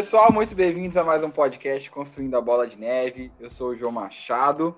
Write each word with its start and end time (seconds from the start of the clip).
pessoal, 0.00 0.32
muito 0.32 0.54
bem-vindos 0.54 0.96
a 0.96 1.04
mais 1.04 1.22
um 1.22 1.30
podcast 1.30 1.90
Construindo 1.90 2.34
a 2.34 2.40
Bola 2.40 2.66
de 2.66 2.74
Neve. 2.74 3.30
Eu 3.38 3.50
sou 3.50 3.68
o 3.68 3.76
João 3.76 3.92
Machado. 3.92 4.74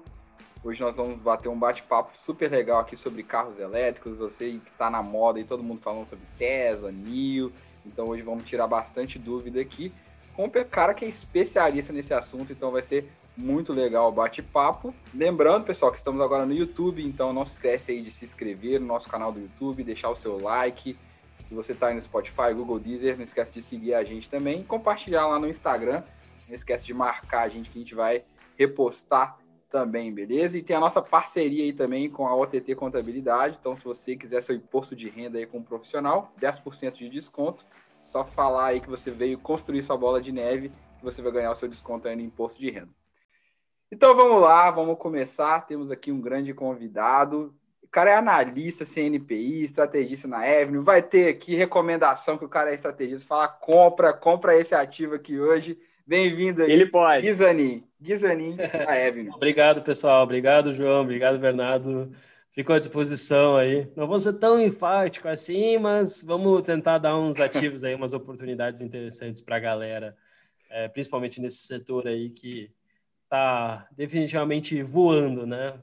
Hoje 0.64 0.80
nós 0.80 0.96
vamos 0.96 1.16
bater 1.16 1.48
um 1.48 1.56
bate-papo 1.56 2.10
super 2.18 2.50
legal 2.50 2.80
aqui 2.80 2.96
sobre 2.96 3.22
carros 3.22 3.56
elétricos. 3.60 4.18
Eu 4.18 4.28
sei 4.28 4.58
que 4.58 4.70
está 4.70 4.90
na 4.90 5.00
moda 5.00 5.38
e 5.38 5.44
todo 5.44 5.62
mundo 5.62 5.80
falando 5.80 6.08
sobre 6.08 6.24
Tesla, 6.36 6.90
NIO. 6.90 7.52
Então 7.86 8.08
hoje 8.08 8.24
vamos 8.24 8.42
tirar 8.42 8.66
bastante 8.66 9.16
dúvida 9.16 9.60
aqui 9.60 9.92
com 10.34 10.46
um 10.46 10.50
cara 10.50 10.92
que 10.92 11.04
é 11.04 11.08
especialista 11.08 11.92
nesse 11.92 12.12
assunto, 12.12 12.52
então 12.52 12.72
vai 12.72 12.82
ser 12.82 13.08
muito 13.36 13.72
legal 13.72 14.08
o 14.08 14.12
bate-papo. 14.12 14.92
Lembrando, 15.14 15.64
pessoal, 15.64 15.92
que 15.92 15.98
estamos 15.98 16.20
agora 16.20 16.44
no 16.44 16.52
YouTube, 16.52 17.00
então 17.00 17.32
não 17.32 17.46
se 17.46 17.52
esquece 17.52 17.92
aí 17.92 18.02
de 18.02 18.10
se 18.10 18.24
inscrever 18.24 18.80
no 18.80 18.86
nosso 18.88 19.08
canal 19.08 19.30
do 19.30 19.38
YouTube, 19.38 19.84
deixar 19.84 20.10
o 20.10 20.16
seu 20.16 20.42
like. 20.42 20.98
Se 21.52 21.56
você 21.56 21.72
está 21.72 21.88
aí 21.88 21.94
no 21.94 22.00
Spotify, 22.00 22.54
Google 22.54 22.80
Deezer, 22.80 23.14
não 23.14 23.24
esquece 23.24 23.52
de 23.52 23.60
seguir 23.60 23.92
a 23.92 24.02
gente 24.02 24.26
também 24.26 24.62
e 24.62 24.64
compartilhar 24.64 25.26
lá 25.26 25.38
no 25.38 25.46
Instagram. 25.46 26.02
Não 26.48 26.54
esquece 26.54 26.86
de 26.86 26.94
marcar 26.94 27.42
a 27.42 27.48
gente 27.50 27.68
que 27.68 27.78
a 27.78 27.82
gente 27.82 27.94
vai 27.94 28.24
repostar 28.56 29.36
também, 29.68 30.10
beleza? 30.10 30.56
E 30.56 30.62
tem 30.62 30.74
a 30.74 30.80
nossa 30.80 31.02
parceria 31.02 31.62
aí 31.62 31.74
também 31.74 32.08
com 32.08 32.26
a 32.26 32.34
OTT 32.34 32.74
Contabilidade. 32.74 33.58
Então, 33.60 33.74
se 33.76 33.84
você 33.84 34.16
quiser 34.16 34.40
seu 34.40 34.56
imposto 34.56 34.96
de 34.96 35.10
renda 35.10 35.36
aí 35.36 35.44
com 35.44 35.58
um 35.58 35.62
profissional, 35.62 36.32
10% 36.40 36.96
de 36.96 37.10
desconto. 37.10 37.66
Só 38.02 38.24
falar 38.24 38.68
aí 38.68 38.80
que 38.80 38.88
você 38.88 39.10
veio 39.10 39.38
construir 39.38 39.82
sua 39.82 39.98
bola 39.98 40.22
de 40.22 40.32
neve 40.32 40.72
e 41.02 41.04
você 41.04 41.20
vai 41.20 41.32
ganhar 41.32 41.50
o 41.50 41.54
seu 41.54 41.68
desconto 41.68 42.08
aí 42.08 42.16
no 42.16 42.22
imposto 42.22 42.58
de 42.58 42.70
renda. 42.70 42.88
Então 43.90 44.16
vamos 44.16 44.40
lá, 44.40 44.70
vamos 44.70 44.96
começar. 44.96 45.66
Temos 45.66 45.90
aqui 45.90 46.10
um 46.10 46.18
grande 46.18 46.54
convidado. 46.54 47.54
O 47.92 47.94
cara 47.94 48.12
é 48.12 48.16
analista, 48.16 48.86
CNPI, 48.86 49.64
estrategista 49.64 50.26
na 50.26 50.38
Avenue. 50.38 50.82
Vai 50.82 51.02
ter 51.02 51.28
aqui 51.28 51.54
recomendação 51.54 52.38
que 52.38 52.44
o 52.46 52.48
cara 52.48 52.70
é 52.70 52.74
estrategista. 52.74 53.26
Fala, 53.26 53.46
compra, 53.46 54.14
compra 54.14 54.58
esse 54.58 54.74
ativo 54.74 55.14
aqui 55.14 55.38
hoje. 55.38 55.78
Bem-vindo 56.06 56.62
aí. 56.62 56.72
Ele 56.72 56.86
pode. 56.86 57.26
Guizanin, 57.26 57.84
Guizanin 58.00 58.56
da 58.56 58.64
Avenue. 59.06 59.28
Obrigado, 59.34 59.82
pessoal. 59.82 60.22
Obrigado, 60.22 60.72
João. 60.72 61.02
Obrigado, 61.02 61.38
Bernardo. 61.38 62.10
Fico 62.50 62.72
à 62.72 62.78
disposição 62.78 63.58
aí. 63.58 63.86
Não 63.94 64.06
vou 64.06 64.18
ser 64.18 64.38
tão 64.38 64.58
enfático 64.58 65.28
assim, 65.28 65.76
mas 65.76 66.22
vamos 66.22 66.62
tentar 66.62 66.96
dar 66.96 67.18
uns 67.18 67.38
ativos 67.40 67.84
aí, 67.84 67.94
umas 67.94 68.14
oportunidades 68.14 68.80
interessantes 68.80 69.42
para 69.42 69.56
a 69.56 69.60
galera, 69.60 70.16
é, 70.70 70.88
principalmente 70.88 71.42
nesse 71.42 71.66
setor 71.66 72.08
aí 72.08 72.30
que 72.30 72.70
tá 73.28 73.86
definitivamente 73.94 74.82
voando, 74.82 75.46
né? 75.46 75.74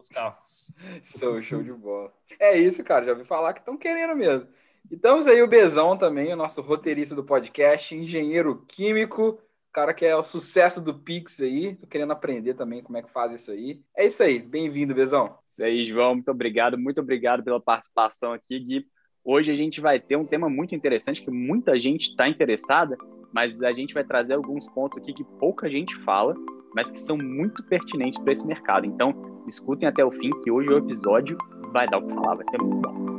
Os 0.00 0.08
carros. 0.08 0.74
Show, 1.02 1.42
show 1.42 1.62
de 1.62 1.72
bola. 1.72 2.10
É 2.38 2.58
isso, 2.58 2.82
cara. 2.82 3.04
Já 3.04 3.12
ouvi 3.12 3.24
falar 3.24 3.52
que 3.52 3.60
estão 3.60 3.76
querendo 3.76 4.16
mesmo. 4.16 4.48
E 4.90 4.94
estamos 4.94 5.26
aí 5.26 5.42
o 5.42 5.46
Bezão 5.46 5.96
também, 5.96 6.32
o 6.32 6.36
nosso 6.36 6.62
roteirista 6.62 7.14
do 7.14 7.22
podcast, 7.22 7.94
engenheiro 7.94 8.64
químico, 8.66 9.38
cara 9.70 9.92
que 9.92 10.06
é 10.06 10.16
o 10.16 10.24
sucesso 10.24 10.80
do 10.80 10.94
Pix 10.94 11.38
aí. 11.40 11.76
Tô 11.76 11.86
querendo 11.86 12.12
aprender 12.12 12.54
também 12.54 12.82
como 12.82 12.96
é 12.96 13.02
que 13.02 13.12
faz 13.12 13.32
isso 13.32 13.50
aí. 13.50 13.82
É 13.94 14.06
isso 14.06 14.22
aí. 14.22 14.38
Bem-vindo, 14.38 14.94
Bezão. 14.94 15.38
Isso 15.52 15.62
aí, 15.62 15.84
João. 15.84 16.14
Muito 16.14 16.30
obrigado. 16.30 16.78
Muito 16.78 17.00
obrigado 17.00 17.44
pela 17.44 17.60
participação 17.60 18.32
aqui, 18.32 18.58
Gui. 18.58 18.86
Hoje 19.22 19.52
a 19.52 19.54
gente 19.54 19.82
vai 19.82 20.00
ter 20.00 20.16
um 20.16 20.24
tema 20.24 20.48
muito 20.48 20.74
interessante 20.74 21.22
que 21.22 21.30
muita 21.30 21.78
gente 21.78 22.08
está 22.08 22.26
interessada, 22.26 22.96
mas 23.34 23.62
a 23.62 23.72
gente 23.72 23.92
vai 23.92 24.02
trazer 24.02 24.32
alguns 24.32 24.66
pontos 24.66 24.96
aqui 24.96 25.12
que 25.12 25.24
pouca 25.24 25.68
gente 25.68 25.94
fala 26.04 26.34
mas 26.74 26.90
que 26.90 27.00
são 27.00 27.16
muito 27.16 27.62
pertinentes 27.64 28.20
para 28.20 28.32
esse 28.32 28.46
mercado. 28.46 28.86
Então, 28.86 29.14
escutem 29.46 29.88
até 29.88 30.04
o 30.04 30.10
fim, 30.10 30.30
que 30.42 30.50
hoje 30.50 30.68
o 30.68 30.78
episódio 30.78 31.36
vai 31.72 31.86
dar 31.88 31.98
o 31.98 32.06
que 32.06 32.14
falar, 32.14 32.34
vai 32.36 32.44
ser 32.46 32.62
muito 32.62 32.88
bom. 32.88 33.10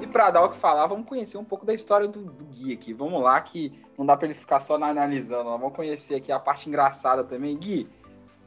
E 0.00 0.06
para 0.06 0.30
dar 0.30 0.44
o 0.44 0.50
que 0.50 0.56
falar, 0.56 0.86
vamos 0.86 1.06
conhecer 1.06 1.38
um 1.38 1.44
pouco 1.44 1.66
da 1.66 1.74
história 1.74 2.06
do, 2.06 2.24
do 2.24 2.44
Gui 2.44 2.72
aqui. 2.72 2.92
Vamos 2.92 3.22
lá, 3.22 3.40
que 3.40 3.72
não 3.98 4.06
dá 4.06 4.16
para 4.16 4.26
ele 4.26 4.34
ficar 4.34 4.60
só 4.60 4.74
analisando, 4.74 5.44
vamos 5.44 5.74
conhecer 5.74 6.16
aqui 6.16 6.30
a 6.30 6.38
parte 6.38 6.68
engraçada 6.68 7.24
também. 7.24 7.56
Gui, 7.56 7.88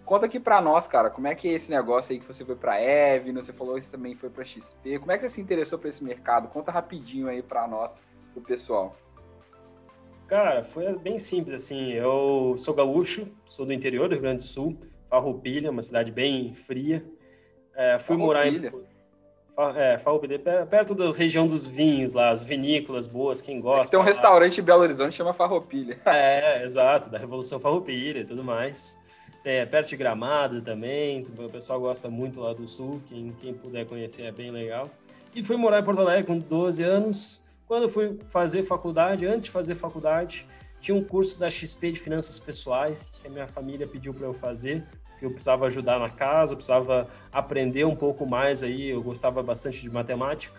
Conta 0.08 0.26
aqui 0.26 0.40
para 0.40 0.62
nós, 0.62 0.88
cara, 0.88 1.10
como 1.10 1.28
é 1.28 1.36
que 1.36 1.50
é 1.50 1.52
esse 1.52 1.70
negócio 1.70 2.14
aí 2.14 2.20
que 2.20 2.26
você 2.26 2.46
foi 2.46 2.56
para 2.56 2.82
Evno, 2.82 3.44
você 3.44 3.52
falou 3.52 3.76
que 3.76 3.82
você 3.82 3.92
também 3.92 4.16
foi 4.16 4.30
para 4.30 4.46
XP. 4.46 5.00
Como 5.00 5.12
é 5.12 5.18
que 5.18 5.24
você 5.24 5.30
se 5.30 5.42
interessou 5.42 5.78
por 5.78 5.90
esse 5.90 6.02
mercado? 6.02 6.48
Conta 6.48 6.72
rapidinho 6.72 7.28
aí 7.28 7.44
para 7.44 7.68
nós, 7.68 7.92
o 8.34 8.40
pessoal. 8.40 8.96
Cara, 10.26 10.64
foi 10.64 10.98
bem 10.98 11.20
simples 11.20 11.62
assim. 11.62 11.92
Eu 11.92 12.56
sou 12.56 12.74
gaúcho, 12.74 13.28
sou 13.46 13.66
do 13.66 13.74
interior 13.74 14.08
do 14.08 14.14
Rio 14.14 14.22
Grande 14.22 14.38
do 14.38 14.44
Sul, 14.44 14.78
Farroupilha, 15.10 15.70
uma 15.70 15.82
cidade 15.82 16.10
bem 16.10 16.54
fria. 16.54 17.06
É, 17.76 18.00
fui 18.00 18.16
morar 18.16 18.48
em 18.48 18.62
é, 19.76 19.98
Farroupilha, 19.98 20.40
perto 20.70 20.96
da 20.96 21.12
região 21.12 21.46
dos 21.46 21.68
vinhos 21.68 22.14
lá, 22.14 22.30
as 22.30 22.42
vinícolas 22.42 23.08
boas, 23.08 23.42
quem 23.42 23.60
gosta. 23.60 23.88
É 23.88 23.92
tem 23.92 24.00
um 24.00 24.04
lá. 24.04 24.08
restaurante 24.08 24.62
em 24.62 24.64
Belo 24.64 24.84
Horizonte 24.84 25.10
que 25.10 25.18
chama 25.18 25.34
Farroupilha. 25.34 26.00
É, 26.06 26.64
exato, 26.64 27.10
da 27.10 27.18
Revolução 27.18 27.60
Farroupilha 27.60 28.22
e 28.22 28.26
tudo 28.26 28.42
mais 28.42 29.06
é, 29.48 29.66
perto 29.66 29.88
de 29.88 29.96
Gramado 29.96 30.62
também, 30.62 31.24
o 31.38 31.50
pessoal 31.50 31.80
gosta 31.80 32.10
muito 32.10 32.42
lá 32.42 32.54
do 32.54 32.68
sul, 32.68 33.02
quem, 33.08 33.34
quem 33.40 33.54
puder 33.54 33.86
conhecer 33.86 34.24
é 34.24 34.32
bem 34.32 34.52
legal. 34.52 34.90
E 35.34 35.42
fui 35.42 35.56
morar 35.56 35.80
em 35.80 35.84
Porto 35.86 36.02
Alegre 36.02 36.26
com 36.26 36.38
12 36.38 36.84
anos. 36.84 37.46
Quando 37.66 37.88
fui 37.88 38.20
fazer 38.28 38.64
faculdade, 38.64 39.26
antes 39.26 39.46
de 39.46 39.52
fazer 39.52 39.76
faculdade, 39.76 40.46
tinha 40.82 40.96
um 40.96 41.02
curso 41.02 41.40
da 41.40 41.50
XP 41.50 41.94
de 41.94 42.00
Finanças 42.00 42.38
Pessoais, 42.38 43.20
que 43.22 43.28
a 43.28 43.30
minha 43.30 43.48
família 43.48 43.88
pediu 43.88 44.14
para 44.14 44.26
eu 44.26 44.34
fazer, 44.34 44.84
que 45.18 45.26
eu 45.26 45.30
precisava 45.30 45.66
ajudar 45.68 45.98
na 45.98 46.10
casa, 46.10 46.54
precisava 46.54 47.08
aprender 47.32 47.86
um 47.86 47.96
pouco 47.96 48.26
mais 48.26 48.64
aí, 48.64 48.90
eu 48.90 49.02
gostava 49.02 49.42
bastante 49.42 49.82
de 49.82 49.90
matemática. 49.90 50.54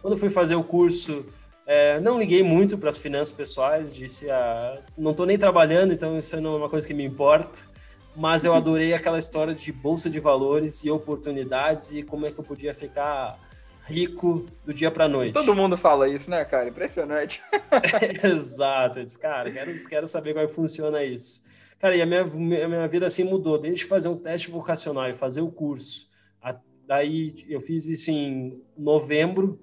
Quando 0.00 0.16
fui 0.16 0.30
fazer 0.30 0.54
o 0.54 0.62
curso, 0.62 1.26
é, 1.66 1.98
não 1.98 2.20
liguei 2.20 2.44
muito 2.44 2.78
para 2.78 2.88
as 2.88 2.98
finanças 2.98 3.34
pessoais, 3.34 3.92
disse, 3.92 4.30
ah, 4.30 4.80
não 4.96 5.10
estou 5.10 5.26
nem 5.26 5.36
trabalhando, 5.36 5.92
então 5.92 6.16
isso 6.16 6.40
não 6.40 6.54
é 6.54 6.56
uma 6.58 6.68
coisa 6.68 6.86
que 6.86 6.94
me 6.94 7.04
importa 7.04 7.77
mas 8.18 8.44
eu 8.44 8.52
adorei 8.52 8.92
aquela 8.92 9.16
história 9.16 9.54
de 9.54 9.70
bolsa 9.70 10.10
de 10.10 10.18
valores 10.18 10.84
e 10.84 10.90
oportunidades 10.90 11.94
e 11.94 12.02
como 12.02 12.26
é 12.26 12.32
que 12.32 12.38
eu 12.38 12.42
podia 12.42 12.74
ficar 12.74 13.38
rico 13.86 14.44
do 14.66 14.74
dia 14.74 14.90
para 14.90 15.08
noite. 15.08 15.32
Todo 15.32 15.54
mundo 15.54 15.78
fala 15.78 16.08
isso, 16.08 16.28
né, 16.28 16.44
cara? 16.44 16.68
Impressionante. 16.68 17.40
Exato. 18.24 18.98
Eu 18.98 19.04
disse, 19.04 19.18
cara, 19.18 19.50
quero, 19.52 19.72
quero 19.88 20.06
saber 20.08 20.32
como 20.32 20.44
é 20.44 20.48
que 20.48 20.52
funciona 20.52 21.02
isso. 21.04 21.44
Cara, 21.78 21.94
e 21.94 22.02
a 22.02 22.06
minha, 22.06 22.22
a 22.22 22.68
minha 22.68 22.88
vida 22.88 23.06
assim 23.06 23.22
mudou, 23.22 23.56
desde 23.56 23.84
fazer 23.84 24.08
um 24.08 24.16
teste 24.16 24.50
vocacional 24.50 25.08
e 25.08 25.12
fazer 25.12 25.40
o 25.40 25.52
curso. 25.52 26.08
A, 26.42 26.56
daí 26.88 27.46
eu 27.48 27.60
fiz 27.60 27.86
isso 27.86 28.10
em 28.10 28.60
novembro, 28.76 29.60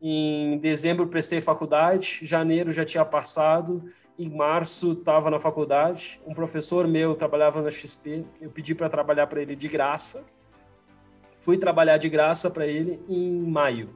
em 0.00 0.58
dezembro 0.58 1.08
prestei 1.08 1.40
faculdade, 1.40 2.20
janeiro 2.22 2.70
já 2.70 2.84
tinha 2.84 3.04
passado 3.04 3.82
em 4.18 4.30
março 4.30 4.92
estava 4.92 5.30
na 5.30 5.38
faculdade, 5.38 6.20
um 6.26 6.32
professor 6.32 6.86
meu 6.86 7.14
trabalhava 7.14 7.60
na 7.60 7.70
XP, 7.70 8.24
eu 8.40 8.50
pedi 8.50 8.74
para 8.74 8.88
trabalhar 8.88 9.26
para 9.26 9.42
ele 9.42 9.54
de 9.54 9.68
graça, 9.68 10.24
fui 11.40 11.58
trabalhar 11.58 11.98
de 11.98 12.08
graça 12.08 12.50
para 12.50 12.66
ele 12.66 13.00
em 13.08 13.42
maio. 13.42 13.90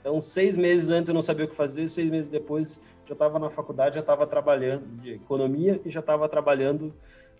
Então, 0.00 0.20
seis 0.20 0.56
meses 0.56 0.90
antes 0.90 1.08
eu 1.08 1.14
não 1.14 1.22
sabia 1.22 1.46
o 1.46 1.48
que 1.48 1.56
fazer, 1.56 1.88
seis 1.88 2.10
meses 2.10 2.30
depois 2.30 2.80
já 3.06 3.14
estava 3.14 3.38
na 3.38 3.50
faculdade, 3.50 3.96
já 3.96 4.00
estava 4.00 4.26
trabalhando 4.26 4.86
de 5.00 5.14
economia 5.14 5.80
e 5.84 5.90
já 5.90 6.00
estava 6.00 6.28
trabalhando 6.28 6.94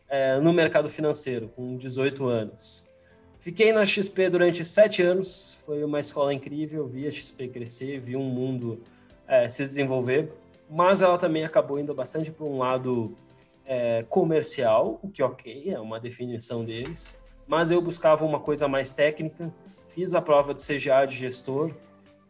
é, 0.09 0.39
no 0.41 0.53
mercado 0.53 0.89
financeiro, 0.89 1.49
com 1.55 1.77
18 1.77 2.27
anos. 2.27 2.91
Fiquei 3.39 3.73
na 3.73 3.85
XP 3.85 4.31
durante 4.31 4.65
sete 4.65 5.03
anos, 5.03 5.59
foi 5.67 5.85
uma 5.85 6.01
escola 6.01 6.33
incrível, 6.33 6.87
vi 6.87 7.07
a 7.07 7.11
XP 7.11 7.49
crescer, 7.49 8.01
vi 8.01 8.17
um 8.17 8.25
mundo 8.25 8.81
é, 9.29 9.49
se 9.49 9.65
desenvolver 9.65 10.33
mas 10.75 11.03
ela 11.03 11.17
também 11.17 11.45
acabou 11.45 11.79
indo 11.79 11.95
bastante 11.95 12.33
para 12.33 12.45
um 12.45 12.59
lado 12.59 13.17
é, 13.65 14.05
comercial, 14.09 14.99
o 15.05 15.09
que 15.09 15.23
ok, 15.23 15.71
é 15.71 15.79
uma 15.79 16.01
definição 16.01 16.65
deles, 16.65 17.23
mas 17.47 17.71
eu 17.71 17.81
buscava 17.81 18.25
uma 18.25 18.41
coisa 18.41 18.67
mais 18.67 18.93
técnica, 18.93 19.55
fiz 19.87 20.15
a 20.15 20.21
prova 20.21 20.53
de 20.53 20.61
CGA 20.61 21.07
de 21.07 21.15
gestor 21.15 21.71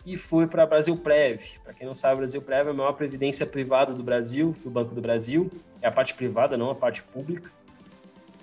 e 0.04 0.18
fui 0.18 0.46
para 0.46 0.66
Brasil 0.66 0.94
Prev. 0.94 1.40
Para 1.64 1.72
quem 1.72 1.86
não 1.86 1.94
sabe, 1.94 2.16
Brasil 2.16 2.42
Prev 2.42 2.68
é 2.68 2.70
a 2.70 2.74
maior 2.74 2.92
previdência 2.92 3.46
privada 3.46 3.94
do 3.94 4.02
Brasil, 4.02 4.54
do 4.62 4.68
Banco 4.68 4.94
do 4.94 5.00
Brasil, 5.00 5.50
é 5.80 5.88
a 5.88 5.90
parte 5.90 6.12
privada, 6.12 6.54
não 6.54 6.68
a 6.68 6.74
parte 6.74 7.02
pública. 7.02 7.50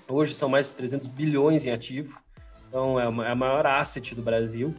Hoje 0.09 0.33
são 0.33 0.49
mais 0.49 0.71
de 0.71 0.77
300 0.77 1.07
bilhões 1.09 1.67
em 1.67 1.71
ativo, 1.71 2.19
então 2.67 2.99
é, 2.99 3.03
é 3.03 3.31
a 3.31 3.35
maior 3.35 3.67
asset 3.67 4.15
do 4.15 4.23
Brasil. 4.23 4.73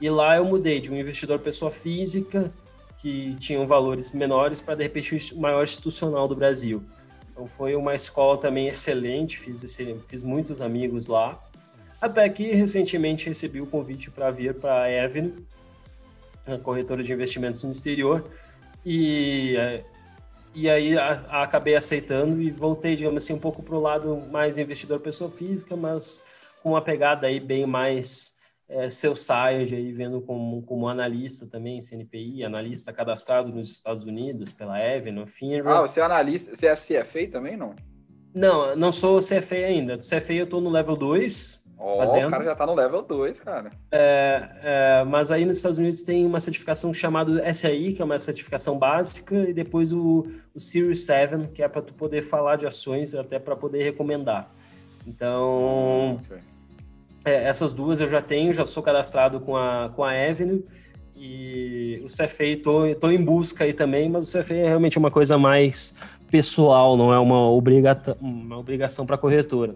E 0.00 0.08
lá 0.08 0.36
eu 0.36 0.44
mudei 0.44 0.78
de 0.78 0.88
um 0.88 0.96
investidor 0.96 1.40
pessoa 1.40 1.68
física 1.68 2.52
que 2.98 3.36
tinham 3.36 3.66
valores 3.66 4.10
menores 4.10 4.60
para 4.60 4.74
de 4.74 4.82
repente 4.82 5.34
o 5.34 5.40
maior 5.40 5.62
institucional 5.62 6.26
do 6.26 6.34
Brasil. 6.34 6.82
Então 7.30 7.46
foi 7.46 7.76
uma 7.76 7.94
escola 7.94 8.36
também 8.36 8.68
excelente, 8.68 9.38
fiz, 9.38 9.78
fiz 10.08 10.22
muitos 10.22 10.60
amigos 10.60 11.06
lá. 11.06 11.40
Até 12.00 12.28
que 12.28 12.52
recentemente 12.52 13.26
recebi 13.26 13.60
o 13.60 13.66
convite 13.66 14.10
para 14.10 14.30
vir 14.30 14.54
para 14.54 14.84
a 14.84 15.04
Avenue, 15.04 15.46
a 16.46 16.58
corretora 16.58 17.02
de 17.02 17.12
investimentos 17.12 17.62
no 17.62 17.70
exterior, 17.70 18.28
e, 18.84 19.54
e 20.54 20.68
aí 20.68 20.96
a, 20.96 21.24
a 21.28 21.42
acabei 21.42 21.76
aceitando 21.76 22.40
e 22.40 22.50
voltei, 22.50 22.96
digamos 22.96 23.22
assim, 23.22 23.32
um 23.32 23.38
pouco 23.38 23.62
para 23.62 23.74
o 23.74 23.80
lado 23.80 24.16
mais 24.30 24.58
investidor 24.58 25.00
pessoa 25.00 25.30
física, 25.30 25.76
mas 25.76 26.22
com 26.62 26.70
uma 26.70 26.82
pegada 26.82 27.26
aí 27.26 27.38
bem 27.38 27.66
mais 27.66 28.37
é, 28.68 28.90
seu 28.90 29.16
site 29.16 29.74
aí 29.74 29.92
vendo 29.92 30.20
como, 30.20 30.62
como 30.62 30.88
analista 30.88 31.46
também, 31.46 31.80
CNPI, 31.80 32.44
analista 32.44 32.92
cadastrado 32.92 33.48
nos 33.48 33.70
Estados 33.70 34.04
Unidos 34.04 34.52
pela 34.52 34.78
Evan, 34.78 35.24
FINRA. 35.26 35.78
Ah, 35.78 35.80
você 35.82 36.00
é 36.00 36.02
analista, 36.02 36.54
você 36.54 36.66
é 36.66 36.74
CFA 36.74 37.26
também, 37.30 37.56
não? 37.56 37.74
Não, 38.34 38.76
não 38.76 38.92
sou 38.92 39.18
CFA 39.20 39.54
ainda. 39.54 39.96
Do 39.96 40.04
CFA 40.04 40.34
eu 40.34 40.46
tô 40.46 40.60
no 40.60 40.68
level 40.68 40.96
2, 40.96 41.66
Oh, 41.80 41.96
fazendo. 41.96 42.26
O 42.26 42.30
cara 42.30 42.44
já 42.44 42.56
tá 42.56 42.66
no 42.66 42.74
level 42.74 43.02
2, 43.02 43.38
cara. 43.38 43.70
É, 43.92 44.48
é, 44.62 45.04
mas 45.04 45.30
aí 45.30 45.44
nos 45.44 45.58
Estados 45.58 45.78
Unidos 45.78 46.02
tem 46.02 46.26
uma 46.26 46.40
certificação 46.40 46.92
chamada 46.92 47.40
SAI, 47.54 47.92
que 47.92 48.02
é 48.02 48.04
uma 48.04 48.18
certificação 48.18 48.76
básica, 48.76 49.48
e 49.48 49.52
depois 49.52 49.92
o, 49.92 50.26
o 50.52 50.60
Series 50.60 51.04
7, 51.04 51.48
que 51.54 51.62
é 51.62 51.68
para 51.68 51.80
tu 51.80 51.94
poder 51.94 52.22
falar 52.22 52.56
de 52.56 52.66
ações, 52.66 53.14
até 53.14 53.38
para 53.38 53.54
poder 53.54 53.84
recomendar. 53.84 54.50
Então, 55.06 56.20
okay. 56.24 56.38
É, 57.28 57.44
essas 57.44 57.72
duas 57.72 58.00
eu 58.00 58.08
já 58.08 58.22
tenho, 58.22 58.52
já 58.52 58.64
sou 58.64 58.82
cadastrado 58.82 59.40
com 59.40 59.56
a, 59.56 59.90
com 59.94 60.04
a 60.04 60.12
Avenue, 60.12 60.64
e 61.16 62.00
o 62.04 62.06
CFA 62.06 62.56
tô, 62.62 62.94
tô 62.94 63.10
em 63.10 63.22
busca 63.22 63.64
aí 63.64 63.72
também, 63.72 64.08
mas 64.08 64.32
o 64.32 64.38
CFA 64.38 64.54
é 64.54 64.68
realmente 64.68 64.96
uma 64.96 65.10
coisa 65.10 65.36
mais 65.36 65.94
pessoal, 66.30 66.96
não 66.96 67.12
é 67.12 67.18
uma, 67.18 67.50
obriga 67.50 68.00
uma 68.20 68.58
obrigação 68.58 69.04
para 69.04 69.16
a 69.16 69.18
corretora. 69.18 69.74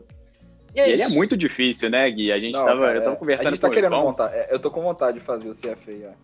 E, 0.74 0.80
é 0.80 0.88
e 0.88 0.92
ele 0.92 1.02
é 1.02 1.08
muito 1.08 1.36
difícil, 1.36 1.90
né, 1.90 2.08
Gui? 2.10 2.32
A 2.32 2.38
gente 2.38 2.54
não, 2.54 2.64
tava, 2.64 2.80
cara, 2.80 2.98
eu 2.98 3.02
tava 3.02 3.16
conversando 3.16 3.48
a 3.48 3.50
gente 3.50 3.60
tá 3.60 3.68
com 3.68 3.74
querendo 3.74 3.96
montar. 3.96 4.32
É, 4.32 4.48
eu 4.50 4.58
tô 4.58 4.70
com 4.70 4.82
vontade 4.82 5.18
de 5.18 5.24
fazer 5.24 5.48
o 5.48 5.52
CFA. 5.52 6.16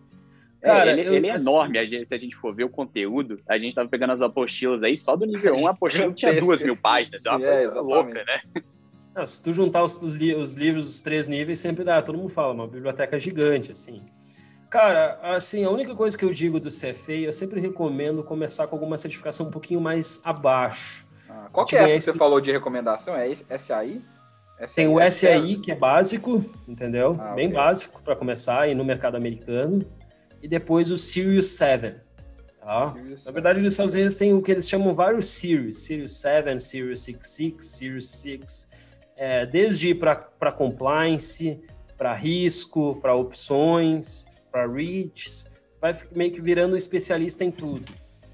É. 0.61 0.65
Cara, 0.65 0.91
ele, 0.91 1.07
eu, 1.07 1.13
ele 1.13 1.27
é 1.27 1.31
assim, 1.31 1.49
enorme. 1.49 1.77
A 1.77 1.85
gente, 1.85 2.07
se 2.07 2.13
a 2.13 2.17
gente 2.17 2.35
for 2.35 2.53
ver 2.53 2.63
o 2.63 2.69
conteúdo, 2.69 3.37
a 3.47 3.57
gente 3.57 3.75
tava 3.75 3.87
pegando 3.87 4.13
as 4.13 4.21
apostilas 4.21 4.81
aí, 4.83 4.97
só 4.97 5.15
do 5.15 5.25
nível 5.25 5.55
1, 5.55 5.67
a 5.67 5.71
apostila 5.71 6.11
tinha 6.13 6.33
duas 6.33 6.61
mil 6.61 6.75
páginas. 6.75 7.25
É 7.25 7.29
uma 7.29 7.45
é, 7.45 7.65
coisa 7.65 7.81
louca, 7.81 8.23
né? 8.25 8.63
Se 9.25 9.41
tu 9.41 9.53
juntar 9.53 9.83
os, 9.83 10.01
os, 10.01 10.13
livros 10.13 10.85
dos 10.85 11.01
três 11.01 11.27
níveis, 11.27 11.59
sempre 11.59 11.83
dá. 11.83 12.01
Todo 12.01 12.17
mundo 12.17 12.29
fala, 12.29 12.53
uma 12.53 12.67
biblioteca 12.67 13.17
gigante, 13.17 13.71
assim. 13.71 14.01
Cara, 14.69 15.19
assim, 15.23 15.63
a 15.63 15.69
única 15.69 15.95
coisa 15.95 16.17
que 16.17 16.23
eu 16.23 16.31
digo 16.31 16.59
do 16.59 16.69
CFA, 16.69 17.13
eu 17.13 17.33
sempre 17.33 17.59
recomendo 17.59 18.23
começar 18.23 18.67
com 18.67 18.75
alguma 18.75 18.97
certificação 18.97 19.47
um 19.47 19.51
pouquinho 19.51 19.81
mais 19.81 20.21
abaixo. 20.23 21.07
Ah, 21.27 21.47
qual 21.51 21.65
que 21.65 21.75
é 21.75 21.81
essa 21.81 21.93
que 21.93 22.01
você 22.01 22.13
falou 22.13 22.39
de 22.39 22.51
recomendação? 22.51 23.15
É 23.15 23.33
SAI? 23.57 23.99
Tem 24.75 24.87
o 24.87 24.99
SAI, 25.09 25.55
que 25.55 25.71
é 25.71 25.75
básico, 25.75 26.43
entendeu? 26.67 27.15
Ah, 27.19 27.33
Bem 27.33 27.47
okay. 27.47 27.57
básico 27.57 28.03
para 28.03 28.15
começar 28.15 28.61
aí 28.61 28.75
no 28.75 28.83
mercado 28.83 29.15
americano. 29.15 29.83
E 30.41 30.47
depois 30.47 30.91
o 30.91 30.97
Sirius 30.97 31.47
7. 31.51 31.95
Tá? 32.59 32.93
Sirius 32.93 33.25
Na 33.25 33.31
verdade, 33.31 33.61
nos 33.61 33.73
Estados 33.73 33.95
Unidos 33.95 34.15
tem 34.15 34.33
o 34.33 34.41
que 34.41 34.51
eles 34.51 34.69
chamam 34.69 34.93
vários 34.93 35.27
Sirius. 35.27 35.85
Sirius 35.85 36.17
7, 36.17 36.59
Sirius 36.59 37.01
66, 37.01 37.65
Sirius 37.65 38.09
6. 38.09 38.67
É, 39.21 39.45
desde 39.45 39.93
para 39.93 40.15
compliance, 40.53 41.59
para 41.97 42.13
risco, 42.13 42.97
para 43.01 43.13
opções, 43.13 44.25
para 44.49 44.65
reads. 44.65 45.51
Vai 45.81 45.93
meio 46.13 46.31
que 46.31 46.39
virando 46.39 46.77
especialista 46.77 47.43
em 47.43 47.51
tudo. 47.51 47.91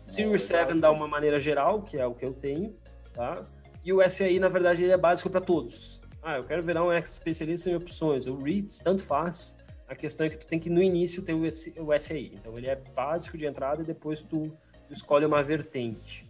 Sirius 0.07 0.43
7 0.43 0.75
dá 0.75 0.91
uma 0.91 1.07
maneira 1.07 1.39
geral, 1.39 1.81
que 1.81 1.97
é 1.97 2.05
o 2.05 2.13
que 2.13 2.23
eu 2.23 2.33
tenho, 2.33 2.75
tá? 3.11 3.41
E 3.83 3.91
o 3.91 4.07
SAI, 4.07 4.37
na 4.37 4.47
verdade, 4.47 4.83
ele 4.83 4.91
é 4.91 4.97
básico 4.97 5.27
para 5.27 5.41
todos. 5.41 5.99
Ah, 6.21 6.37
eu 6.37 6.43
quero 6.43 6.61
virar 6.61 6.83
um 6.83 6.93
especialista 6.93 7.71
em 7.71 7.75
opções. 7.75 8.27
O 8.27 8.37
REITs, 8.37 8.79
tanto 8.79 9.03
faz. 9.03 9.57
A 9.87 9.95
questão 9.95 10.27
é 10.27 10.29
que 10.29 10.37
tu 10.37 10.45
tem 10.45 10.59
que, 10.59 10.69
no 10.69 10.81
início, 10.81 11.23
ter 11.23 11.33
o 11.33 11.99
SAI. 11.99 12.31
Então, 12.33 12.55
ele 12.57 12.67
é 12.67 12.75
básico 12.95 13.37
de 13.37 13.47
entrada 13.47 13.81
e 13.81 13.85
depois 13.85 14.21
tu, 14.21 14.51
tu 14.87 14.93
escolhe 14.93 15.25
uma 15.25 15.41
vertente. 15.41 16.25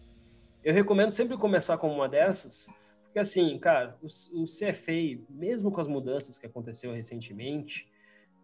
Eu 0.63 0.73
recomendo 0.73 1.11
sempre 1.11 1.37
começar 1.37 1.77
com 1.77 1.89
uma 1.89 2.07
dessas, 2.07 2.69
porque, 3.15 3.21
assim, 3.21 3.57
cara, 3.59 3.95
o, 4.01 4.07
o 4.41 4.43
CFA, 4.43 5.23
mesmo 5.29 5.71
com 5.71 5.79
as 5.79 5.87
mudanças 5.87 6.37
que 6.37 6.45
aconteceu 6.45 6.91
recentemente, 6.91 7.89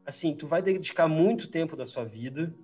assim, 0.06 0.34
tu 0.34 0.48
vai 0.48 0.62
dedicar 0.62 1.10
muito 1.10 1.52
tempo 1.52 1.76
da 1.76 1.86
sua 1.86 2.06
vida. 2.06 2.56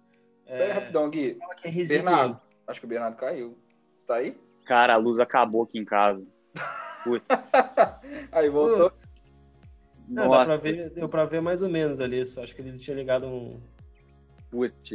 Pera 0.45 0.63
é, 0.63 0.71
rapidão, 0.71 1.09
Gui. 1.09 1.37
Que 1.61 1.67
é 1.67 1.85
Bernardo, 1.85 2.39
acho 2.65 2.79
que 2.79 2.85
o 2.85 2.89
Bernardo 2.89 3.17
caiu. 3.17 3.57
Tá 4.07 4.15
aí? 4.15 4.37
Cara, 4.65 4.93
a 4.93 4.97
luz 4.97 5.19
acabou 5.19 5.63
aqui 5.63 5.79
em 5.79 5.83
casa. 5.83 6.25
Aí 8.31 8.49
voltou. 8.49 8.89
Não, 10.07 10.29
dá 10.29 10.45
pra 10.45 10.55
ver, 10.55 10.89
deu 10.91 11.09
pra 11.09 11.25
ver 11.25 11.41
mais 11.41 11.61
ou 11.61 11.67
menos 11.67 11.99
ali. 11.99 12.21
Acho 12.21 12.55
que 12.55 12.61
ele 12.61 12.77
tinha 12.77 12.95
ligado 12.95 13.27
um. 13.27 13.59
Putz, 14.49 14.89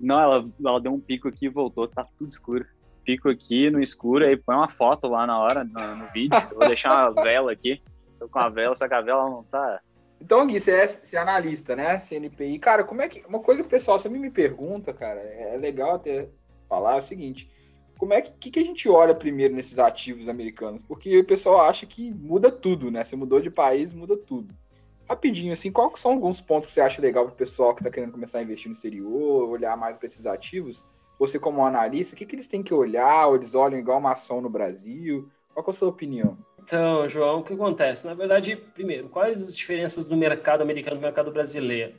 não, 0.00 0.18
ela, 0.18 0.50
ela 0.64 0.80
deu 0.80 0.94
um 0.94 1.00
pico 1.00 1.28
aqui 1.28 1.44
e 1.44 1.50
voltou, 1.50 1.86
tá 1.86 2.06
tudo 2.18 2.30
escuro. 2.30 2.66
Pico 3.04 3.28
aqui 3.28 3.70
no 3.70 3.82
escuro, 3.82 4.24
aí 4.24 4.36
põe 4.36 4.56
uma 4.56 4.68
foto 4.68 5.06
lá 5.06 5.26
na 5.26 5.38
hora, 5.38 5.64
no, 5.64 5.96
no 5.96 6.06
vídeo. 6.12 6.36
Eu 6.50 6.58
vou 6.58 6.68
deixar 6.68 7.10
uma 7.10 7.12
vela 7.22 7.52
aqui. 7.52 7.82
Tô 8.18 8.28
com 8.28 8.38
a 8.38 8.48
vela, 8.48 8.74
só 8.74 8.88
que 8.88 8.94
a 8.94 9.00
vela 9.00 9.24
não 9.28 9.44
tá. 9.44 9.80
Então, 10.20 10.46
Gui, 10.46 10.58
você 10.58 10.72
é, 10.72 10.86
você 10.86 11.16
é 11.16 11.20
analista, 11.20 11.76
né? 11.76 11.98
CNPI. 12.00 12.58
Cara, 12.58 12.84
como 12.84 13.02
é 13.02 13.08
que. 13.08 13.24
Uma 13.26 13.40
coisa 13.40 13.62
que 13.62 13.66
o 13.66 13.70
pessoal 13.70 13.98
sempre 13.98 14.18
me 14.18 14.30
pergunta, 14.30 14.92
cara, 14.92 15.20
é 15.20 15.56
legal 15.56 15.96
até 15.96 16.28
falar 16.68 16.96
é 16.96 16.98
o 16.98 17.02
seguinte 17.02 17.48
como 17.98 18.12
é 18.12 18.20
que, 18.20 18.50
que, 18.50 18.58
a 18.58 18.64
gente 18.64 18.88
olha 18.88 19.14
primeiro 19.14 19.54
nesses 19.54 19.78
ativos 19.78 20.28
americanos? 20.28 20.82
Porque 20.86 21.18
o 21.18 21.24
pessoal 21.24 21.62
acha 21.62 21.86
que 21.86 22.12
muda 22.12 22.50
tudo, 22.50 22.90
né? 22.90 23.04
Você 23.04 23.16
mudou 23.16 23.40
de 23.40 23.50
país, 23.50 23.92
muda 23.92 24.16
tudo. 24.16 24.54
Rapidinho, 25.08 25.52
assim, 25.52 25.70
quais 25.70 26.00
são 26.00 26.12
alguns 26.12 26.40
pontos 26.40 26.68
que 26.68 26.74
você 26.74 26.80
acha 26.80 27.00
legal 27.00 27.24
para 27.24 27.34
o 27.34 27.36
pessoal 27.36 27.74
que 27.74 27.82
está 27.82 27.90
querendo 27.90 28.12
começar 28.12 28.38
a 28.38 28.42
investir 28.42 28.68
no 28.68 28.74
exterior, 28.74 29.48
olhar 29.48 29.76
mais 29.76 29.96
para 29.96 30.06
esses 30.06 30.26
ativos? 30.26 30.84
Você, 31.18 31.38
como 31.38 31.64
analista, 31.64 32.14
o 32.14 32.18
que, 32.18 32.26
que 32.26 32.34
eles 32.34 32.48
têm 32.48 32.62
que 32.62 32.74
olhar? 32.74 33.28
Ou 33.28 33.36
eles 33.36 33.54
olham 33.54 33.78
igual 33.78 33.98
uma 33.98 34.12
ação 34.12 34.40
no 34.40 34.50
Brasil? 34.50 35.28
Qual 35.54 35.64
é 35.66 35.70
a 35.70 35.72
sua 35.72 35.88
opinião? 35.88 36.36
Então, 36.60 37.08
João, 37.08 37.40
o 37.40 37.44
que 37.44 37.52
acontece? 37.52 38.06
Na 38.06 38.14
verdade, 38.14 38.56
primeiro, 38.56 39.08
quais 39.08 39.42
as 39.42 39.56
diferenças 39.56 40.06
do 40.06 40.16
mercado 40.16 40.62
americano 40.62 40.96
e 40.96 40.98
do 40.98 41.02
mercado 41.02 41.30
brasileiro? 41.30 41.94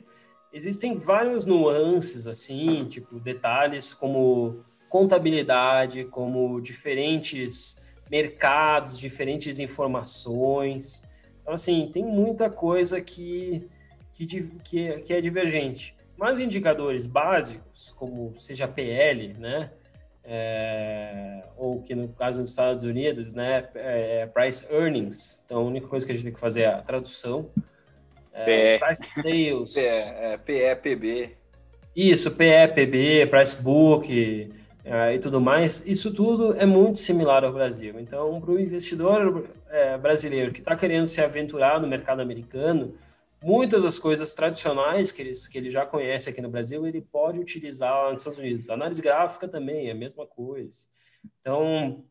Existem 0.52 0.96
várias 0.96 1.46
nuances, 1.46 2.26
assim, 2.26 2.84
tipo, 2.86 3.18
detalhes 3.18 3.94
como 3.94 4.64
contabilidade, 4.88 6.04
como 6.06 6.60
diferentes 6.60 7.86
mercados, 8.10 8.98
diferentes 8.98 9.58
informações. 9.58 11.04
Então, 11.42 11.54
assim, 11.54 11.88
tem 11.92 12.04
muita 12.04 12.50
coisa 12.50 13.00
que, 13.00 13.68
que, 14.12 14.26
que, 14.64 14.88
é, 14.88 15.00
que 15.00 15.12
é 15.12 15.20
divergente. 15.20 15.95
Mas 16.16 16.40
indicadores 16.40 17.06
básicos, 17.06 17.94
como 17.98 18.32
seja 18.36 18.66
PL, 18.66 19.34
né? 19.34 19.70
É, 20.24 21.44
ou 21.56 21.80
que 21.82 21.94
no 21.94 22.08
caso 22.08 22.40
dos 22.40 22.50
Estados 22.50 22.82
Unidos, 22.82 23.32
né, 23.32 23.68
é 23.76 24.26
price 24.26 24.66
earnings. 24.72 25.42
Então, 25.44 25.58
a 25.58 25.62
única 25.62 25.86
coisa 25.86 26.04
que 26.04 26.10
a 26.10 26.14
gente 26.14 26.24
tem 26.24 26.32
que 26.32 26.40
fazer 26.40 26.62
é 26.62 26.66
a 26.66 26.82
tradução. 26.82 27.48
É, 28.32 28.78
price 28.78 29.06
sales. 29.14 29.74
PE, 29.74 29.80
é, 29.80 30.36
PE, 30.36 30.76
PB. 30.82 31.36
Isso, 31.94 32.30
PE, 32.32 32.68
PB, 32.74 33.26
price 33.30 33.62
book, 33.62 34.52
uh, 34.84 35.14
e 35.14 35.18
tudo 35.18 35.40
mais, 35.40 35.82
isso 35.86 36.12
tudo 36.12 36.54
é 36.56 36.66
muito 36.66 36.98
similar 36.98 37.42
ao 37.42 37.52
Brasil. 37.52 37.98
Então, 37.98 38.38
para 38.38 38.50
o 38.50 38.60
investidor 38.60 39.48
é, 39.70 39.96
brasileiro 39.96 40.52
que 40.52 40.60
está 40.60 40.76
querendo 40.76 41.06
se 41.06 41.22
aventurar 41.22 41.80
no 41.80 41.88
mercado 41.88 42.20
americano, 42.20 42.94
muitas 43.42 43.82
das 43.82 43.98
coisas 43.98 44.34
tradicionais 44.34 45.12
que 45.12 45.22
ele, 45.22 45.32
que 45.50 45.58
ele 45.58 45.70
já 45.70 45.84
conhece 45.86 46.30
aqui 46.30 46.40
no 46.40 46.50
Brasil, 46.50 46.86
ele 46.86 47.00
pode 47.00 47.38
utilizar 47.38 47.92
lá 47.92 48.12
nos 48.12 48.22
Estados 48.22 48.38
Unidos. 48.38 48.68
Análise 48.68 49.02
gráfica 49.02 49.46
também 49.46 49.88
é 49.88 49.92
a 49.92 49.94
mesma 49.94 50.26
coisa. 50.26 50.78
Então, 51.40 52.04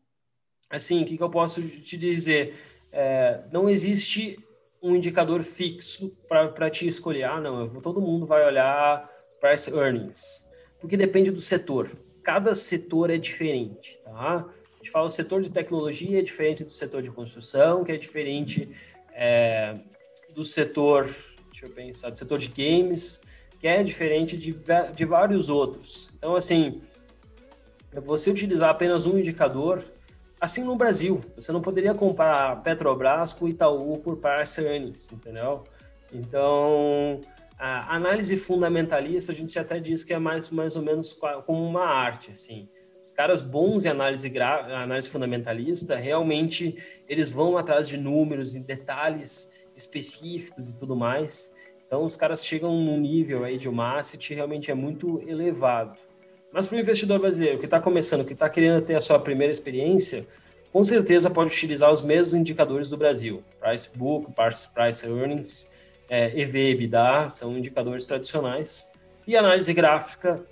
assim, 0.70 1.02
o 1.02 1.06
que, 1.06 1.16
que 1.16 1.22
eu 1.22 1.30
posso 1.30 1.62
te 1.62 1.96
dizer? 1.96 2.54
É, 2.92 3.42
não 3.52 3.68
existe 3.68 4.38
um 4.82 4.94
indicador 4.94 5.42
fixo 5.42 6.14
para 6.28 6.70
te 6.70 6.86
escolher. 6.86 7.24
Ah, 7.24 7.40
não, 7.40 7.66
vou, 7.66 7.82
todo 7.82 8.00
mundo 8.00 8.26
vai 8.26 8.44
olhar 8.46 9.10
price 9.40 9.70
earnings, 9.70 10.46
porque 10.80 10.96
depende 10.96 11.30
do 11.30 11.40
setor 11.40 11.90
cada 12.26 12.56
setor 12.56 13.08
é 13.08 13.16
diferente, 13.16 14.00
tá? 14.02 14.44
A 14.74 14.76
gente 14.78 14.90
fala 14.90 15.06
o 15.06 15.10
setor 15.10 15.40
de 15.42 15.48
tecnologia 15.48 16.18
é 16.18 16.22
diferente 16.22 16.64
do 16.64 16.72
setor 16.72 17.00
de 17.00 17.08
construção, 17.08 17.84
que 17.84 17.92
é 17.92 17.96
diferente 17.96 18.68
é, 19.12 19.76
do 20.36 20.44
setor, 20.44 21.06
deixa 21.50 21.64
eu 21.64 21.70
pensar, 21.70 22.10
do 22.10 22.16
setor 22.16 22.38
de 22.38 22.48
games, 22.48 23.22
que 23.58 23.66
é 23.66 23.82
diferente 23.82 24.36
de, 24.36 24.54
de 24.94 25.04
vários 25.06 25.48
outros. 25.48 26.12
Então, 26.18 26.36
assim, 26.36 26.82
você 27.90 28.30
utilizar 28.30 28.68
apenas 28.68 29.06
um 29.06 29.18
indicador, 29.18 29.82
assim 30.38 30.62
no 30.62 30.76
Brasil, 30.76 31.24
você 31.34 31.50
não 31.50 31.62
poderia 31.62 31.94
comparar 31.94 32.62
Petrobras 32.62 33.32
com 33.32 33.48
Itaú 33.48 33.98
por 33.98 34.18
parça 34.18 34.60
earnings, 34.60 35.10
entendeu? 35.10 35.64
Então, 36.12 37.22
a 37.58 37.96
análise 37.96 38.36
fundamentalista, 38.36 39.32
a 39.32 39.34
gente 39.34 39.58
até 39.58 39.80
diz 39.80 40.04
que 40.04 40.12
é 40.12 40.18
mais, 40.18 40.50
mais 40.50 40.76
ou 40.76 40.82
menos 40.82 41.18
como 41.46 41.66
uma 41.66 41.86
arte, 41.86 42.32
assim. 42.32 42.68
Os 43.02 43.12
caras 43.12 43.40
bons 43.40 43.86
em 43.86 43.88
análise, 43.88 44.30
análise 44.38 45.08
fundamentalista, 45.08 45.96
realmente, 45.96 46.76
eles 47.08 47.30
vão 47.30 47.56
atrás 47.56 47.88
de 47.88 47.96
números 47.96 48.54
e 48.54 48.60
detalhes 48.60 49.55
específicos 49.76 50.70
e 50.70 50.76
tudo 50.76 50.96
mais. 50.96 51.52
Então, 51.86 52.04
os 52.04 52.16
caras 52.16 52.44
chegam 52.44 52.74
num 52.76 52.98
nível 52.98 53.44
aí 53.44 53.56
de 53.58 53.68
uma 53.68 53.98
asset 53.98 54.34
realmente 54.34 54.70
é 54.70 54.74
muito 54.74 55.22
elevado. 55.28 55.96
Mas 56.52 56.66
para 56.66 56.76
o 56.76 56.80
investidor 56.80 57.20
brasileiro 57.20 57.58
que 57.58 57.66
está 57.66 57.80
começando, 57.80 58.24
que 58.24 58.32
está 58.32 58.48
querendo 58.48 58.82
ter 58.82 58.94
a 58.94 59.00
sua 59.00 59.18
primeira 59.18 59.52
experiência, 59.52 60.26
com 60.72 60.82
certeza 60.82 61.30
pode 61.30 61.50
utilizar 61.50 61.92
os 61.92 62.02
mesmos 62.02 62.34
indicadores 62.34 62.90
do 62.90 62.96
Brasil, 62.96 63.42
Price 63.60 63.88
Book, 63.96 64.32
Price, 64.32 65.06
Earnings, 65.06 65.70
é, 66.08 66.38
EV, 66.38 66.70
EBITDA, 66.70 67.28
são 67.30 67.56
indicadores 67.56 68.04
tradicionais, 68.04 68.90
e 69.26 69.36
análise 69.36 69.72
gráfica 69.72 70.44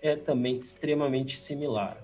é 0.00 0.16
também 0.16 0.58
extremamente 0.58 1.36
similar. 1.36 1.98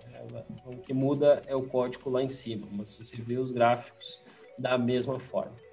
O 0.66 0.76
que 0.78 0.92
muda 0.92 1.42
é 1.46 1.54
o 1.54 1.62
código 1.62 2.10
lá 2.10 2.22
em 2.22 2.28
cima, 2.28 2.66
mas 2.72 2.96
você 2.96 3.16
vê 3.16 3.36
os 3.36 3.52
gráficos 3.52 4.22
da 4.58 4.76
mesma 4.78 5.18
forma. 5.20 5.63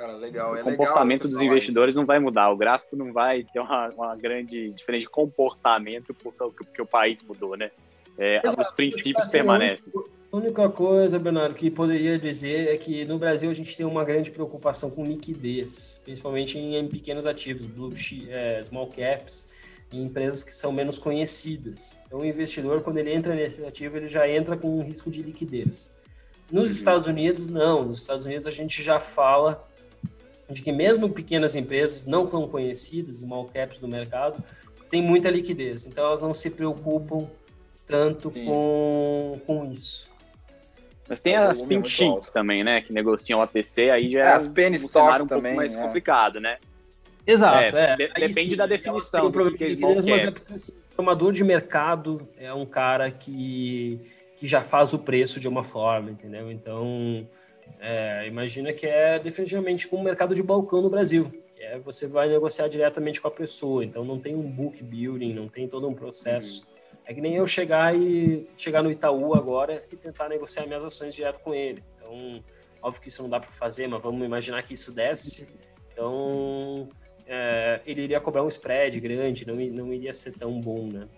Cara, 0.00 0.16
legal. 0.16 0.56
É 0.56 0.62
o 0.62 0.64
comportamento 0.64 1.28
dos 1.28 1.42
investidores 1.42 1.92
isso. 1.92 2.00
não 2.00 2.06
vai 2.06 2.18
mudar, 2.18 2.48
o 2.50 2.56
gráfico 2.56 2.96
não 2.96 3.12
vai 3.12 3.44
ter 3.44 3.60
uma, 3.60 3.88
uma 3.90 4.16
grande 4.16 4.70
diferença 4.70 5.02
de 5.02 5.10
comportamento 5.10 6.14
porque, 6.14 6.38
porque 6.64 6.80
o 6.80 6.86
país 6.86 7.22
mudou, 7.22 7.54
né? 7.54 7.70
É, 8.16 8.40
os 8.46 8.72
princípios 8.72 9.26
assim, 9.26 9.38
permanecem. 9.38 9.92
A 10.32 10.36
única 10.38 10.70
coisa, 10.70 11.18
Bernardo, 11.18 11.54
que 11.54 11.70
poderia 11.70 12.18
dizer 12.18 12.72
é 12.72 12.78
que 12.78 13.04
no 13.04 13.18
Brasil 13.18 13.50
a 13.50 13.52
gente 13.52 13.76
tem 13.76 13.84
uma 13.84 14.02
grande 14.02 14.30
preocupação 14.30 14.90
com 14.90 15.04
liquidez, 15.04 16.00
principalmente 16.02 16.56
em, 16.56 16.76
em 16.76 16.88
pequenos 16.88 17.26
ativos, 17.26 17.66
blue, 17.66 17.92
é, 18.30 18.62
small 18.64 18.86
caps, 18.86 19.54
em 19.92 20.04
empresas 20.04 20.42
que 20.42 20.54
são 20.54 20.72
menos 20.72 20.98
conhecidas. 20.98 22.00
Então, 22.06 22.20
o 22.20 22.24
investidor, 22.24 22.80
quando 22.80 22.96
ele 22.96 23.12
entra 23.12 23.34
nesse 23.34 23.62
ativo, 23.66 23.98
ele 23.98 24.06
já 24.06 24.26
entra 24.26 24.56
com 24.56 24.78
um 24.78 24.82
risco 24.82 25.10
de 25.10 25.20
liquidez. 25.20 25.92
Nos 26.50 26.62
uhum. 26.62 26.70
Estados 26.70 27.06
Unidos, 27.06 27.48
não. 27.50 27.84
Nos 27.84 28.00
Estados 28.00 28.24
Unidos, 28.24 28.46
a 28.46 28.50
gente 28.50 28.82
já 28.82 28.98
fala 28.98 29.68
de 30.50 30.62
que 30.62 30.72
mesmo 30.72 31.08
pequenas 31.08 31.54
empresas 31.54 32.06
não 32.06 32.26
tão 32.26 32.48
conhecidas, 32.48 33.16
small 33.16 33.46
caps 33.46 33.80
do 33.80 33.88
mercado, 33.88 34.42
tem 34.90 35.02
muita 35.02 35.30
liquidez. 35.30 35.86
Então, 35.86 36.04
elas 36.04 36.20
não 36.20 36.34
se 36.34 36.50
preocupam 36.50 37.28
tanto 37.86 38.30
com, 38.30 39.40
com 39.46 39.70
isso. 39.70 40.10
Mas 41.08 41.20
tem 41.20 41.34
as 41.36 41.62
pink 41.62 41.88
sheets 41.90 42.30
também, 42.30 42.62
né? 42.62 42.80
Que 42.82 42.92
negociam 42.92 43.40
o 43.40 43.42
ATC, 43.42 43.90
aí 43.90 44.12
já 44.12 44.20
é, 44.20 44.22
é 44.22 44.32
as 44.32 44.46
penny 44.46 44.76
um 44.76 44.86
stocks 44.86 45.22
um 45.22 45.26
também, 45.26 45.56
mais 45.56 45.74
é. 45.74 45.82
complicado, 45.82 46.40
né? 46.40 46.58
Exato, 47.26 47.76
é. 47.76 47.92
é. 47.92 47.96
De, 47.96 48.06
depende 48.08 48.50
sim, 48.50 48.56
da 48.56 48.66
definição. 48.66 49.26
Um 49.26 49.30
de 49.30 49.66
liquidez, 49.66 50.04
mas 50.04 50.24
é 50.24 50.28
assim, 50.28 50.72
formador 50.90 51.32
de 51.32 51.42
mercado 51.42 52.28
é 52.36 52.54
um 52.54 52.64
cara 52.64 53.10
que, 53.10 54.00
que 54.36 54.46
já 54.46 54.62
faz 54.62 54.92
o 54.92 55.00
preço 55.00 55.40
de 55.40 55.48
uma 55.48 55.64
forma, 55.64 56.10
entendeu? 56.10 56.50
Então, 56.50 57.26
é, 57.78 58.26
imagina 58.26 58.72
que 58.72 58.86
é 58.86 59.18
definitivamente 59.18 59.86
como 59.86 60.02
um 60.02 60.04
mercado 60.04 60.34
de 60.34 60.42
balcão 60.42 60.82
no 60.82 60.90
Brasil. 60.90 61.30
Que 61.52 61.62
é 61.62 61.78
você 61.78 62.06
vai 62.06 62.28
negociar 62.28 62.68
diretamente 62.68 63.20
com 63.20 63.28
a 63.28 63.30
pessoa, 63.30 63.84
então 63.84 64.04
não 64.04 64.18
tem 64.18 64.34
um 64.34 64.50
book 64.50 64.82
building, 64.82 65.32
não 65.32 65.48
tem 65.48 65.68
todo 65.68 65.88
um 65.88 65.94
processo. 65.94 66.64
Uhum 66.64 66.70
é 67.10 67.14
que 67.14 67.20
nem 67.20 67.34
eu 67.34 67.44
chegar 67.44 67.92
e 67.92 68.48
chegar 68.56 68.84
no 68.84 68.90
Itaú 68.90 69.34
agora 69.34 69.84
e 69.90 69.96
tentar 69.96 70.28
negociar 70.28 70.64
minhas 70.66 70.84
ações 70.84 71.12
direto 71.12 71.40
com 71.40 71.52
ele. 71.52 71.82
Então, 71.96 72.40
óbvio 72.80 73.02
que 73.02 73.08
isso 73.08 73.20
não 73.20 73.28
dá 73.28 73.40
para 73.40 73.50
fazer, 73.50 73.88
mas 73.88 74.00
vamos 74.00 74.24
imaginar 74.24 74.62
que 74.62 74.74
isso 74.74 74.92
desse. 74.92 75.48
Então, 75.92 76.88
é, 77.26 77.80
ele 77.84 78.02
iria 78.02 78.20
cobrar 78.20 78.44
um 78.44 78.48
spread 78.48 79.00
grande, 79.00 79.44
não, 79.44 79.56
não 79.56 79.92
iria 79.92 80.12
ser 80.12 80.34
tão 80.34 80.60
bom, 80.60 80.86
né? 80.86 81.08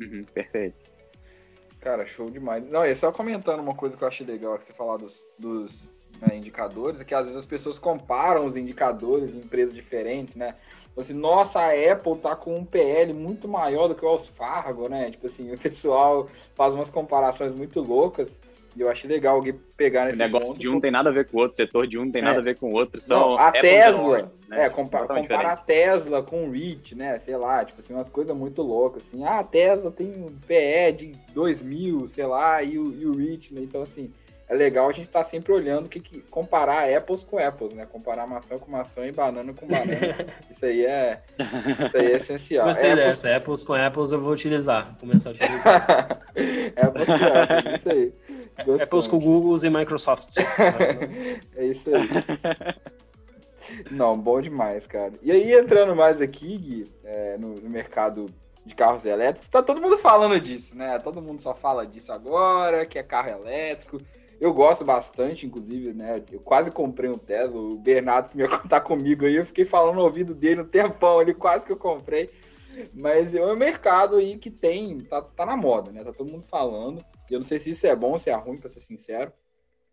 Uhum, 0.00 0.24
perfeito. 0.24 0.93
Cara, 1.84 2.06
show 2.06 2.30
demais. 2.30 2.66
Não, 2.70 2.82
é 2.82 2.94
só 2.94 3.12
comentando 3.12 3.60
uma 3.60 3.74
coisa 3.74 3.94
que 3.94 4.02
eu 4.02 4.08
achei 4.08 4.26
legal 4.26 4.56
que 4.56 4.64
você 4.64 4.72
falar 4.72 4.96
dos, 4.96 5.22
dos 5.38 5.90
né, 6.18 6.34
indicadores, 6.34 6.98
é 6.98 7.04
que 7.04 7.14
às 7.14 7.26
vezes 7.26 7.36
as 7.36 7.44
pessoas 7.44 7.78
comparam 7.78 8.46
os 8.46 8.56
indicadores 8.56 9.34
em 9.34 9.40
empresas 9.40 9.74
diferentes, 9.74 10.34
né? 10.34 10.54
assim, 10.96 11.12
nossa, 11.12 11.60
a 11.60 11.92
Apple 11.92 12.16
tá 12.16 12.34
com 12.34 12.56
um 12.56 12.64
PL 12.64 13.12
muito 13.12 13.46
maior 13.46 13.86
do 13.86 13.94
que 13.94 14.02
o 14.02 14.08
Wells 14.08 14.28
Fargo, 14.28 14.88
né? 14.88 15.10
Tipo 15.10 15.26
assim, 15.26 15.52
o 15.52 15.58
pessoal 15.58 16.26
faz 16.54 16.72
umas 16.72 16.88
comparações 16.88 17.52
muito 17.54 17.82
loucas. 17.82 18.40
E 18.76 18.80
eu 18.80 18.90
achei 18.90 19.08
legal 19.08 19.36
alguém 19.36 19.54
pegar 19.76 20.06
nesse 20.06 20.20
O 20.20 20.24
negócio 20.24 20.46
ponto, 20.48 20.58
de 20.58 20.68
um 20.68 20.80
tem 20.80 20.90
nada 20.90 21.08
a 21.10 21.12
ver 21.12 21.26
com 21.26 21.36
o 21.36 21.40
outro, 21.40 21.56
setor 21.56 21.86
de 21.86 21.98
um 21.98 22.10
tem 22.10 22.20
é. 22.20 22.24
nada 22.24 22.38
a 22.40 22.42
ver 22.42 22.58
com 22.58 22.70
o 22.70 22.74
outro. 22.74 23.00
São 23.00 23.30
Não, 23.30 23.38
a 23.38 23.52
Tesla, 23.52 24.30
né? 24.48 24.64
é, 24.64 24.68
compa 24.68 25.06
comparar 25.06 25.52
a 25.52 25.56
Tesla 25.56 26.22
com 26.22 26.48
o 26.48 26.50
REIT, 26.50 26.94
né? 26.94 27.18
Sei 27.20 27.36
lá, 27.36 27.64
tipo 27.64 27.80
assim, 27.80 27.94
umas 27.94 28.10
coisas 28.10 28.36
muito 28.36 28.62
loucas, 28.62 29.02
assim. 29.06 29.24
Ah, 29.24 29.38
a 29.38 29.44
Tesla 29.44 29.90
tem 29.90 30.08
um 30.08 30.32
PE 30.46 30.92
de 30.96 31.12
2 31.32 31.62
mil, 31.62 32.08
sei 32.08 32.26
lá, 32.26 32.62
e 32.62 32.78
o, 32.78 32.92
e 32.92 33.06
o 33.06 33.16
REIT, 33.16 33.54
né? 33.54 33.60
Então, 33.62 33.82
assim, 33.82 34.12
é 34.54 34.56
legal 34.56 34.88
a 34.88 34.92
gente 34.92 35.06
estar 35.06 35.24
tá 35.24 35.28
sempre 35.28 35.52
olhando 35.52 35.88
que, 35.88 36.00
que 36.00 36.20
comparar 36.30 36.88
apples 36.88 37.24
com 37.24 37.38
apples, 37.38 37.74
né? 37.74 37.86
Comparar 37.86 38.26
maçã 38.26 38.56
com 38.56 38.70
maçã 38.70 39.04
e 39.04 39.12
banana 39.12 39.52
com 39.52 39.66
banana. 39.66 40.16
isso 40.50 40.64
aí 40.64 40.86
é, 40.86 41.20
isso 41.86 41.96
aí 41.96 42.12
é 42.12 42.16
essencial. 42.16 42.66
Gostei 42.66 42.92
apples... 42.92 43.06
dessa. 43.06 43.36
Apples 43.36 43.64
com 43.64 43.74
apples 43.74 44.12
eu 44.12 44.20
vou 44.20 44.32
utilizar. 44.32 44.86
Vou 44.86 45.00
começar 45.00 45.30
a 45.30 45.32
utilizar. 45.32 46.22
apples 46.76 47.06
com 47.06 47.14
apples, 47.14 47.74
isso 47.74 47.90
aí. 47.90 48.12
Gostei. 48.64 48.84
Apples 48.84 49.08
com 49.08 49.18
Google 49.18 49.64
e 49.64 49.70
Microsoft. 49.70 50.36
é 51.56 51.64
isso 51.64 51.90
aí. 51.94 52.08
Não, 53.90 54.16
bom 54.16 54.40
demais, 54.40 54.86
cara. 54.86 55.12
E 55.22 55.32
aí, 55.32 55.52
entrando 55.52 55.96
mais 55.96 56.20
aqui, 56.20 56.58
Gui, 56.58 56.84
é, 57.02 57.36
no, 57.38 57.54
no 57.54 57.68
mercado 57.68 58.26
de 58.64 58.74
carros 58.74 59.04
elétricos, 59.04 59.48
tá 59.48 59.62
todo 59.62 59.80
mundo 59.80 59.98
falando 59.98 60.40
disso, 60.40 60.76
né? 60.76 60.98
Todo 60.98 61.20
mundo 61.20 61.42
só 61.42 61.54
fala 61.54 61.86
disso 61.86 62.12
agora, 62.12 62.86
que 62.86 62.98
é 62.98 63.02
carro 63.02 63.30
elétrico. 63.30 64.00
Eu 64.40 64.52
gosto 64.52 64.84
bastante, 64.84 65.46
inclusive, 65.46 65.92
né? 65.92 66.22
Eu 66.30 66.40
quase 66.40 66.70
comprei 66.70 67.10
um 67.10 67.18
Tesla. 67.18 67.58
O 67.58 67.78
Bernardo 67.78 68.30
que 68.30 68.38
ia 68.38 68.48
contar 68.48 68.80
comigo 68.80 69.24
aí, 69.24 69.36
eu 69.36 69.46
fiquei 69.46 69.64
falando 69.64 69.96
no 69.96 70.02
ouvido 70.02 70.34
dele 70.34 70.62
um 70.62 70.66
tempão 70.66 71.18
ali, 71.18 71.32
quase 71.32 71.64
que 71.64 71.72
eu 71.72 71.76
comprei. 71.76 72.28
Mas 72.92 73.34
é 73.34 73.44
um 73.44 73.56
mercado 73.56 74.16
aí 74.16 74.36
que 74.36 74.50
tem, 74.50 75.00
tá, 75.00 75.22
tá 75.22 75.46
na 75.46 75.56
moda, 75.56 75.92
né? 75.92 76.02
Tá 76.02 76.12
todo 76.12 76.30
mundo 76.30 76.44
falando. 76.44 77.04
Eu 77.30 77.40
não 77.40 77.46
sei 77.46 77.58
se 77.58 77.70
isso 77.70 77.86
é 77.86 77.94
bom 77.94 78.18
se 78.18 78.30
é 78.30 78.34
ruim, 78.34 78.58
para 78.58 78.70
ser 78.70 78.80
sincero. 78.80 79.32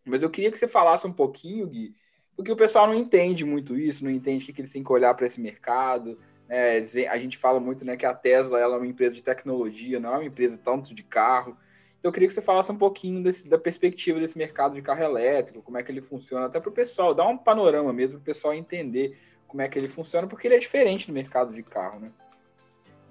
Mas 0.05 0.23
eu 0.23 0.29
queria 0.29 0.51
que 0.51 0.57
você 0.57 0.67
falasse 0.67 1.05
um 1.05 1.13
pouquinho, 1.13 1.67
Gui, 1.67 1.93
porque 2.35 2.51
o 2.51 2.55
pessoal 2.55 2.87
não 2.87 2.95
entende 2.95 3.45
muito 3.45 3.77
isso, 3.77 4.03
não 4.03 4.11
entende 4.11 4.45
que, 4.45 4.53
que 4.53 4.61
eles 4.61 4.71
têm 4.71 4.83
que 4.83 4.91
olhar 4.91 5.13
para 5.13 5.27
esse 5.27 5.39
mercado. 5.39 6.17
Né? 6.47 6.79
A 7.09 7.17
gente 7.17 7.37
fala 7.37 7.59
muito 7.59 7.85
né, 7.85 7.95
que 7.95 8.05
a 8.05 8.13
Tesla 8.13 8.59
ela 8.59 8.75
é 8.75 8.77
uma 8.77 8.87
empresa 8.87 9.15
de 9.15 9.21
tecnologia, 9.21 9.99
não 9.99 10.15
é 10.15 10.17
uma 10.17 10.25
empresa 10.25 10.57
tanto 10.57 10.93
de 10.95 11.03
carro. 11.03 11.55
Então, 12.01 12.09
eu 12.09 12.13
queria 12.13 12.27
que 12.27 12.33
você 12.33 12.41
falasse 12.41 12.71
um 12.71 12.77
pouquinho 12.77 13.23
desse, 13.23 13.47
da 13.47 13.59
perspectiva 13.59 14.19
desse 14.19 14.35
mercado 14.35 14.73
de 14.73 14.81
carro 14.81 15.03
elétrico, 15.03 15.61
como 15.61 15.77
é 15.77 15.83
que 15.83 15.91
ele 15.91 16.01
funciona, 16.01 16.47
até 16.47 16.59
para 16.59 16.69
o 16.69 16.73
pessoal, 16.73 17.13
dar 17.13 17.27
um 17.27 17.37
panorama 17.37 17.93
mesmo, 17.93 18.15
para 18.15 18.21
o 18.23 18.25
pessoal 18.25 18.55
entender 18.55 19.19
como 19.47 19.61
é 19.61 19.69
que 19.69 19.77
ele 19.77 19.87
funciona, 19.87 20.25
porque 20.25 20.47
ele 20.47 20.55
é 20.55 20.59
diferente 20.59 21.05
do 21.05 21.13
mercado 21.13 21.53
de 21.53 21.61
carro, 21.61 21.99
né? 21.99 22.11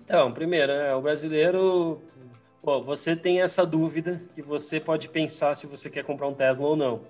Então, 0.02 0.32
primeiro, 0.32 0.73
né, 0.73 0.92
o 0.92 1.00
brasileiro, 1.00 2.02
pô, 2.61 2.82
você 2.82 3.14
tem 3.14 3.40
essa 3.42 3.64
dúvida 3.64 4.20
que 4.35 4.42
você 4.42 4.80
pode 4.80 5.09
pensar 5.09 5.54
se 5.54 5.68
você 5.68 5.88
quer 5.88 6.02
comprar 6.02 6.26
um 6.26 6.35
Tesla 6.35 6.66
ou 6.66 6.75
não. 6.75 7.02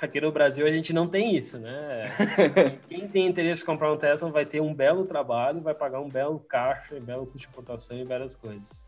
Aqui 0.00 0.20
no 0.20 0.30
Brasil 0.30 0.64
a 0.64 0.70
gente 0.70 0.92
não 0.92 1.08
tem 1.08 1.34
isso, 1.34 1.58
né? 1.58 2.04
Quem 2.88 3.08
tem 3.08 3.26
interesse 3.26 3.64
em 3.64 3.66
comprar 3.66 3.92
um 3.92 3.96
Tesla 3.96 4.30
vai 4.30 4.46
ter 4.46 4.60
um 4.60 4.72
belo 4.72 5.04
trabalho, 5.04 5.60
vai 5.60 5.74
pagar 5.74 6.00
um 6.00 6.08
belo 6.08 6.38
caixa, 6.38 6.94
um 6.94 7.00
belo 7.00 7.26
custo 7.26 7.38
de 7.38 7.48
importação 7.48 7.98
e 7.98 8.04
várias 8.04 8.36
coisas. 8.36 8.86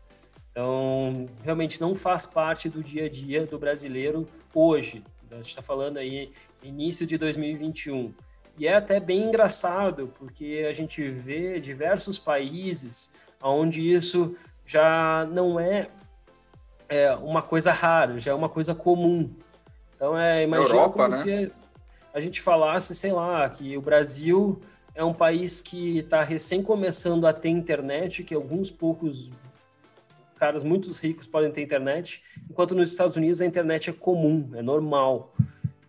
Então, 0.51 1.25
realmente 1.43 1.79
não 1.79 1.95
faz 1.95 2.25
parte 2.25 2.67
do 2.67 2.83
dia 2.83 3.05
a 3.05 3.09
dia 3.09 3.45
do 3.45 3.57
brasileiro 3.57 4.27
hoje. 4.53 5.03
A 5.31 5.35
gente 5.35 5.47
está 5.47 5.61
falando 5.61 5.97
aí 5.97 6.31
início 6.61 7.05
de 7.05 7.17
2021. 7.17 8.13
E 8.57 8.67
é 8.67 8.75
até 8.75 8.99
bem 8.99 9.23
engraçado, 9.29 10.11
porque 10.19 10.65
a 10.69 10.73
gente 10.73 11.07
vê 11.09 11.59
diversos 11.59 12.19
países 12.19 13.11
onde 13.41 13.81
isso 13.81 14.35
já 14.65 15.25
não 15.31 15.59
é, 15.59 15.87
é 16.89 17.15
uma 17.15 17.41
coisa 17.41 17.71
rara, 17.71 18.19
já 18.19 18.31
é 18.31 18.33
uma 18.33 18.49
coisa 18.49 18.75
comum. 18.75 19.33
Então, 19.95 20.17
é, 20.17 20.43
imagina 20.43 20.69
Europa, 20.69 20.93
como 20.93 21.09
né? 21.09 21.17
se 21.17 21.51
a 22.13 22.19
gente 22.19 22.41
falasse, 22.41 22.93
sei 22.93 23.13
lá, 23.13 23.49
que 23.49 23.77
o 23.77 23.81
Brasil 23.81 24.61
é 24.93 25.03
um 25.03 25.13
país 25.13 25.61
que 25.61 25.99
está 25.99 26.21
recém 26.23 26.61
começando 26.61 27.25
a 27.25 27.33
ter 27.33 27.49
internet, 27.49 28.23
que 28.23 28.35
alguns 28.35 28.69
poucos 28.69 29.31
caras 30.41 30.63
muito 30.63 30.91
ricos 30.93 31.27
podem 31.27 31.51
ter 31.51 31.61
internet, 31.61 32.23
enquanto 32.49 32.73
nos 32.73 32.89
Estados 32.89 33.15
Unidos 33.15 33.41
a 33.41 33.45
internet 33.45 33.91
é 33.91 33.93
comum, 33.93 34.49
é 34.55 34.61
normal. 34.63 35.35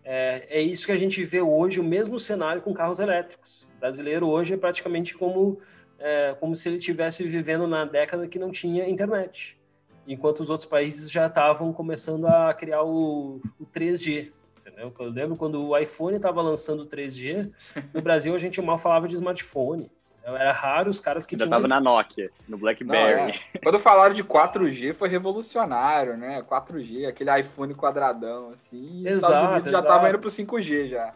É, 0.03 0.59
é 0.59 0.61
isso 0.61 0.85
que 0.85 0.91
a 0.91 0.95
gente 0.95 1.23
vê 1.23 1.41
hoje, 1.41 1.79
o 1.79 1.83
mesmo 1.83 2.19
cenário 2.19 2.61
com 2.61 2.71
carros 2.71 2.99
elétricos. 2.99 3.67
O 3.75 3.79
brasileiro 3.79 4.29
hoje 4.29 4.53
é 4.53 4.57
praticamente 4.57 5.15
como, 5.15 5.59
é, 5.97 6.35
como 6.39 6.55
se 6.55 6.69
ele 6.69 6.77
estivesse 6.77 7.23
vivendo 7.23 7.65
na 7.65 7.83
década 7.83 8.27
que 8.27 8.37
não 8.37 8.51
tinha 8.51 8.87
internet, 8.87 9.59
enquanto 10.07 10.41
os 10.41 10.51
outros 10.51 10.69
países 10.69 11.09
já 11.09 11.25
estavam 11.25 11.73
começando 11.73 12.27
a 12.27 12.53
criar 12.53 12.83
o, 12.83 13.41
o 13.59 13.65
3G. 13.65 14.31
Entendeu? 14.61 14.93
Eu 14.99 15.09
lembro 15.09 15.35
quando 15.35 15.67
o 15.67 15.75
iPhone 15.75 16.15
estava 16.15 16.43
lançando 16.43 16.83
o 16.83 16.85
3G, 16.85 17.51
no 17.91 18.03
Brasil 18.03 18.35
a 18.35 18.37
gente 18.37 18.61
mal 18.61 18.77
falava 18.77 19.07
de 19.07 19.15
smartphone. 19.15 19.89
Era 20.25 20.53
raro 20.53 20.89
os 20.89 21.01
caras 21.01 21.25
que 21.25 21.35
Já 21.35 21.45
tinham. 21.45 21.49
tava 21.49 21.67
na 21.67 21.81
Nokia, 21.81 22.31
no 22.47 22.57
BlackBerry. 22.57 23.21
Não, 23.21 23.29
é. 23.29 23.33
Quando 23.61 23.77
falaram 23.77 24.13
de 24.13 24.23
4G 24.23 24.93
foi 24.93 25.09
revolucionário, 25.09 26.15
né? 26.15 26.41
4G, 26.43 27.07
aquele 27.07 27.39
iPhone 27.39 27.75
quadradão, 27.75 28.51
assim. 28.51 29.05
Exato. 29.05 29.69
já 29.69 29.81
tava 29.81 30.09
indo 30.09 30.19
pro 30.19 30.29
5G 30.29 30.89
já. 30.89 31.13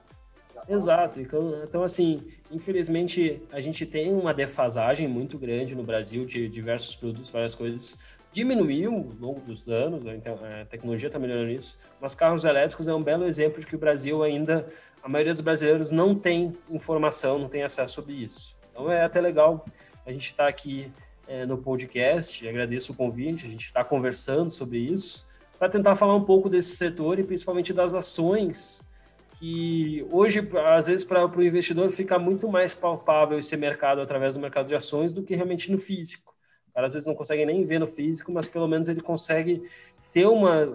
Exato. 0.68 1.22
Então, 1.22 1.64
então, 1.64 1.84
assim, 1.84 2.26
infelizmente, 2.52 3.42
a 3.52 3.62
gente 3.62 3.86
tem 3.86 4.14
uma 4.14 4.34
defasagem 4.34 5.08
muito 5.08 5.38
grande 5.38 5.74
no 5.74 5.84
Brasil 5.84 6.26
de 6.26 6.50
diversos 6.50 6.96
produtos, 6.96 7.30
várias 7.30 7.56
coisas. 7.56 8.00
Diminuiu 8.34 8.94
ao 8.94 9.28
longo 9.28 9.40
dos 9.40 9.70
anos, 9.70 10.04
né? 10.04 10.16
então, 10.16 10.38
a 10.44 10.66
tecnologia 10.66 11.08
está 11.08 11.18
melhorando 11.18 11.50
isso, 11.50 11.80
mas 12.00 12.14
carros 12.14 12.44
elétricos 12.44 12.88
é 12.88 12.94
um 12.94 13.02
belo 13.02 13.26
exemplo 13.26 13.62
de 13.62 13.66
que 13.66 13.76
o 13.76 13.80
Brasil 13.80 14.22
ainda, 14.22 14.68
a 15.02 15.08
maioria 15.08 15.34
dos 15.34 15.42
brasileiros 15.42 15.92
não 15.92 16.14
tem 16.14 16.54
informação, 16.70 17.40
não 17.40 17.48
tem 17.48 17.64
acesso 17.64 17.94
sobre 17.94 18.14
isso. 18.14 18.57
Então 18.78 18.92
é 18.92 19.04
até 19.04 19.20
legal 19.20 19.66
a 20.06 20.12
gente 20.12 20.28
estar 20.28 20.44
tá 20.44 20.50
aqui 20.50 20.92
é, 21.28 21.48
no 21.48 21.58
podcast, 21.58 22.48
agradeço 22.48 22.94
o 22.94 22.96
convite, 22.96 23.48
a 23.48 23.50
gente 23.50 23.66
está 23.66 23.84
conversando 23.84 24.52
sobre 24.52 24.78
isso, 24.78 25.28
para 25.58 25.68
tentar 25.68 25.96
falar 25.96 26.14
um 26.14 26.24
pouco 26.24 26.48
desse 26.48 26.76
setor 26.76 27.18
e 27.18 27.24
principalmente 27.24 27.74
das 27.74 27.96
ações 27.96 28.88
que 29.36 30.06
hoje, 30.12 30.48
às 30.76 30.86
vezes, 30.86 31.04
para 31.04 31.26
o 31.26 31.44
investidor 31.44 31.90
fica 31.90 32.20
muito 32.20 32.48
mais 32.48 32.76
palpável 32.76 33.40
esse 33.40 33.58
mercado 33.58 34.00
através 34.00 34.36
do 34.36 34.42
mercado 34.42 34.68
de 34.68 34.76
ações 34.76 35.12
do 35.12 35.24
que 35.24 35.36
realmente 35.36 35.72
no 35.72 35.78
físico. 35.80 36.36
O 36.70 36.74
cara 36.76 36.86
às 36.86 36.94
vezes 36.94 37.08
não 37.08 37.16
consegue 37.16 37.48
nem 37.48 37.64
ver 37.64 37.80
no 37.80 37.88
físico, 37.88 38.32
mas 38.32 38.48
pelo 38.48 38.68
menos 38.68 38.88
ele 38.90 39.02
consegue 39.02 39.64
ter 40.12 40.28
uma, 40.28 40.66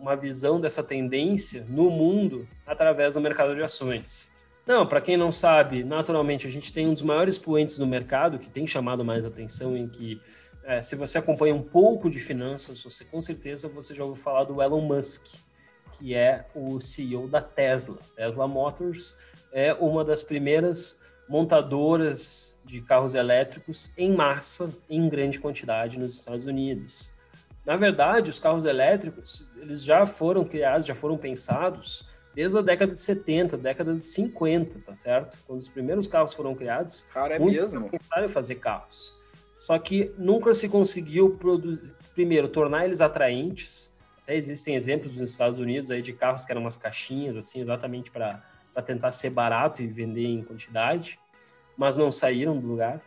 uma 0.00 0.16
visão 0.16 0.60
dessa 0.60 0.82
tendência 0.82 1.64
no 1.68 1.90
mundo 1.90 2.46
através 2.66 3.14
do 3.14 3.20
mercado 3.20 3.54
de 3.54 3.62
ações. 3.62 4.35
Não, 4.66 4.86
para 4.86 5.00
quem 5.00 5.16
não 5.16 5.30
sabe, 5.30 5.84
naturalmente 5.84 6.46
a 6.46 6.50
gente 6.50 6.72
tem 6.72 6.88
um 6.88 6.92
dos 6.92 7.02
maiores 7.02 7.38
poentes 7.38 7.78
no 7.78 7.86
mercado 7.86 8.38
que 8.38 8.48
tem 8.48 8.66
chamado 8.66 9.04
mais 9.04 9.24
atenção 9.24 9.76
em 9.76 9.88
que 9.88 10.20
é, 10.64 10.82
se 10.82 10.96
você 10.96 11.18
acompanha 11.18 11.54
um 11.54 11.62
pouco 11.62 12.10
de 12.10 12.18
finanças, 12.18 12.82
você 12.82 13.04
com 13.04 13.20
certeza 13.20 13.68
você 13.68 13.94
já 13.94 14.02
ouviu 14.02 14.20
falar 14.20 14.44
do 14.44 14.60
Elon 14.60 14.80
Musk 14.80 15.46
que 15.98 16.14
é 16.14 16.46
o 16.54 16.80
CEO 16.80 17.26
da 17.28 17.40
Tesla. 17.40 17.98
Tesla 18.14 18.46
Motors 18.46 19.16
é 19.52 19.72
uma 19.74 20.04
das 20.04 20.22
primeiras 20.22 21.00
montadoras 21.28 22.60
de 22.64 22.80
carros 22.80 23.14
elétricos 23.14 23.92
em 23.96 24.14
massa, 24.14 24.70
em 24.88 25.08
grande 25.08 25.38
quantidade 25.38 25.98
nos 25.98 26.18
Estados 26.18 26.46
Unidos. 26.46 27.14
Na 27.64 27.76
verdade, 27.76 28.30
os 28.30 28.38
carros 28.38 28.64
elétricos, 28.64 29.48
eles 29.56 29.82
já 29.82 30.06
foram 30.06 30.44
criados, 30.44 30.86
já 30.86 30.94
foram 30.94 31.16
pensados 31.16 32.06
desde 32.36 32.58
a 32.58 32.60
década 32.60 32.92
de 32.92 33.00
70, 33.00 33.56
década 33.56 33.94
de 33.94 34.06
50, 34.06 34.78
tá 34.80 34.94
certo? 34.94 35.38
Quando 35.46 35.58
os 35.58 35.70
primeiros 35.70 36.06
carros 36.06 36.34
foram 36.34 36.54
criados, 36.54 37.06
Cara, 37.10 37.36
é 37.36 37.38
mesmo. 37.38 37.88
pensaram 37.88 38.26
em 38.26 38.28
fazer 38.28 38.56
carros. 38.56 39.16
Só 39.58 39.78
que 39.78 40.12
nunca 40.18 40.52
se 40.52 40.68
conseguiu 40.68 41.40
primeiro 42.14 42.46
tornar 42.46 42.84
eles 42.84 43.00
atraentes, 43.00 43.90
até 44.22 44.36
existem 44.36 44.74
exemplos 44.74 45.16
nos 45.16 45.30
Estados 45.30 45.58
Unidos 45.58 45.90
aí 45.90 46.02
de 46.02 46.12
carros 46.12 46.44
que 46.44 46.52
eram 46.52 46.60
umas 46.60 46.76
caixinhas, 46.76 47.38
assim, 47.38 47.58
exatamente 47.60 48.10
para 48.10 48.42
tentar 48.84 49.12
ser 49.12 49.30
barato 49.30 49.82
e 49.82 49.86
vender 49.86 50.26
em 50.26 50.42
quantidade, 50.42 51.18
mas 51.74 51.96
não 51.96 52.12
saíram 52.12 52.58
do 52.58 52.66
lugar. 52.66 53.00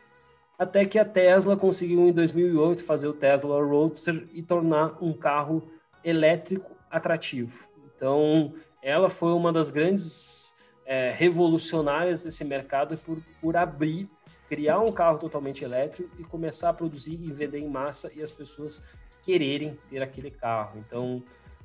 Até 0.57 0.83
que 0.85 0.97
a 0.97 1.05
Tesla 1.05 1.55
conseguiu, 1.55 2.07
em 2.07 2.11
2008, 2.11 2.83
fazer 2.83 3.07
o 3.07 3.13
Tesla 3.13 3.63
Roadster 3.63 4.25
e 4.33 4.41
tornar 4.41 4.97
um 5.03 5.13
carro 5.13 5.69
elétrico 6.03 6.75
atrativo. 6.89 7.69
Então, 7.95 8.53
ela 8.81 9.09
foi 9.09 9.33
uma 9.33 9.51
das 9.51 9.69
grandes 9.69 10.55
é, 10.85 11.13
revolucionárias 11.15 12.23
desse 12.23 12.43
mercado 12.43 12.97
por, 12.97 13.17
por 13.41 13.55
abrir, 13.55 14.07
criar 14.47 14.79
um 14.79 14.91
carro 14.91 15.19
totalmente 15.19 15.63
elétrico 15.63 16.09
e 16.17 16.23
começar 16.23 16.69
a 16.69 16.73
produzir 16.73 17.13
e 17.13 17.31
vender 17.31 17.59
em 17.59 17.69
massa 17.69 18.11
e 18.15 18.21
as 18.21 18.31
pessoas 18.31 18.85
quererem 19.21 19.77
ter 19.89 20.01
aquele 20.01 20.31
carro. 20.31 20.79
Então, 20.79 21.21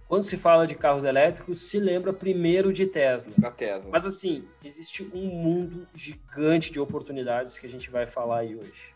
quando 0.06 0.22
se 0.22 0.36
fala 0.36 0.66
de 0.66 0.74
carros 0.74 1.04
elétricos, 1.04 1.62
se 1.62 1.80
lembra 1.80 2.12
primeiro 2.12 2.72
de 2.72 2.86
Tesla. 2.86 3.32
Da 3.38 3.50
Tesla. 3.50 3.88
Mas 3.90 4.04
assim, 4.04 4.44
existe 4.62 5.02
um 5.14 5.26
mundo 5.26 5.88
gigante 5.94 6.70
de 6.70 6.78
oportunidades 6.78 7.56
que 7.56 7.66
a 7.66 7.70
gente 7.70 7.90
vai 7.90 8.06
falar 8.06 8.40
aí 8.40 8.54
hoje. 8.54 8.94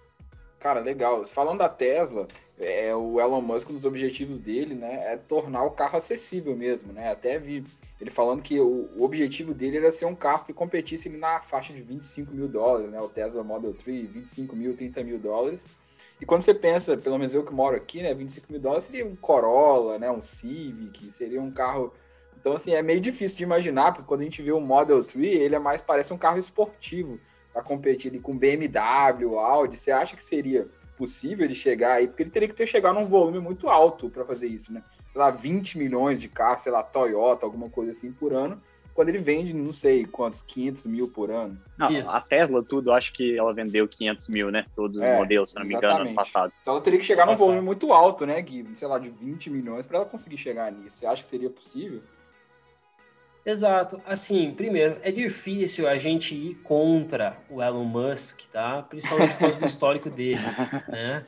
Cara, 0.60 0.80
legal. 0.80 1.24
Falando 1.24 1.58
da 1.58 1.68
Tesla, 1.68 2.28
é, 2.58 2.94
o 2.94 3.20
Elon 3.20 3.40
Musk, 3.40 3.70
um 3.70 3.74
dos 3.74 3.84
objetivos 3.84 4.38
dele, 4.40 4.74
né, 4.74 5.12
é 5.12 5.16
tornar 5.16 5.64
o 5.64 5.70
carro 5.70 5.96
acessível 5.96 6.54
mesmo, 6.56 6.92
né? 6.92 7.10
Até 7.10 7.38
vi 7.38 7.64
ele 8.00 8.10
falando 8.10 8.42
que 8.42 8.58
o, 8.60 8.88
o 8.96 9.02
objetivo 9.02 9.52
dele 9.52 9.78
era 9.78 9.90
ser 9.90 10.04
um 10.04 10.14
carro 10.14 10.44
que 10.44 10.52
competisse 10.52 11.08
na 11.08 11.40
faixa 11.40 11.72
de 11.72 11.80
25 11.82 12.32
mil 12.32 12.48
dólares, 12.48 12.90
né? 12.90 13.00
O 13.00 13.08
Tesla 13.08 13.42
Model 13.42 13.74
3, 13.74 14.10
25 14.10 14.54
mil, 14.54 14.76
30 14.76 15.02
mil 15.02 15.18
dólares. 15.18 15.66
E 16.20 16.26
quando 16.26 16.42
você 16.42 16.54
pensa, 16.54 16.96
pelo 16.96 17.18
menos 17.18 17.34
eu 17.34 17.44
que 17.44 17.52
moro 17.52 17.76
aqui, 17.76 18.02
né, 18.02 18.12
25 18.12 18.50
mil 18.50 18.60
dólares 18.60 18.84
seria 18.84 19.06
um 19.06 19.16
Corolla, 19.16 19.98
né, 19.98 20.10
um 20.10 20.22
Civic, 20.22 21.12
seria 21.12 21.40
um 21.40 21.50
carro... 21.50 21.92
Então, 22.40 22.52
assim, 22.52 22.72
é 22.72 22.82
meio 22.82 23.00
difícil 23.00 23.36
de 23.36 23.42
imaginar, 23.42 23.92
porque 23.92 24.06
quando 24.06 24.20
a 24.20 24.24
gente 24.24 24.42
vê 24.42 24.52
o 24.52 24.60
Model 24.60 25.02
3, 25.02 25.40
ele 25.40 25.54
é 25.56 25.58
mais, 25.58 25.80
parece 25.80 26.12
um 26.12 26.18
carro 26.18 26.38
esportivo, 26.38 27.20
para 27.52 27.62
competir 27.62 28.10
ali 28.10 28.20
com 28.20 28.36
BMW, 28.36 29.38
Audi, 29.38 29.76
você 29.76 29.90
acha 29.90 30.14
que 30.14 30.22
seria 30.22 30.66
possível 30.98 31.46
ele 31.46 31.54
chegar 31.54 31.94
aí? 31.94 32.08
Porque 32.08 32.24
ele 32.24 32.30
teria 32.30 32.48
que 32.48 32.54
ter 32.54 32.66
chegado 32.66 32.96
num 32.96 33.06
volume 33.06 33.38
muito 33.38 33.68
alto 33.70 34.10
para 34.10 34.24
fazer 34.24 34.48
isso, 34.48 34.72
né? 34.72 34.82
Sei 35.12 35.18
lá, 35.18 35.30
20 35.30 35.78
milhões 35.78 36.20
de 36.20 36.28
carros, 36.28 36.64
sei 36.64 36.72
lá, 36.72 36.82
Toyota, 36.82 37.46
alguma 37.46 37.70
coisa 37.70 37.92
assim 37.92 38.12
por 38.12 38.32
ano, 38.32 38.60
quando 38.98 39.10
ele 39.10 39.18
vende, 39.18 39.54
não 39.54 39.72
sei 39.72 40.04
quantos, 40.04 40.42
500 40.42 40.86
mil 40.86 41.06
por 41.06 41.30
ano. 41.30 41.56
Não, 41.78 41.88
Isso. 41.88 42.10
a 42.10 42.20
Tesla, 42.20 42.64
tudo, 42.64 42.90
acho 42.92 43.12
que 43.12 43.38
ela 43.38 43.54
vendeu 43.54 43.86
500 43.86 44.28
mil, 44.28 44.50
né? 44.50 44.66
Todos 44.74 44.96
os 44.96 45.02
é, 45.04 45.16
modelos, 45.16 45.50
se 45.50 45.56
não 45.56 45.64
me 45.64 45.72
engano, 45.72 46.00
ano 46.00 46.14
passado. 46.16 46.52
Então 46.60 46.74
ela 46.74 46.82
teria 46.82 46.98
que 46.98 47.06
chegar 47.06 47.24
num 47.24 47.36
volume 47.36 47.60
muito 47.60 47.92
alto, 47.92 48.26
né, 48.26 48.42
Gui? 48.42 48.68
Sei 48.74 48.88
lá, 48.88 48.98
de 48.98 49.08
20 49.08 49.50
milhões 49.50 49.86
para 49.86 49.98
ela 49.98 50.04
conseguir 50.04 50.36
chegar 50.36 50.72
nisso. 50.72 50.96
Você 50.96 51.06
acha 51.06 51.22
que 51.22 51.28
seria 51.28 51.48
possível? 51.48 52.00
Exato. 53.44 54.00
Assim, 54.04 54.52
primeiro, 54.52 54.98
é 55.02 55.10
difícil 55.10 55.88
a 55.88 55.96
gente 55.96 56.34
ir 56.34 56.56
contra 56.56 57.38
o 57.48 57.62
Elon 57.62 57.84
Musk, 57.84 58.42
tá? 58.50 58.82
Principalmente 58.82 59.34
por 59.34 59.40
causa 59.40 59.58
do 59.58 59.66
histórico 59.66 60.10
dele, 60.10 60.40
né? 60.88 61.26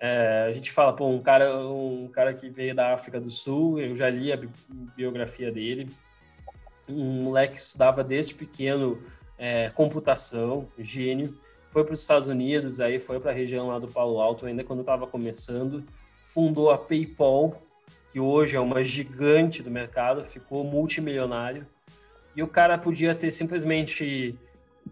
É, 0.00 0.46
a 0.48 0.52
gente 0.52 0.72
fala, 0.72 0.94
pô, 0.94 1.06
um 1.08 1.20
cara, 1.20 1.54
um 1.58 2.08
cara 2.08 2.32
que 2.32 2.48
veio 2.48 2.74
da 2.74 2.94
África 2.94 3.20
do 3.20 3.30
Sul, 3.30 3.78
eu 3.78 3.94
já 3.94 4.08
li 4.08 4.32
a 4.32 4.38
biografia 4.96 5.52
dele, 5.52 5.90
um 6.88 7.24
moleque 7.24 7.54
que 7.54 7.60
estudava 7.60 8.02
desde 8.02 8.34
pequeno 8.34 8.98
é, 9.38 9.68
computação, 9.70 10.66
gênio, 10.78 11.38
foi 11.68 11.84
para 11.84 11.92
os 11.92 12.00
Estados 12.00 12.28
Unidos, 12.28 12.80
aí 12.80 12.98
foi 12.98 13.20
para 13.20 13.30
a 13.30 13.34
região 13.34 13.68
lá 13.68 13.78
do 13.78 13.88
Palo 13.88 14.20
Alto, 14.20 14.46
ainda 14.46 14.64
quando 14.64 14.80
estava 14.80 15.06
começando, 15.06 15.84
fundou 16.22 16.70
a 16.70 16.78
PayPal, 16.78 17.62
que 18.10 18.18
hoje 18.18 18.56
é 18.56 18.60
uma 18.60 18.82
gigante 18.82 19.62
do 19.62 19.70
mercado, 19.70 20.24
ficou 20.24 20.64
multimilionário, 20.64 21.66
e 22.34 22.42
o 22.42 22.48
cara 22.48 22.78
podia 22.78 23.14
ter 23.14 23.30
simplesmente 23.30 24.38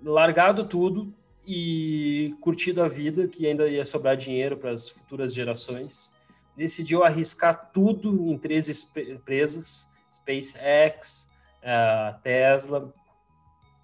largado 0.02 0.64
tudo 0.64 1.12
e 1.46 2.34
curtido 2.40 2.82
a 2.82 2.88
vida, 2.88 3.26
que 3.26 3.46
ainda 3.46 3.68
ia 3.68 3.84
sobrar 3.84 4.16
dinheiro 4.16 4.56
para 4.56 4.72
as 4.72 4.88
futuras 4.88 5.34
gerações. 5.34 6.12
Decidiu 6.56 7.04
arriscar 7.04 7.70
tudo 7.72 8.30
em 8.30 8.36
três 8.36 8.68
empresas, 8.96 9.88
SpaceX, 10.10 11.30
a 11.62 12.18
Tesla 12.22 12.92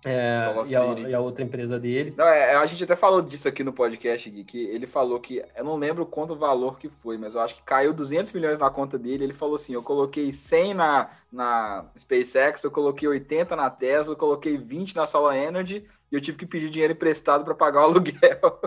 é, 0.04 0.54
e, 0.66 0.76
a, 0.76 1.08
e, 1.08 1.14
a, 1.14 1.20
outra 1.20 1.42
empresa 1.42 1.78
dele. 1.78 2.14
Não, 2.16 2.26
é, 2.26 2.54
a 2.54 2.66
gente 2.66 2.84
até 2.84 2.94
falou 2.94 3.22
disso 3.22 3.48
aqui 3.48 3.64
no 3.64 3.72
podcast, 3.72 4.28
Gui, 4.28 4.44
que 4.44 4.64
ele 4.64 4.86
falou 4.86 5.18
que, 5.18 5.42
eu 5.56 5.64
não 5.64 5.76
lembro 5.76 6.04
quanto 6.06 6.36
valor 6.36 6.78
que 6.78 6.88
foi, 6.88 7.16
mas 7.16 7.34
eu 7.34 7.40
acho 7.40 7.56
que 7.56 7.62
caiu 7.62 7.92
200 7.92 8.32
milhões 8.32 8.58
na 8.58 8.70
conta 8.70 8.98
dele, 8.98 9.24
ele 9.24 9.34
falou 9.34 9.56
assim, 9.56 9.74
eu 9.74 9.82
coloquei 9.82 10.32
100 10.32 10.74
na, 10.74 11.10
na 11.32 11.86
SpaceX, 11.98 12.62
eu 12.62 12.70
coloquei 12.70 13.08
80 13.08 13.56
na 13.56 13.70
Tesla, 13.70 14.12
eu 14.12 14.18
coloquei 14.18 14.56
20 14.56 14.96
na 14.96 15.06
Solar 15.06 15.36
Energy, 15.36 15.84
e 16.10 16.14
eu 16.14 16.20
tive 16.20 16.38
que 16.38 16.46
pedir 16.46 16.70
dinheiro 16.70 16.92
emprestado 16.92 17.44
para 17.44 17.54
pagar 17.54 17.80
o 17.80 17.84
aluguel. 17.90 18.60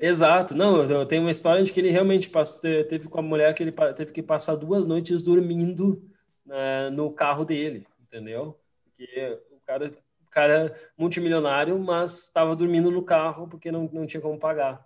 Exato, 0.00 0.56
não, 0.56 0.82
eu 0.82 1.06
tenho 1.06 1.22
uma 1.22 1.30
história 1.30 1.62
de 1.62 1.72
que 1.72 1.80
ele 1.80 1.90
realmente 1.90 2.28
passou, 2.28 2.60
teve 2.60 3.08
com 3.08 3.18
a 3.18 3.22
mulher 3.22 3.54
que 3.54 3.62
ele 3.62 3.72
teve 3.96 4.12
que 4.12 4.22
passar 4.22 4.56
duas 4.56 4.86
noites 4.86 5.22
dormindo 5.22 6.02
né, 6.44 6.90
no 6.90 7.10
carro 7.12 7.44
dele 7.44 7.86
entendeu? 8.14 8.58
Porque 8.84 9.38
o 9.50 9.60
cara, 9.66 9.88
o 9.88 10.03
cara 10.34 10.74
multimilionário, 10.98 11.78
mas 11.78 12.24
estava 12.24 12.56
dormindo 12.56 12.90
no 12.90 13.02
carro 13.02 13.48
porque 13.48 13.70
não, 13.70 13.88
não 13.92 14.06
tinha 14.06 14.20
como 14.20 14.38
pagar. 14.38 14.84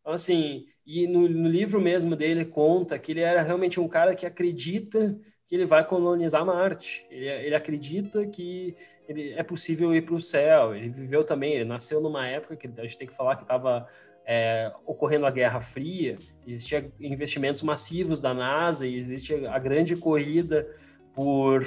Então, 0.00 0.12
assim, 0.12 0.66
e 0.86 1.06
no, 1.06 1.28
no 1.28 1.48
livro 1.48 1.80
mesmo 1.80 2.16
dele 2.16 2.44
conta 2.44 2.98
que 2.98 3.12
ele 3.12 3.20
era 3.20 3.42
realmente 3.42 3.78
um 3.78 3.88
cara 3.88 4.14
que 4.14 4.26
acredita 4.26 5.18
que 5.46 5.54
ele 5.54 5.64
vai 5.64 5.84
colonizar 5.86 6.44
Marte. 6.44 7.06
Ele, 7.10 7.26
ele 7.26 7.54
acredita 7.54 8.26
que 8.26 8.74
ele, 9.08 9.32
é 9.32 9.42
possível 9.42 9.94
ir 9.94 10.02
para 10.02 10.14
o 10.14 10.20
céu. 10.20 10.74
Ele 10.74 10.88
viveu 10.88 11.24
também, 11.24 11.54
ele 11.54 11.64
nasceu 11.64 12.00
numa 12.00 12.26
época 12.26 12.56
que 12.56 12.66
a 12.66 12.82
gente 12.82 12.98
tem 12.98 13.06
que 13.06 13.14
falar 13.14 13.36
que 13.36 13.42
estava 13.42 13.88
é, 14.26 14.70
ocorrendo 14.84 15.24
a 15.24 15.30
Guerra 15.30 15.58
Fria, 15.58 16.18
existia 16.46 16.92
investimentos 17.00 17.62
massivos 17.62 18.20
da 18.20 18.34
NASA 18.34 18.86
e 18.86 18.94
existe 18.94 19.46
a 19.46 19.58
grande 19.58 19.96
corrida 19.96 20.68
por 21.14 21.62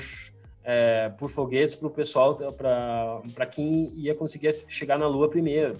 é, 0.63 1.09
por 1.09 1.29
foguetes 1.29 1.75
para 1.75 1.87
o 1.87 1.91
pessoal, 1.91 2.35
para 2.35 3.45
quem 3.45 3.91
ia 3.95 4.13
conseguir 4.13 4.63
chegar 4.67 4.97
na 4.97 5.07
Lua 5.07 5.29
primeiro. 5.29 5.77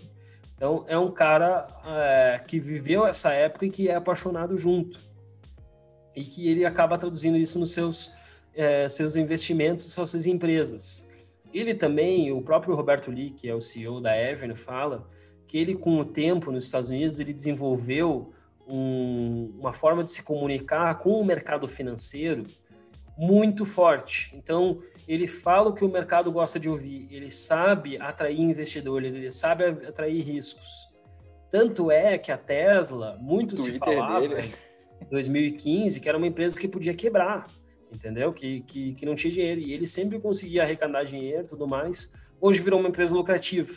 Então, 0.56 0.86
é 0.88 0.98
um 0.98 1.12
cara 1.12 1.68
é, 1.86 2.42
que 2.48 2.60
viveu 2.60 3.06
essa 3.06 3.34
época 3.34 3.66
e 3.66 3.70
que 3.70 3.90
é 3.90 3.96
apaixonado 3.96 4.58
junto. 4.58 5.00
E 6.16 6.24
que 6.24 6.50
ele 6.50 6.66
acaba 6.66 6.98
traduzindo 6.98 7.38
isso 7.38 7.58
nos 7.58 7.74
seus, 7.74 8.14
é, 8.54 8.88
seus 8.88 9.16
investimentos, 9.16 9.92
suas 9.92 10.26
empresas. 10.26 11.10
Ele 11.54 11.74
também, 11.74 12.32
o 12.32 12.42
próprio 12.42 12.76
Roberto 12.76 13.12
Lee, 13.12 13.32
que 13.32 13.50
é 13.50 13.56
o 13.56 13.62
CEO 13.62 14.00
da 14.00 14.16
Evern, 14.16 14.56
fala 14.56 15.08
que 15.48 15.58
ele, 15.58 15.76
com 15.76 16.00
o 16.00 16.06
tempo 16.06 16.52
nos 16.52 16.66
Estados 16.66 16.90
Unidos, 16.90 17.20
ele 17.20 17.34
desenvolveu 17.34 18.32
um, 18.68 19.54
uma 19.60 19.74
forma 19.74 20.04
de 20.04 20.12
se 20.12 20.24
comunicar 20.24 20.96
com 21.00 21.20
o 21.20 21.26
mercado 21.26 21.68
financeiro 21.68 22.46
muito 23.22 23.66
forte. 23.66 24.32
Então, 24.36 24.82
ele 25.08 25.28
fala 25.28 25.70
o 25.70 25.74
que 25.76 25.86
o 25.86 25.90
mercado 25.90 26.32
gosta 26.32 26.60
de 26.60 26.68
ouvir, 26.68 27.08
ele 27.12 27.30
sabe 27.30 28.02
atrair 28.02 28.42
investidores, 28.42 29.14
ele 29.14 29.30
sabe 29.30 29.66
atrair 29.66 30.24
riscos. 30.24 30.90
Tanto 31.48 31.92
é 31.92 32.18
que 32.18 32.32
a 32.32 32.38
Tesla, 32.38 33.20
muito 33.22 33.56
se 33.58 33.74
falava 33.78 34.28
dele. 34.28 34.56
em 35.00 35.06
2015 35.06 36.00
que 36.00 36.10
era 36.10 36.18
uma 36.18 36.26
empresa 36.26 36.60
que 36.60 36.68
podia 36.68 36.96
quebrar, 36.96 37.46
entendeu? 37.94 38.34
Que, 38.34 38.62
que, 38.62 38.96
que 38.96 39.06
não 39.06 39.14
tinha 39.14 39.32
dinheiro. 39.32 39.62
E 39.62 39.72
ele 39.72 39.86
sempre 39.86 40.20
conseguia 40.20 40.64
arrecadar 40.64 41.04
dinheiro 41.04 41.44
e 41.44 41.48
tudo 41.48 41.68
mais. 41.68 42.12
Hoje 42.40 42.60
virou 42.60 42.80
uma 42.80 42.90
empresa 42.90 43.16
lucrativa. 43.16 43.72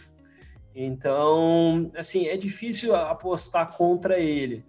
Então, 0.74 1.90
assim, 1.94 2.28
é 2.28 2.37
difícil 2.38 2.96
apostar 2.96 3.76
contra 3.76 4.18
ele. 4.18 4.64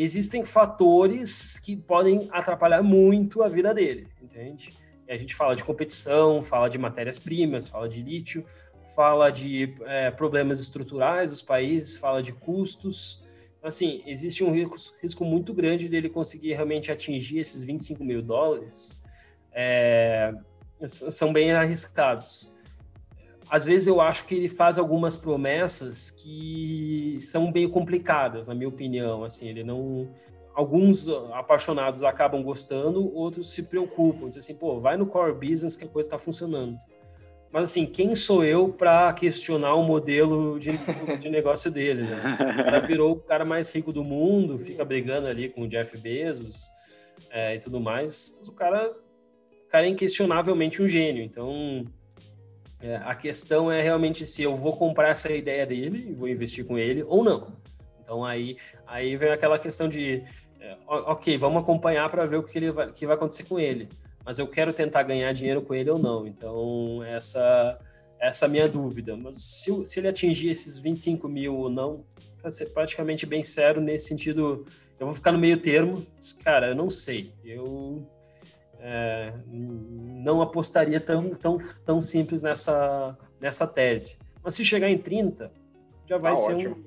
Existem 0.00 0.44
fatores 0.44 1.58
que 1.58 1.76
podem 1.76 2.28
atrapalhar 2.30 2.84
muito 2.84 3.42
a 3.42 3.48
vida 3.48 3.74
dele, 3.74 4.06
entende? 4.22 4.72
E 5.08 5.12
a 5.12 5.18
gente 5.18 5.34
fala 5.34 5.56
de 5.56 5.64
competição, 5.64 6.40
fala 6.40 6.68
de 6.68 6.78
matérias-primas, 6.78 7.66
fala 7.66 7.88
de 7.88 8.00
lítio, 8.00 8.46
fala 8.94 9.28
de 9.30 9.74
é, 9.86 10.12
problemas 10.12 10.60
estruturais 10.60 11.30
dos 11.30 11.42
países, 11.42 11.96
fala 11.96 12.22
de 12.22 12.32
custos. 12.32 13.24
Assim, 13.60 14.00
existe 14.06 14.44
um 14.44 14.52
risco, 14.52 14.76
risco, 15.02 15.24
muito 15.24 15.52
grande 15.52 15.88
dele 15.88 16.08
conseguir 16.08 16.52
realmente 16.52 16.92
atingir 16.92 17.40
esses 17.40 17.64
25 17.64 18.04
mil 18.04 18.22
dólares. 18.22 19.02
É, 19.52 20.32
são 20.86 21.32
bem 21.32 21.50
arriscados 21.50 22.56
às 23.50 23.64
vezes 23.64 23.88
eu 23.88 24.00
acho 24.00 24.24
que 24.26 24.34
ele 24.34 24.48
faz 24.48 24.78
algumas 24.78 25.16
promessas 25.16 26.10
que 26.10 27.16
são 27.20 27.50
bem 27.50 27.68
complicadas, 27.68 28.46
na 28.46 28.54
minha 28.54 28.68
opinião. 28.68 29.24
Assim, 29.24 29.48
ele 29.48 29.64
não. 29.64 30.08
Alguns 30.54 31.08
apaixonados 31.32 32.02
acabam 32.02 32.42
gostando, 32.42 33.14
outros 33.14 33.52
se 33.52 33.62
preocupam, 33.64 34.26
dizem 34.26 34.40
assim, 34.40 34.54
pô, 34.54 34.80
vai 34.80 34.96
no 34.96 35.06
core 35.06 35.32
business 35.32 35.76
que 35.76 35.84
a 35.84 35.88
coisa 35.88 36.08
está 36.08 36.18
funcionando. 36.18 36.76
Mas 37.52 37.70
assim, 37.70 37.86
quem 37.86 38.14
sou 38.16 38.44
eu 38.44 38.68
para 38.68 39.12
questionar 39.12 39.74
o 39.74 39.84
modelo 39.84 40.58
de, 40.58 40.72
de 41.18 41.30
negócio 41.30 41.70
dele? 41.70 42.02
Né? 42.02 42.16
O 42.16 42.64
cara 42.64 42.80
virou 42.80 43.12
o 43.12 43.20
cara 43.20 43.44
mais 43.44 43.72
rico 43.72 43.92
do 43.92 44.02
mundo, 44.02 44.58
fica 44.58 44.84
brigando 44.84 45.28
ali 45.28 45.48
com 45.48 45.62
o 45.62 45.68
Jeff 45.68 45.96
Bezos 45.96 46.68
é, 47.30 47.54
e 47.54 47.60
tudo 47.60 47.80
mais. 47.80 48.36
Mas 48.38 48.48
o 48.48 48.52
cara, 48.52 48.90
o 48.90 49.70
cara 49.70 49.86
é 49.86 49.88
inquestionavelmente 49.88 50.82
um 50.82 50.88
gênio. 50.88 51.22
Então, 51.22 51.86
é, 52.82 52.96
a 52.96 53.14
questão 53.14 53.70
é 53.70 53.80
realmente 53.82 54.26
se 54.26 54.42
eu 54.42 54.54
vou 54.54 54.76
comprar 54.76 55.10
essa 55.10 55.32
ideia 55.32 55.66
dele 55.66 56.14
vou 56.16 56.28
investir 56.28 56.64
com 56.64 56.78
ele 56.78 57.02
ou 57.02 57.24
não. 57.24 57.52
Então 58.00 58.24
aí, 58.24 58.56
aí 58.86 59.16
vem 59.16 59.30
aquela 59.30 59.58
questão 59.58 59.88
de, 59.88 60.22
é, 60.60 60.76
ok, 60.86 61.36
vamos 61.36 61.62
acompanhar 61.62 62.08
para 62.08 62.24
ver 62.24 62.36
o 62.36 62.42
que, 62.42 62.58
ele 62.58 62.70
vai, 62.70 62.92
que 62.92 63.06
vai 63.06 63.16
acontecer 63.16 63.44
com 63.44 63.58
ele. 63.58 63.88
Mas 64.24 64.38
eu 64.38 64.46
quero 64.46 64.72
tentar 64.72 65.02
ganhar 65.02 65.32
dinheiro 65.32 65.62
com 65.62 65.74
ele 65.74 65.90
ou 65.90 65.98
não. 65.98 66.26
Então 66.26 67.02
essa 67.04 67.78
essa 68.20 68.46
é 68.46 68.48
a 68.48 68.50
minha 68.50 68.68
dúvida. 68.68 69.16
Mas 69.16 69.42
se, 69.42 69.84
se 69.84 70.00
ele 70.00 70.08
atingir 70.08 70.48
esses 70.48 70.78
25 70.78 71.28
mil 71.28 71.56
ou 71.56 71.70
não, 71.70 72.04
para 72.40 72.50
ser 72.50 72.66
praticamente 72.66 73.26
bem 73.26 73.42
sério 73.42 73.80
nesse 73.80 74.08
sentido, 74.08 74.66
eu 74.98 75.06
vou 75.06 75.14
ficar 75.14 75.32
no 75.32 75.38
meio 75.38 75.56
termo. 75.56 76.04
Cara, 76.42 76.68
eu 76.68 76.74
não 76.74 76.90
sei. 76.90 77.32
Eu 77.44 78.06
é, 78.90 79.34
não 79.46 80.40
apostaria 80.40 80.98
tão, 80.98 81.30
tão, 81.30 81.58
tão 81.84 82.00
simples 82.00 82.42
nessa, 82.42 83.16
nessa 83.38 83.66
tese. 83.66 84.18
Mas 84.42 84.54
se 84.54 84.64
chegar 84.64 84.88
em 84.88 84.96
30, 84.96 85.52
já 86.06 86.16
vai 86.16 86.32
tá 86.32 86.36
ser 86.38 86.54
ótimo. 86.54 86.84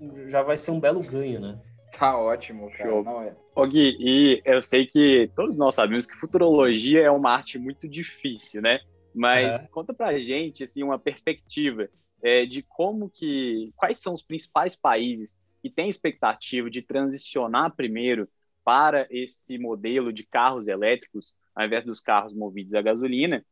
um 0.00 0.28
já 0.28 0.42
vai 0.42 0.56
ser 0.56 0.72
um 0.72 0.80
belo 0.80 1.00
ganho, 1.00 1.40
né? 1.40 1.60
Tá 1.96 2.18
ótimo, 2.18 2.68
cara. 2.72 2.90
Show. 2.90 3.04
Não 3.04 3.22
é. 3.22 3.34
Ô 3.54 3.64
Gui, 3.64 3.96
e 4.00 4.42
eu 4.44 4.60
sei 4.60 4.86
que 4.86 5.30
todos 5.36 5.56
nós 5.56 5.76
sabemos 5.76 6.04
que 6.04 6.16
futurologia 6.16 7.02
é 7.02 7.10
uma 7.10 7.30
arte 7.30 7.58
muito 7.58 7.88
difícil, 7.88 8.60
né? 8.60 8.80
Mas 9.14 9.54
é. 9.54 9.68
conta 9.68 9.94
pra 9.94 10.18
gente 10.18 10.64
assim 10.64 10.82
uma 10.82 10.98
perspectiva 10.98 11.88
é, 12.20 12.44
de 12.44 12.60
como 12.62 13.08
que 13.08 13.72
quais 13.76 14.00
são 14.00 14.12
os 14.12 14.22
principais 14.22 14.74
países 14.74 15.40
que 15.62 15.70
têm 15.70 15.88
expectativa 15.88 16.68
de 16.68 16.82
transicionar 16.82 17.74
primeiro 17.76 18.28
para 18.64 19.06
esse 19.10 19.58
modelo 19.58 20.12
de 20.12 20.24
carros 20.24 20.66
elétricos, 20.66 21.34
ao 21.54 21.66
invés 21.66 21.84
dos 21.84 22.00
carros 22.00 22.34
movidos 22.34 22.74
a 22.74 22.82
gasolina, 22.82 23.44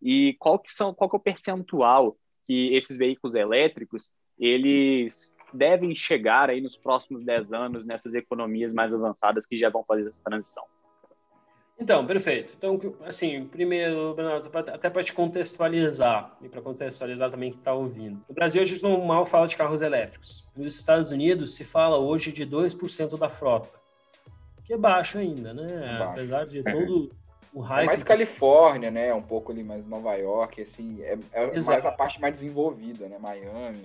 e 0.00 0.34
qual 0.38 0.58
que 0.58 0.72
são 0.72 0.94
qual 0.94 1.10
que 1.10 1.16
é 1.16 1.18
o 1.18 1.22
percentual 1.22 2.16
que 2.46 2.74
esses 2.74 2.96
veículos 2.96 3.34
elétricos 3.34 4.12
eles 4.38 5.36
devem 5.52 5.94
chegar 5.94 6.48
aí 6.48 6.60
nos 6.60 6.76
próximos 6.76 7.24
10 7.24 7.52
anos 7.52 7.84
nessas 7.84 8.14
economias 8.14 8.72
mais 8.72 8.94
avançadas 8.94 9.46
que 9.46 9.56
já 9.56 9.68
vão 9.68 9.84
fazer 9.84 10.08
essa 10.08 10.22
transição. 10.22 10.64
Então, 11.78 12.06
perfeito. 12.06 12.54
Então, 12.56 12.78
assim, 13.04 13.46
primeiro, 13.46 14.14
Bernardo, 14.14 14.50
até 14.54 14.90
para 14.90 15.02
te 15.02 15.14
contextualizar, 15.14 16.36
e 16.42 16.48
para 16.48 16.60
contextualizar 16.60 17.30
também 17.30 17.50
quem 17.50 17.58
está 17.58 17.72
ouvindo. 17.72 18.20
No 18.28 18.34
Brasil, 18.34 18.60
a 18.60 18.64
gente 18.66 18.82
não 18.82 19.00
mal 19.02 19.24
fala 19.24 19.48
de 19.48 19.56
carros 19.56 19.80
elétricos. 19.80 20.46
Nos 20.54 20.78
Estados 20.78 21.10
Unidos, 21.10 21.54
se 21.54 21.64
fala 21.64 21.96
hoje 21.96 22.32
de 22.32 22.46
2% 22.46 23.18
da 23.18 23.30
frota 23.30 23.79
que 24.70 24.74
é 24.74 24.78
baixo 24.78 25.18
ainda, 25.18 25.52
né? 25.52 25.66
É 25.66 25.98
baixo. 25.98 26.12
Apesar 26.12 26.46
de 26.46 26.62
todo 26.62 27.10
o 27.52 27.60
hype. 27.60 27.82
É 27.82 27.86
mais 27.86 28.02
Califórnia, 28.04 28.88
né? 28.88 29.12
Um 29.12 29.22
pouco 29.22 29.50
ali 29.50 29.64
mais 29.64 29.84
Nova 29.84 30.14
York, 30.14 30.62
assim, 30.62 31.02
é, 31.02 31.18
é 31.32 31.46
mais 31.46 31.68
a 31.68 31.90
parte 31.90 32.20
mais 32.20 32.34
desenvolvida, 32.34 33.08
né? 33.08 33.18
Miami. 33.18 33.82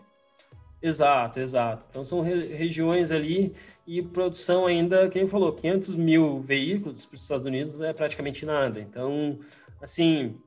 Exato, 0.80 1.40
exato. 1.40 1.88
Então 1.90 2.06
são 2.06 2.22
re 2.22 2.54
regiões 2.54 3.10
ali 3.10 3.56
e 3.88 4.04
produção 4.04 4.68
ainda, 4.68 5.10
quem 5.10 5.26
falou, 5.26 5.52
500 5.54 5.96
mil 5.96 6.40
veículos 6.40 7.08
para 7.08 7.16
os 7.16 7.24
Estados 7.24 7.48
Unidos 7.48 7.82
é 7.82 7.92
praticamente 7.92 8.46
nada. 8.46 8.80
Então, 8.80 9.40
assim, 9.82 10.40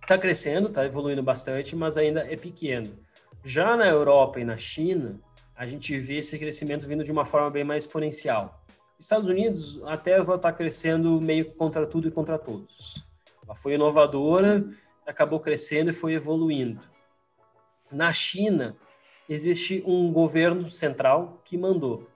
está 0.00 0.16
crescendo, 0.16 0.68
está 0.68 0.86
evoluindo 0.86 1.22
bastante, 1.22 1.76
mas 1.76 1.98
ainda 1.98 2.20
é 2.32 2.36
pequeno. 2.36 2.98
Já 3.44 3.76
na 3.76 3.86
Europa 3.86 4.40
e 4.40 4.44
na 4.44 4.56
China, 4.56 5.20
a 5.54 5.66
gente 5.66 5.98
vê 5.98 6.16
esse 6.16 6.38
crescimento 6.38 6.86
vindo 6.86 7.04
de 7.04 7.12
uma 7.12 7.26
forma 7.26 7.50
bem 7.50 7.62
mais 7.62 7.84
exponencial. 7.84 8.63
Estados 9.04 9.28
Unidos, 9.28 9.82
a 9.84 9.98
Tesla 9.98 10.36
está 10.36 10.50
crescendo 10.50 11.20
meio 11.20 11.52
contra 11.56 11.86
tudo 11.86 12.08
e 12.08 12.10
contra 12.10 12.38
todos. 12.38 13.06
Ela 13.44 13.54
foi 13.54 13.74
inovadora, 13.74 14.66
acabou 15.06 15.38
crescendo 15.40 15.90
e 15.90 15.92
foi 15.92 16.14
evoluindo. 16.14 16.80
Na 17.92 18.10
China, 18.14 18.74
existe 19.28 19.82
um 19.86 20.10
governo 20.10 20.70
central 20.70 21.42
que 21.44 21.58
mandou. 21.58 22.08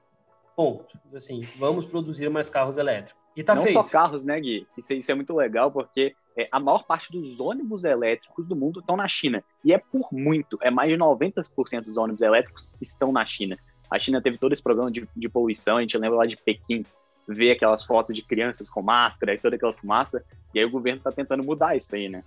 Ponto. 0.56 0.98
Assim, 1.14 1.42
vamos 1.58 1.84
produzir 1.84 2.30
mais 2.30 2.48
carros 2.48 2.78
elétricos. 2.78 3.22
E 3.36 3.42
tá 3.44 3.54
Não 3.54 3.62
feito. 3.62 3.74
só 3.74 3.82
carros, 3.82 4.24
né, 4.24 4.40
Gui? 4.40 4.66
Isso, 4.78 4.94
isso 4.94 5.12
é 5.12 5.14
muito 5.14 5.36
legal, 5.36 5.70
porque 5.70 6.14
é, 6.38 6.46
a 6.50 6.58
maior 6.58 6.84
parte 6.84 7.12
dos 7.12 7.38
ônibus 7.38 7.84
elétricos 7.84 8.48
do 8.48 8.56
mundo 8.56 8.80
estão 8.80 8.96
na 8.96 9.06
China. 9.06 9.44
E 9.62 9.74
é 9.74 9.78
por 9.78 10.08
muito, 10.10 10.58
é 10.62 10.70
mais 10.70 10.90
de 10.90 10.96
90% 10.96 11.84
dos 11.84 11.98
ônibus 11.98 12.22
elétricos 12.22 12.72
estão 12.80 13.12
na 13.12 13.26
China. 13.26 13.58
A 13.90 13.98
China 13.98 14.20
teve 14.20 14.38
todo 14.38 14.52
esse 14.52 14.62
programa 14.62 14.90
de, 14.90 15.08
de 15.16 15.28
poluição, 15.28 15.78
a 15.78 15.80
gente 15.80 15.96
lembra 15.96 16.18
lá 16.18 16.26
de 16.26 16.36
Pequim, 16.36 16.84
ver 17.26 17.52
aquelas 17.52 17.84
fotos 17.84 18.14
de 18.14 18.22
crianças 18.22 18.70
com 18.70 18.80
máscara 18.82 19.34
e 19.34 19.38
toda 19.38 19.56
aquela 19.56 19.72
fumaça, 19.72 20.24
e 20.54 20.58
aí 20.58 20.64
o 20.64 20.70
governo 20.70 20.98
está 20.98 21.12
tentando 21.12 21.44
mudar 21.44 21.76
isso 21.76 21.94
aí, 21.94 22.08
né? 22.08 22.24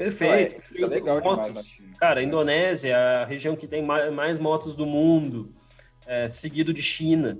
Perfeito. 0.00 0.62
É, 0.74 0.82
é 0.82 0.86
legal 0.86 1.20
motos. 1.20 1.48
Demais, 1.48 1.66
assim. 1.66 1.92
Cara, 1.98 2.22
Indonésia, 2.22 2.96
a 2.96 3.24
região 3.26 3.54
que 3.54 3.66
tem 3.66 3.82
mais, 3.82 4.38
motos 4.38 4.74
do 4.74 4.86
mundo, 4.86 5.52
é, 6.06 6.26
seguido 6.26 6.72
de 6.72 6.80
China. 6.80 7.38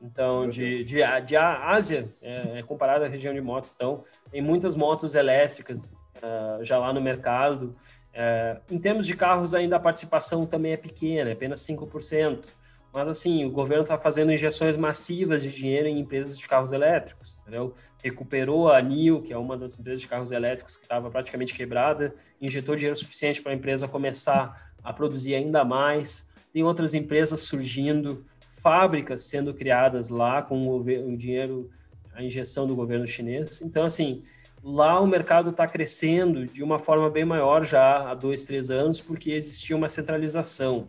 Então, 0.00 0.48
de, 0.48 0.84
de, 0.84 1.02
de, 1.26 1.36
Ásia, 1.36 2.08
é, 2.22 2.60
é 2.60 2.62
comparada 2.62 3.04
à 3.04 3.08
região 3.08 3.34
de 3.34 3.40
motos. 3.40 3.72
Então, 3.74 4.04
tem 4.30 4.40
muitas 4.40 4.74
motos 4.74 5.14
elétricas 5.14 5.92
uh, 6.16 6.64
já 6.64 6.78
lá 6.78 6.94
no 6.94 7.00
mercado. 7.00 7.76
Uh, 8.14 8.74
em 8.74 8.78
termos 8.78 9.06
de 9.06 9.14
carros, 9.14 9.52
ainda 9.52 9.76
a 9.76 9.80
participação 9.80 10.46
também 10.46 10.72
é 10.72 10.76
pequena, 10.78 11.28
é 11.28 11.32
apenas 11.34 11.60
5%. 11.60 12.54
Mas, 12.98 13.06
assim, 13.06 13.44
o 13.44 13.50
governo 13.52 13.84
está 13.84 13.96
fazendo 13.96 14.32
injeções 14.32 14.76
massivas 14.76 15.40
de 15.40 15.52
dinheiro 15.52 15.86
em 15.86 16.00
empresas 16.00 16.36
de 16.36 16.44
carros 16.48 16.72
elétricos, 16.72 17.38
entendeu? 17.40 17.72
Recuperou 18.02 18.72
a 18.72 18.82
NIO, 18.82 19.22
que 19.22 19.32
é 19.32 19.38
uma 19.38 19.56
das 19.56 19.78
empresas 19.78 20.00
de 20.00 20.08
carros 20.08 20.32
elétricos 20.32 20.76
que 20.76 20.82
estava 20.82 21.08
praticamente 21.08 21.54
quebrada, 21.54 22.12
injetou 22.40 22.74
dinheiro 22.74 22.96
suficiente 22.96 23.40
para 23.40 23.52
a 23.52 23.54
empresa 23.54 23.86
começar 23.86 24.72
a 24.82 24.92
produzir 24.92 25.36
ainda 25.36 25.64
mais. 25.64 26.28
Tem 26.52 26.64
outras 26.64 26.92
empresas 26.92 27.38
surgindo, 27.38 28.26
fábricas 28.48 29.26
sendo 29.26 29.54
criadas 29.54 30.08
lá 30.08 30.42
com 30.42 30.60
o, 30.62 30.78
o 30.78 31.16
dinheiro, 31.16 31.70
a 32.12 32.20
injeção 32.20 32.66
do 32.66 32.74
governo 32.74 33.06
chinês. 33.06 33.62
Então, 33.62 33.84
assim, 33.84 34.24
lá 34.60 34.98
o 34.98 35.06
mercado 35.06 35.50
está 35.50 35.68
crescendo 35.68 36.48
de 36.48 36.64
uma 36.64 36.80
forma 36.80 37.08
bem 37.08 37.24
maior 37.24 37.64
já 37.64 38.10
há 38.10 38.14
dois, 38.16 38.42
três 38.42 38.72
anos, 38.72 39.00
porque 39.00 39.30
existia 39.30 39.76
uma 39.76 39.86
centralização. 39.86 40.88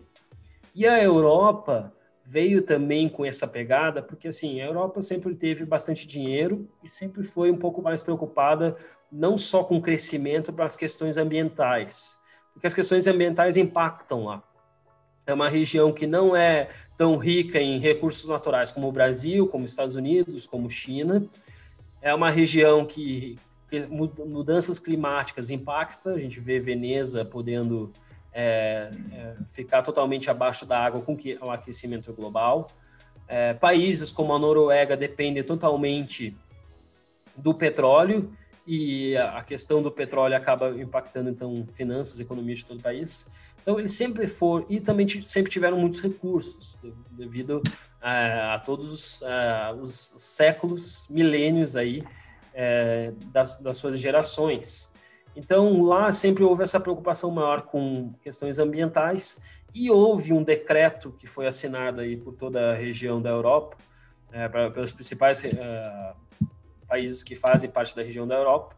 E 0.74 0.88
a 0.88 1.04
Europa 1.04 1.94
veio 2.30 2.62
também 2.62 3.10
com 3.10 3.26
essa 3.26 3.48
pegada, 3.48 4.04
porque 4.04 4.28
assim, 4.28 4.62
a 4.62 4.66
Europa 4.68 5.02
sempre 5.02 5.34
teve 5.34 5.66
bastante 5.66 6.06
dinheiro 6.06 6.70
e 6.84 6.88
sempre 6.88 7.24
foi 7.24 7.50
um 7.50 7.58
pouco 7.58 7.82
mais 7.82 8.04
preocupada 8.04 8.78
não 9.12 9.36
só 9.36 9.64
com 9.64 9.78
o 9.78 9.82
crescimento, 9.82 10.54
mas 10.56 10.76
questões 10.76 11.18
ambientais, 11.18 12.20
porque 12.54 12.68
as 12.68 12.74
questões 12.76 13.08
ambientais 13.08 13.58
impactam 13.58 14.26
lá. 14.26 14.44
É 15.26 15.34
uma 15.34 15.50
região 15.50 15.92
que 15.92 16.06
não 16.06 16.36
é 16.36 16.70
tão 16.96 17.18
rica 17.18 17.60
em 17.60 17.80
recursos 17.80 18.30
naturais 18.30 18.70
como 18.70 18.88
o 18.88 18.92
Brasil, 18.92 19.48
como 19.48 19.66
os 19.66 19.72
Estados 19.72 19.96
Unidos, 19.96 20.46
como 20.46 20.70
China. 20.70 21.26
É 22.00 22.14
uma 22.14 22.30
região 22.30 22.86
que 22.86 23.40
mudanças 23.90 24.78
climáticas 24.78 25.50
impactam. 25.50 26.14
A 26.14 26.20
gente 26.20 26.40
vê 26.40 26.60
Veneza 26.60 27.26
podendo 27.26 27.92
é, 28.32 28.90
é, 29.12 29.36
ficar 29.46 29.82
totalmente 29.82 30.30
abaixo 30.30 30.66
da 30.66 30.80
água 30.80 31.02
com 31.02 31.18
o 31.42 31.52
aquecimento 31.52 32.14
global. 32.14 32.68
É, 33.28 33.54
países 33.54 34.12
como 34.12 34.34
a 34.34 34.40
Noruega 34.40 34.98
dependem 34.98 35.44
totalmente 35.44 36.36
do 37.36 37.54
petróleo 37.54 38.34
e 38.66 39.18
a 39.18 39.44
questão 39.44 39.82
do 39.82 39.92
petróleo 39.92 40.36
acaba 40.36 40.70
impactando 40.80 41.30
então 41.30 41.66
finanças, 41.72 42.20
economia 42.20 42.56
de 42.56 42.66
todo 42.66 42.80
o 42.80 42.84
país. 42.84 43.32
Então 43.62 43.80
eles 43.80 43.94
sempre 43.94 44.26
foram 44.28 44.66
e 44.70 44.80
também 44.80 45.08
sempre 45.26 45.52
tiveram 45.52 45.78
muitos 45.78 46.02
recursos 46.02 46.78
devido 47.12 47.62
a, 48.02 48.56
a 48.56 48.60
todos 48.60 48.92
os, 48.92 49.24
a, 49.24 49.74
os, 49.74 49.96
séculos, 50.18 51.08
milênios 51.10 51.76
aí 51.76 52.04
é, 52.54 53.12
das, 53.28 53.60
das 53.60 53.78
suas 53.78 54.00
gerações. 54.00 54.94
Então, 55.40 55.82
lá 55.84 56.12
sempre 56.12 56.44
houve 56.44 56.64
essa 56.64 56.82
preocupação 56.82 57.32
maior 57.32 57.62
com 57.62 58.12
questões 58.22 58.60
ambientais 58.60 59.40
e 59.74 59.90
houve 59.90 60.34
um 60.34 60.44
decreto 60.44 61.16
que 61.18 61.26
foi 61.26 61.48
assinado 61.48 62.02
aí 62.02 62.18
por 62.18 62.34
toda 62.34 62.72
a 62.72 62.76
região 62.76 63.22
da 63.22 63.30
Europa, 63.30 63.78
é, 64.34 64.50
pra, 64.50 64.70
pelos 64.70 64.92
principais 64.92 65.46
é, 65.46 66.14
países 66.86 67.24
que 67.24 67.36
fazem 67.36 67.70
parte 67.70 67.96
da 67.96 68.04
região 68.04 68.28
da 68.28 68.36
Europa, 68.36 68.76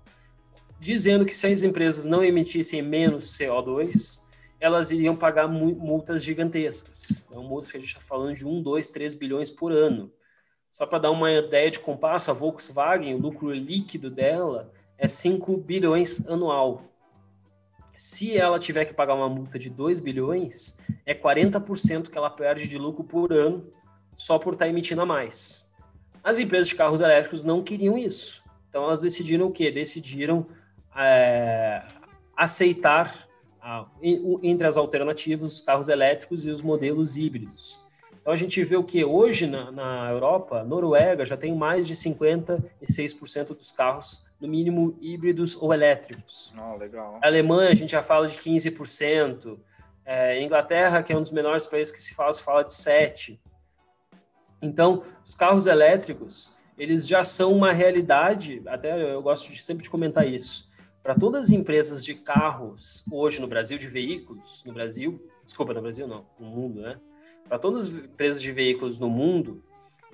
dizendo 0.79 1.25
que 1.25 1.35
se 1.35 1.47
as 1.47 1.63
empresas 1.63 2.05
não 2.05 2.23
emitissem 2.23 2.79
menos 2.83 3.35
CO2, 3.35 4.21
elas 4.59 4.91
iriam 4.91 5.15
pagar 5.15 5.47
multas 5.47 6.23
gigantescas. 6.23 7.25
Então, 7.27 7.41
multas 7.41 7.71
que 7.71 7.77
a 7.77 7.79
gente 7.79 7.89
está 7.89 8.01
falando 8.01 8.35
de 8.35 8.47
1, 8.47 8.61
2, 8.61 8.87
3 8.87 9.15
bilhões 9.15 9.49
por 9.49 9.71
ano. 9.71 10.13
Só 10.71 10.85
para 10.85 10.99
dar 10.99 11.11
uma 11.11 11.31
ideia 11.31 11.71
de 11.71 11.79
compasso, 11.79 12.29
a 12.29 12.35
Volkswagen, 12.35 13.15
o 13.15 13.17
lucro 13.17 13.51
líquido 13.51 14.11
dela 14.11 14.71
é 15.01 15.07
5 15.07 15.57
bilhões 15.57 16.25
anual. 16.29 16.83
Se 17.95 18.37
ela 18.37 18.59
tiver 18.59 18.85
que 18.85 18.93
pagar 18.93 19.15
uma 19.15 19.27
multa 19.27 19.57
de 19.57 19.67
2 19.69 19.99
bilhões, 19.99 20.77
é 21.05 21.13
40% 21.13 22.09
que 22.09 22.17
ela 22.17 22.29
perde 22.29 22.67
de 22.67 22.77
lucro 22.77 23.03
por 23.03 23.33
ano 23.33 23.67
só 24.15 24.37
por 24.37 24.53
estar 24.53 24.65
tá 24.65 24.69
emitindo 24.69 25.01
a 25.01 25.05
mais. 25.05 25.73
As 26.23 26.37
empresas 26.37 26.67
de 26.67 26.75
carros 26.75 27.01
elétricos 27.01 27.43
não 27.43 27.63
queriam 27.63 27.97
isso. 27.97 28.43
Então 28.69 28.83
elas 28.83 29.01
decidiram 29.01 29.47
o 29.47 29.51
quê? 29.51 29.71
Decidiram 29.71 30.45
é, 30.95 31.83
aceitar 32.37 33.27
a, 33.59 33.87
entre 34.43 34.67
as 34.67 34.77
alternativas 34.77 35.53
os 35.53 35.61
carros 35.61 35.89
elétricos 35.89 36.45
e 36.45 36.51
os 36.51 36.61
modelos 36.61 37.17
híbridos. 37.17 37.83
Então 38.21 38.31
a 38.31 38.35
gente 38.35 38.63
vê 38.63 38.75
o 38.75 38.83
que 38.83 39.03
hoje 39.03 39.47
na, 39.47 39.71
na 39.71 40.11
Europa, 40.11 40.63
Noruega 40.63 41.25
já 41.25 41.35
tem 41.35 41.55
mais 41.55 41.87
de 41.87 41.95
56% 41.95 43.55
dos 43.55 43.71
carros 43.71 44.23
no 44.39 44.47
mínimo 44.47 44.95
híbridos 45.01 45.59
ou 45.59 45.73
elétricos. 45.73 46.53
Oh, 46.59 46.77
legal. 46.77 47.19
A 47.21 47.27
Alemanha, 47.27 47.71
a 47.71 47.75
gente 47.75 47.91
já 47.91 48.03
fala 48.03 48.27
de 48.27 48.37
15%. 48.37 49.57
É, 50.05 50.43
Inglaterra, 50.43 51.01
que 51.01 51.13
é 51.13 51.17
um 51.17 51.21
dos 51.21 51.31
menores 51.31 51.65
países 51.65 51.91
que 51.91 52.01
se 52.01 52.13
fala, 52.13 52.31
se 52.33 52.43
fala 52.43 52.63
de 52.63 52.71
7%. 52.71 53.39
Então, 54.61 55.01
os 55.25 55.33
carros 55.33 55.65
elétricos, 55.65 56.53
eles 56.77 57.07
já 57.07 57.23
são 57.23 57.51
uma 57.51 57.71
realidade, 57.71 58.61
até 58.67 59.13
eu 59.13 59.21
gosto 59.21 59.51
de, 59.51 59.61
sempre 59.61 59.83
de 59.83 59.89
comentar 59.89 60.27
isso. 60.27 60.69
Para 61.01 61.15
todas 61.15 61.45
as 61.45 61.49
empresas 61.49 62.05
de 62.05 62.13
carros 62.13 63.03
hoje 63.11 63.41
no 63.41 63.47
Brasil, 63.47 63.79
de 63.79 63.87
veículos 63.87 64.63
no 64.63 64.73
Brasil, 64.73 65.27
desculpa, 65.43 65.73
no 65.73 65.81
Brasil 65.81 66.07
não, 66.07 66.27
no 66.39 66.47
mundo, 66.47 66.81
né? 66.81 66.99
Para 67.51 67.59
todas 67.59 67.87
as 67.87 67.93
empresas 67.93 68.41
de 68.41 68.49
veículos 68.49 68.97
no 68.97 69.09
mundo, 69.09 69.61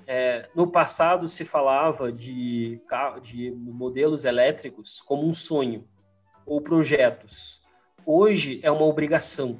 é, 0.07 0.49
no 0.55 0.65
passado 0.65 1.27
se 1.27 1.45
falava 1.45 2.11
de, 2.11 2.81
de 3.21 3.51
modelos 3.51 4.25
elétricos 4.25 5.03
como 5.03 5.23
um 5.23 5.35
sonho 5.35 5.87
ou 6.47 6.59
projetos. 6.59 7.61
Hoje 8.03 8.59
é 8.63 8.71
uma 8.71 8.85
obrigação. 8.85 9.59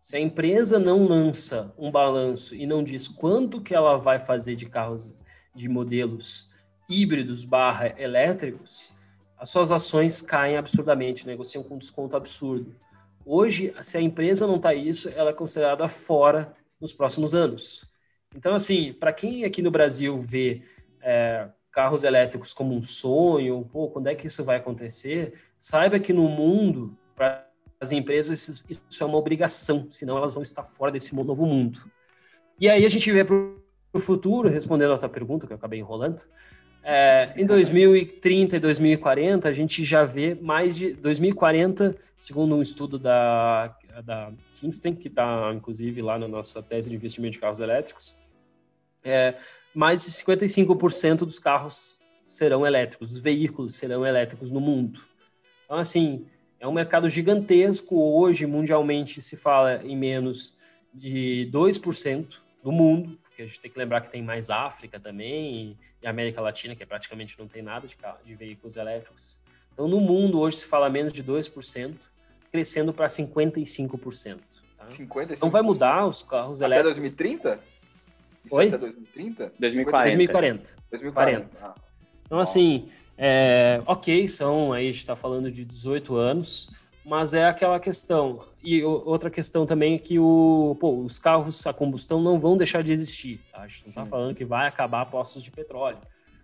Se 0.00 0.16
a 0.16 0.20
empresa 0.20 0.78
não 0.78 1.04
lança 1.04 1.74
um 1.76 1.90
balanço 1.90 2.54
e 2.54 2.64
não 2.64 2.80
diz 2.80 3.08
quanto 3.08 3.60
que 3.60 3.74
ela 3.74 3.96
vai 3.96 4.20
fazer 4.20 4.54
de 4.54 4.66
carros 4.66 5.12
de 5.52 5.68
modelos 5.68 6.48
híbridos 6.88 7.44
barra 7.44 7.92
elétricos, 8.00 8.96
as 9.36 9.50
suas 9.50 9.72
ações 9.72 10.22
caem 10.22 10.56
absurdamente, 10.56 11.26
negociam 11.26 11.64
com 11.64 11.76
desconto 11.76 12.16
absurdo. 12.16 12.72
Hoje, 13.24 13.74
se 13.82 13.98
a 13.98 14.00
empresa 14.00 14.46
não 14.46 14.54
está 14.54 14.72
isso, 14.72 15.08
ela 15.08 15.30
é 15.30 15.32
considerada 15.32 15.88
fora 15.88 16.54
nos 16.80 16.92
próximos 16.92 17.34
anos. 17.34 17.84
Então, 18.34 18.54
assim, 18.54 18.92
para 18.92 19.12
quem 19.12 19.44
aqui 19.44 19.62
no 19.62 19.70
Brasil 19.70 20.20
vê 20.20 20.62
é, 21.00 21.48
carros 21.72 22.04
elétricos 22.04 22.52
como 22.52 22.74
um 22.74 22.82
sonho, 22.82 23.68
pô, 23.70 23.88
quando 23.88 24.08
é 24.08 24.14
que 24.14 24.26
isso 24.26 24.44
vai 24.44 24.56
acontecer? 24.56 25.34
Saiba 25.58 25.98
que 25.98 26.12
no 26.12 26.28
mundo, 26.28 26.96
para 27.14 27.46
as 27.80 27.92
empresas, 27.92 28.64
isso 28.68 29.02
é 29.02 29.06
uma 29.06 29.18
obrigação, 29.18 29.86
senão 29.90 30.16
elas 30.16 30.34
vão 30.34 30.42
estar 30.42 30.62
fora 30.62 30.90
desse 30.90 31.14
novo 31.14 31.46
mundo. 31.46 31.90
E 32.58 32.68
aí 32.68 32.84
a 32.84 32.88
gente 32.88 33.10
vê 33.12 33.24
para 33.24 33.36
o 33.36 34.00
futuro, 34.00 34.48
respondendo 34.48 34.92
a 34.92 34.98
tua 34.98 35.08
pergunta, 35.08 35.46
que 35.46 35.52
eu 35.52 35.56
acabei 35.56 35.78
enrolando, 35.78 36.22
é, 36.88 37.32
em 37.36 37.44
2030 37.44 38.56
e 38.56 38.60
2040, 38.60 39.48
a 39.48 39.52
gente 39.52 39.82
já 39.82 40.04
vê 40.04 40.36
mais 40.40 40.76
de 40.76 40.92
2040, 40.92 41.96
segundo 42.16 42.54
um 42.54 42.62
estudo 42.62 42.96
da, 42.96 43.76
da 44.02 44.32
Kingston, 44.54 44.94
que 44.94 45.08
está 45.08 45.52
inclusive 45.54 46.02
lá 46.02 46.18
na 46.18 46.28
nossa 46.28 46.62
tese 46.62 46.90
de 46.90 46.96
investimento 46.96 47.32
de 47.32 47.38
carros 47.38 47.60
elétricos, 47.60 48.18
é, 49.04 49.34
mais 49.74 50.04
de 50.04 50.10
55% 50.10 51.18
dos 51.18 51.38
carros 51.38 51.96
serão 52.24 52.66
elétricos, 52.66 53.12
os 53.12 53.18
veículos 53.18 53.76
serão 53.76 54.04
elétricos 54.04 54.50
no 54.50 54.60
mundo. 54.60 55.00
Então, 55.64 55.78
assim, 55.78 56.26
é 56.58 56.66
um 56.66 56.72
mercado 56.72 57.08
gigantesco. 57.08 57.96
Hoje, 57.96 58.46
mundialmente, 58.46 59.22
se 59.22 59.36
fala 59.36 59.82
em 59.84 59.96
menos 59.96 60.56
de 60.92 61.48
2% 61.52 62.40
do 62.62 62.72
mundo, 62.72 63.18
porque 63.22 63.42
a 63.42 63.46
gente 63.46 63.60
tem 63.60 63.70
que 63.70 63.78
lembrar 63.78 64.00
que 64.00 64.10
tem 64.10 64.22
mais 64.22 64.50
África 64.50 64.98
também 64.98 65.76
e 66.02 66.06
América 66.06 66.40
Latina, 66.40 66.74
que 66.74 66.82
é 66.82 66.86
praticamente 66.86 67.38
não 67.38 67.46
tem 67.46 67.62
nada 67.62 67.86
de, 67.86 67.96
de 68.24 68.34
veículos 68.34 68.76
elétricos. 68.76 69.38
Então, 69.72 69.86
no 69.86 70.00
mundo, 70.00 70.40
hoje 70.40 70.56
se 70.56 70.66
fala 70.66 70.88
menos 70.88 71.12
de 71.12 71.22
2%, 71.22 72.08
crescendo 72.56 72.92
para 72.94 73.06
55%. 73.06 74.38
Tá? 74.78 74.86
55%. 74.88 75.32
Então, 75.32 75.50
vai 75.50 75.60
mudar 75.60 76.06
os 76.06 76.22
carros 76.22 76.62
Até 76.62 76.78
elétricos. 76.78 76.98
Até 76.98 77.10
2030? 77.10 77.60
Isso 78.46 78.56
Oi? 78.56 78.68
até 78.68 78.78
2030? 78.78 79.52
2040. 79.58 80.16
2040. 80.16 80.76
2040. 80.90 81.66
Ah. 81.66 81.74
Então, 82.24 82.38
assim, 82.38 82.88
é, 83.18 83.82
ok, 83.84 84.26
são 84.26 84.72
aí, 84.72 84.88
a 84.88 84.90
gente 84.90 85.00
está 85.00 85.14
falando 85.14 85.50
de 85.50 85.64
18 85.66 86.16
anos, 86.16 86.70
mas 87.04 87.34
é 87.34 87.44
aquela 87.44 87.78
questão. 87.78 88.46
E 88.64 88.82
outra 88.82 89.28
questão 89.28 89.66
também 89.66 89.94
é 89.94 89.98
que 89.98 90.18
o, 90.18 90.76
pô, 90.80 90.96
os 91.04 91.18
carros 91.18 91.66
a 91.66 91.74
combustão 91.74 92.22
não 92.22 92.40
vão 92.40 92.56
deixar 92.56 92.82
de 92.82 92.90
existir. 92.90 93.40
Tá? 93.52 93.60
A 93.60 93.68
gente 93.68 93.82
não 93.82 93.88
está 93.90 94.06
falando 94.06 94.34
que 94.34 94.46
vai 94.46 94.66
acabar 94.66 95.04
postos 95.06 95.42
de 95.42 95.50
petróleo. 95.50 95.98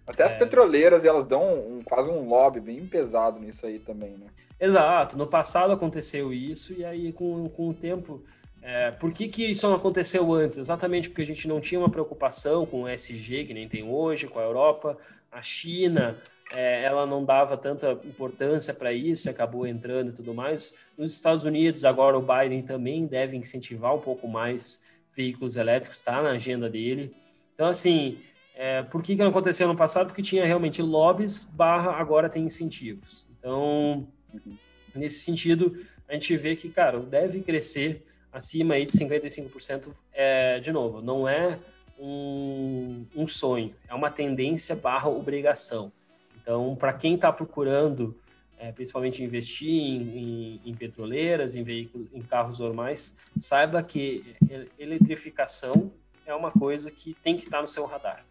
Até 0.06 0.24
as 0.24 0.32
é... 0.32 0.38
petroleiras, 0.38 1.04
elas 1.04 1.26
dão 1.26 1.42
um, 1.42 1.82
fazem 1.88 2.12
um 2.12 2.28
lobby 2.28 2.60
bem 2.60 2.86
pesado 2.86 3.38
nisso 3.38 3.66
aí 3.66 3.78
também, 3.78 4.12
né? 4.12 4.26
Exato. 4.58 5.16
No 5.16 5.26
passado 5.26 5.72
aconteceu 5.72 6.32
isso, 6.32 6.72
e 6.72 6.84
aí 6.84 7.12
com, 7.12 7.48
com 7.48 7.68
o 7.68 7.74
tempo 7.74 8.22
é, 8.62 8.92
por 8.92 9.12
que, 9.12 9.26
que 9.26 9.44
isso 9.50 9.68
não 9.68 9.74
aconteceu 9.74 10.32
antes? 10.32 10.56
Exatamente 10.56 11.10
porque 11.10 11.22
a 11.22 11.26
gente 11.26 11.48
não 11.48 11.60
tinha 11.60 11.80
uma 11.80 11.90
preocupação 11.90 12.64
com 12.64 12.82
o 12.82 12.88
SG, 12.88 13.44
que 13.44 13.52
nem 13.52 13.68
tem 13.68 13.82
hoje, 13.82 14.28
com 14.28 14.38
a 14.38 14.42
Europa. 14.42 14.96
A 15.32 15.42
China, 15.42 16.16
é, 16.52 16.84
ela 16.84 17.04
não 17.04 17.24
dava 17.24 17.56
tanta 17.56 17.90
importância 18.04 18.72
para 18.72 18.92
isso, 18.92 19.28
acabou 19.28 19.66
entrando 19.66 20.10
e 20.10 20.12
tudo 20.12 20.32
mais. 20.32 20.78
Nos 20.96 21.12
Estados 21.12 21.44
Unidos, 21.44 21.84
agora 21.84 22.16
o 22.16 22.22
Biden 22.22 22.62
também 22.62 23.04
deve 23.04 23.36
incentivar 23.36 23.94
um 23.96 24.00
pouco 24.00 24.28
mais 24.28 24.80
veículos 25.12 25.56
elétricos, 25.56 25.98
está 25.98 26.22
na 26.22 26.30
agenda 26.30 26.70
dele. 26.70 27.12
Então, 27.54 27.66
assim, 27.66 28.20
é, 28.54 28.82
por 28.82 29.02
que, 29.02 29.16
que 29.16 29.22
não 29.22 29.30
aconteceu 29.30 29.66
no 29.66 29.76
passado? 29.76 30.08
Porque 30.08 30.22
tinha 30.22 30.44
realmente 30.44 30.82
lobbies, 30.82 31.44
barra, 31.44 31.92
agora 31.92 32.28
tem 32.28 32.44
incentivos. 32.44 33.26
Então, 33.38 34.06
uhum. 34.32 34.56
nesse 34.94 35.20
sentido, 35.20 35.84
a 36.08 36.14
gente 36.14 36.36
vê 36.36 36.54
que, 36.54 36.68
cara, 36.68 37.00
deve 37.00 37.40
crescer 37.40 38.04
acima 38.32 38.74
aí 38.74 38.86
de 38.86 38.92
55%, 38.92 39.90
é, 40.12 40.58
de 40.60 40.72
novo, 40.72 41.02
não 41.02 41.28
é 41.28 41.58
um, 41.98 43.04
um 43.14 43.26
sonho, 43.26 43.74
é 43.88 43.94
uma 43.94 44.10
tendência 44.10 44.74
barra 44.74 45.08
obrigação. 45.08 45.92
Então, 46.40 46.74
para 46.74 46.92
quem 46.92 47.14
está 47.14 47.32
procurando, 47.32 48.18
é, 48.58 48.72
principalmente 48.72 49.22
investir 49.22 49.68
em, 49.68 50.18
em, 50.18 50.60
em, 50.66 50.74
petroleiras, 50.74 51.54
em 51.54 51.62
veículos, 51.62 52.08
em 52.12 52.22
carros 52.22 52.58
normais, 52.58 53.16
saiba 53.36 53.82
que 53.82 54.34
eletrificação 54.78 55.92
é 56.26 56.34
uma 56.34 56.50
coisa 56.50 56.90
que 56.90 57.14
tem 57.22 57.36
que 57.36 57.44
estar 57.44 57.60
no 57.60 57.68
seu 57.68 57.84
radar. 57.84 58.24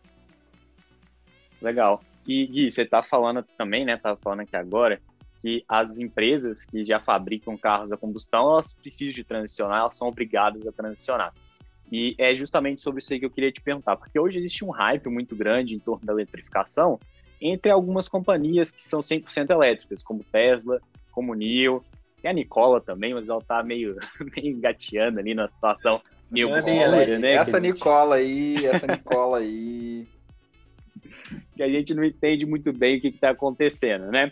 Legal. 1.61 2.01
E 2.27 2.45
Gui, 2.47 2.71
você 2.71 2.83
está 2.83 3.03
falando 3.03 3.43
também, 3.57 3.85
né? 3.85 3.95
Estava 3.95 4.17
falando 4.17 4.41
aqui 4.41 4.55
agora 4.55 5.01
que 5.41 5.63
as 5.67 5.97
empresas 5.99 6.63
que 6.65 6.83
já 6.83 6.99
fabricam 6.99 7.57
carros 7.57 7.91
a 7.91 7.97
combustão, 7.97 8.53
elas 8.53 8.73
precisam 8.73 9.13
de 9.13 9.23
transicionar, 9.23 9.79
elas 9.79 9.97
são 9.97 10.07
obrigadas 10.07 10.67
a 10.67 10.71
transicionar. 10.71 11.33
E 11.91 12.15
é 12.17 12.33
justamente 12.35 12.81
sobre 12.81 12.99
isso 12.99 13.11
aí 13.11 13.19
que 13.19 13.25
eu 13.25 13.29
queria 13.29 13.51
te 13.51 13.59
perguntar, 13.59 13.97
porque 13.97 14.19
hoje 14.19 14.37
existe 14.37 14.63
um 14.63 14.69
hype 14.69 15.09
muito 15.09 15.35
grande 15.35 15.75
em 15.75 15.79
torno 15.79 16.05
da 16.05 16.13
eletrificação 16.13 16.99
entre 17.41 17.71
algumas 17.71 18.07
companhias 18.07 18.71
que 18.71 18.87
são 18.87 18.99
100% 18.99 19.49
elétricas, 19.49 20.03
como 20.03 20.23
Tesla, 20.23 20.79
como 21.11 21.33
NIO, 21.33 21.83
e 22.23 22.27
a 22.27 22.33
Nicola 22.33 22.79
também, 22.79 23.15
mas 23.15 23.29
ela 23.29 23.39
está 23.39 23.63
meio, 23.63 23.97
meio 24.37 24.55
engateando 24.55 25.19
ali 25.19 25.33
na 25.33 25.49
situação 25.49 25.99
meio 26.29 26.53
obscura, 26.53 27.19
né? 27.19 27.33
Essa 27.33 27.59
Nicola 27.59 28.17
aí, 28.17 28.63
essa 28.65 28.85
Nicola 28.85 29.39
aí... 29.39 30.07
que 31.55 31.63
a 31.63 31.69
gente 31.69 31.93
não 31.93 32.03
entende 32.03 32.45
muito 32.45 32.71
bem 32.73 32.97
o 32.97 33.01
que 33.01 33.07
está 33.07 33.29
acontecendo, 33.29 34.11
né? 34.11 34.31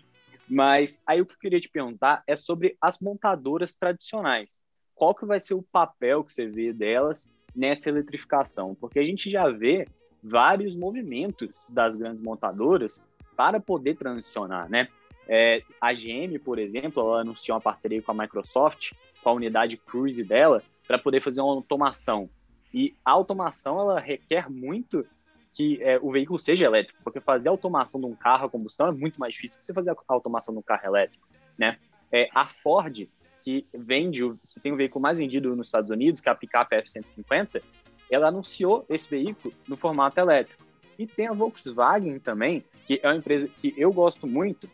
Mas 0.50 1.04
aí 1.06 1.22
o 1.22 1.26
que 1.26 1.34
eu 1.34 1.40
queria 1.40 1.62
te 1.62 1.70
perguntar 1.70 2.24
é 2.26 2.36
sobre 2.36 2.76
as 2.82 3.00
montadoras 3.00 3.76
tradicionais. 3.76 4.64
Qual 4.96 5.14
que 5.14 5.26
vai 5.26 5.40
ser 5.40 5.54
o 5.54 5.62
papel 5.62 6.24
que 6.24 6.34
você 6.34 6.48
vê 6.48 6.74
delas 6.74 7.32
nessa 7.56 7.90
eletrificação? 7.90 8.76
Porque 8.76 9.00
a 9.00 9.04
gente 9.04 9.30
já 9.30 9.50
vê 9.50 9.88
vários 10.24 10.76
movimentos 10.76 11.64
das 11.70 11.96
grandes 11.96 12.22
montadoras 12.22 13.02
para 13.36 13.60
poder 13.60 13.96
transicionar, 13.96 14.70
né? 14.70 14.90
É, 15.32 15.62
a 15.80 15.94
GM, 15.94 16.40
por 16.44 16.58
exemplo, 16.58 17.04
ela 17.04 17.22
anunciou 17.22 17.56
uma 17.56 17.62
parceria 17.62 18.02
com 18.02 18.12
a 18.12 18.16
Microsoft, 18.16 18.94
com 19.22 19.30
a 19.30 19.34
unidade 19.34 19.78
Cruise 19.78 20.24
dela, 20.24 20.64
para 20.88 20.98
poder 20.98 21.22
fazer 21.22 21.40
uma 21.40 21.54
automação. 21.54 22.28
E 22.74 22.96
a 23.06 23.12
automação, 23.12 23.80
ela 23.80 24.00
requer 24.00 24.50
muito 24.50 25.06
que 25.54 25.82
é, 25.82 26.00
o 26.02 26.12
veículo 26.12 26.38
seja 26.40 26.66
elétrico, 26.66 27.00
porque 27.04 27.20
fazer 27.20 27.50
a 27.50 27.52
automação 27.52 28.00
de 28.00 28.08
um 28.08 28.16
carro 28.16 28.46
a 28.46 28.50
combustão 28.50 28.88
é 28.88 28.92
muito 28.92 29.20
mais 29.20 29.34
difícil 29.34 29.58
que 29.58 29.66
você 29.66 29.74
fazer 29.74 29.92
a 29.92 29.96
automação 30.08 30.54
de 30.54 30.60
um 30.60 30.64
carro 30.64 30.86
elétrico, 30.86 31.28
né? 31.58 31.78
É, 32.12 32.30
a 32.34 32.46
Ford, 32.46 33.08
que 33.42 33.66
vende, 33.74 34.22
que 34.50 34.60
tem 34.60 34.72
o 34.72 34.76
veículo 34.76 35.02
mais 35.02 35.18
vendido 35.18 35.56
nos 35.56 35.68
Estados 35.68 35.90
Unidos, 35.90 36.22
que 36.22 36.30
é 36.30 36.32
a 36.32 36.36
picape 36.36 36.76
F-150, 36.76 37.62
ela 38.10 38.28
anunciou 38.28 38.86
esse 38.90 39.10
veículo 39.10 39.54
no 39.68 39.78
formato 39.78 40.20
elétrico. 40.20 40.64
E 40.98 41.08
tem 41.08 41.28
a 41.28 41.34
Volkswagen 41.34 42.20
também, 42.20 42.64
que 42.86 43.00
é 43.02 43.08
uma 43.08 43.16
empresa 43.16 43.48
que 43.48 43.74
eu 43.78 43.94
gosto 43.94 44.28
muito, 44.28 44.70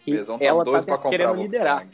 que 0.00 0.22
tá 0.24 0.36
ela 0.40 0.62
está 0.80 0.98
querendo 0.98 1.34
liderar. 1.34 1.88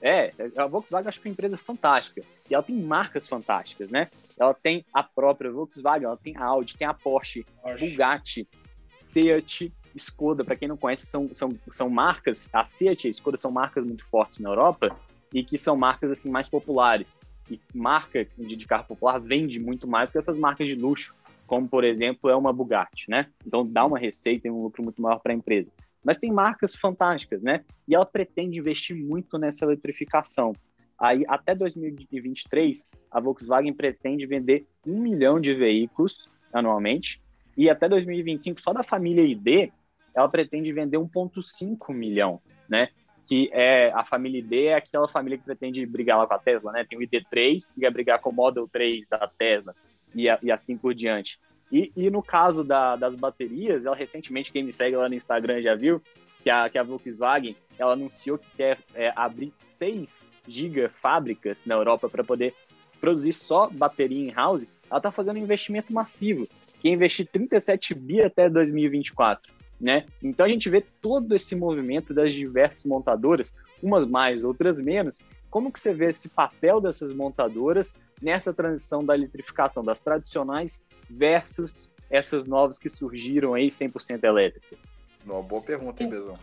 É, 0.00 0.32
a 0.56 0.66
Volkswagen 0.66 1.08
acho 1.08 1.20
que 1.20 1.26
é 1.26 1.30
uma 1.30 1.32
empresa 1.32 1.56
fantástica. 1.56 2.22
E 2.48 2.54
ela 2.54 2.62
tem 2.62 2.76
marcas 2.76 3.26
fantásticas, 3.26 3.90
né? 3.90 4.08
Ela 4.40 4.54
tem 4.54 4.86
a 4.94 5.02
própria 5.02 5.50
Volkswagen, 5.50 6.06
ela 6.06 6.16
tem 6.16 6.34
a 6.34 6.42
Audi, 6.42 6.74
tem 6.74 6.86
a 6.86 6.94
Porsche, 6.94 7.44
Porsche. 7.62 7.90
Bugatti, 7.90 8.48
Seat, 8.90 9.70
Skoda. 9.94 10.42
Para 10.42 10.56
quem 10.56 10.66
não 10.66 10.78
conhece, 10.78 11.04
são, 11.04 11.28
são, 11.34 11.54
são 11.70 11.90
marcas. 11.90 12.48
A 12.50 12.64
Seat 12.64 13.04
e 13.04 13.08
a 13.08 13.10
Skoda 13.10 13.36
são 13.36 13.50
marcas 13.50 13.84
muito 13.84 14.02
fortes 14.06 14.38
na 14.38 14.48
Europa 14.48 14.96
e 15.30 15.44
que 15.44 15.58
são 15.58 15.76
marcas 15.76 16.10
assim 16.10 16.30
mais 16.30 16.48
populares. 16.48 17.20
E 17.50 17.60
marca 17.74 18.26
de 18.38 18.66
carro 18.66 18.84
popular 18.84 19.20
vende 19.20 19.58
muito 19.60 19.86
mais 19.86 20.10
que 20.10 20.16
essas 20.16 20.38
marcas 20.38 20.66
de 20.66 20.74
luxo, 20.74 21.14
como 21.46 21.68
por 21.68 21.84
exemplo 21.84 22.30
é 22.30 22.34
uma 22.34 22.52
Bugatti, 22.52 23.10
né? 23.10 23.26
Então 23.46 23.66
dá 23.66 23.84
uma 23.84 23.98
receita 23.98 24.48
e 24.48 24.50
um 24.50 24.62
lucro 24.62 24.82
muito 24.82 25.02
maior 25.02 25.18
para 25.18 25.32
a 25.32 25.36
empresa. 25.36 25.70
Mas 26.02 26.18
tem 26.18 26.32
marcas 26.32 26.74
fantásticas, 26.74 27.42
né? 27.42 27.62
E 27.86 27.94
ela 27.94 28.06
pretende 28.06 28.58
investir 28.58 28.96
muito 28.96 29.36
nessa 29.36 29.66
eletrificação. 29.66 30.54
Aí, 31.00 31.24
até 31.26 31.54
2023, 31.54 32.90
a 33.10 33.18
Volkswagen 33.18 33.72
pretende 33.72 34.26
vender 34.26 34.66
um 34.86 35.00
milhão 35.00 35.40
de 35.40 35.54
veículos 35.54 36.28
anualmente. 36.52 37.22
E 37.56 37.70
até 37.70 37.88
2025, 37.88 38.60
só 38.60 38.74
da 38.74 38.82
família 38.82 39.24
ID, 39.24 39.72
ela 40.14 40.28
pretende 40.28 40.70
vender 40.72 40.98
1,5 40.98 41.94
milhão, 41.94 42.40
né? 42.68 42.88
Que 43.26 43.48
é 43.52 43.90
a 43.92 44.04
família 44.04 44.40
ID 44.40 44.52
é 44.66 44.74
aquela 44.74 45.08
família 45.08 45.38
que 45.38 45.44
pretende 45.44 45.84
brigar 45.86 46.18
lá 46.18 46.26
com 46.26 46.34
a 46.34 46.38
Tesla, 46.38 46.70
né? 46.72 46.84
Tem 46.84 46.98
o 46.98 47.02
ID3 47.02 47.74
que 47.74 47.80
vai 47.80 47.90
brigar 47.90 48.20
com 48.20 48.28
o 48.28 48.32
Model 48.32 48.68
3 48.68 49.08
da 49.08 49.26
Tesla 49.26 49.74
e, 50.14 50.26
e 50.42 50.52
assim 50.52 50.76
por 50.76 50.94
diante. 50.94 51.38
E, 51.72 51.90
e 51.96 52.10
no 52.10 52.22
caso 52.22 52.62
da, 52.62 52.96
das 52.96 53.14
baterias, 53.14 53.86
ela 53.86 53.96
recentemente, 53.96 54.52
quem 54.52 54.64
me 54.64 54.72
segue 54.72 54.96
lá 54.96 55.08
no 55.08 55.14
Instagram 55.14 55.62
já 55.62 55.74
viu, 55.74 56.02
que 56.42 56.50
a, 56.50 56.68
que 56.68 56.76
a 56.76 56.82
Volkswagen 56.82 57.56
ela 57.78 57.92
anunciou 57.92 58.36
que 58.36 58.48
quer 58.56 58.78
é, 58.94 59.12
abrir 59.14 59.52
6 59.62 60.30
gigafábricas 60.50 61.66
na 61.66 61.74
Europa 61.74 62.08
para 62.08 62.24
poder 62.24 62.54
produzir 63.00 63.32
só 63.32 63.68
bateria 63.68 64.28
in-house. 64.28 64.66
Ela 64.90 64.98
está 64.98 65.10
fazendo 65.10 65.36
um 65.36 65.42
investimento 65.42 65.92
massivo, 65.92 66.46
que 66.80 66.88
é 66.88 66.92
investir 66.92 67.26
37 67.26 67.94
bi 67.94 68.20
até 68.20 68.48
2024. 68.48 69.52
Né? 69.80 70.04
Então 70.22 70.44
a 70.44 70.48
gente 70.48 70.68
vê 70.68 70.84
todo 71.00 71.34
esse 71.34 71.56
movimento 71.56 72.12
das 72.12 72.34
diversas 72.34 72.84
montadoras, 72.84 73.54
umas 73.82 74.06
mais, 74.06 74.44
outras 74.44 74.78
menos. 74.78 75.22
Como 75.50 75.72
que 75.72 75.80
você 75.80 75.94
vê 75.94 76.10
esse 76.10 76.28
papel 76.28 76.80
dessas 76.80 77.12
montadoras 77.12 77.96
nessa 78.20 78.52
transição 78.52 79.02
da 79.02 79.14
eletrificação 79.14 79.82
das 79.82 80.02
tradicionais 80.02 80.84
versus 81.08 81.90
essas 82.10 82.46
novas 82.46 82.78
que 82.78 82.90
surgiram 82.90 83.54
aí 83.54 83.68
100% 83.68 84.22
elétricas? 84.22 84.78
Uma 85.24 85.42
boa 85.42 85.62
pergunta, 85.62 86.02
hein, 86.02 86.10
Bezão? 86.10 86.38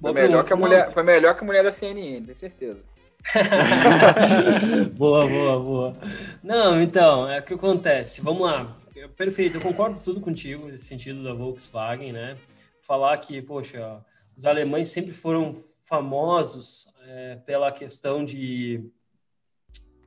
Foi 0.00 0.12
melhor, 0.12 0.44
que 0.44 0.52
a 0.52 0.56
mulher, 0.56 0.92
foi 0.92 1.02
melhor 1.02 1.36
que 1.36 1.44
a 1.44 1.46
mulher 1.46 1.62
da 1.62 1.70
CNN, 1.70 2.22
tenho 2.22 2.36
certeza. 2.36 2.80
boa, 4.96 5.26
boa, 5.26 5.60
boa. 5.60 5.96
Não, 6.42 6.80
então, 6.80 7.28
é 7.28 7.38
o 7.38 7.42
que 7.42 7.54
acontece. 7.54 8.20
Vamos 8.22 8.42
lá. 8.42 8.76
Perfeito, 9.16 9.56
eu 9.56 9.60
concordo 9.60 10.02
tudo 10.02 10.20
contigo 10.20 10.66
nesse 10.66 10.84
sentido 10.84 11.22
da 11.22 11.32
Volkswagen, 11.32 12.12
né? 12.12 12.36
Falar 12.82 13.16
que, 13.18 13.40
poxa, 13.42 14.04
os 14.36 14.46
alemães 14.46 14.88
sempre 14.88 15.12
foram 15.12 15.52
famosos 15.82 16.94
é, 17.06 17.36
pela 17.44 17.72
questão 17.72 18.24
de 18.24 18.90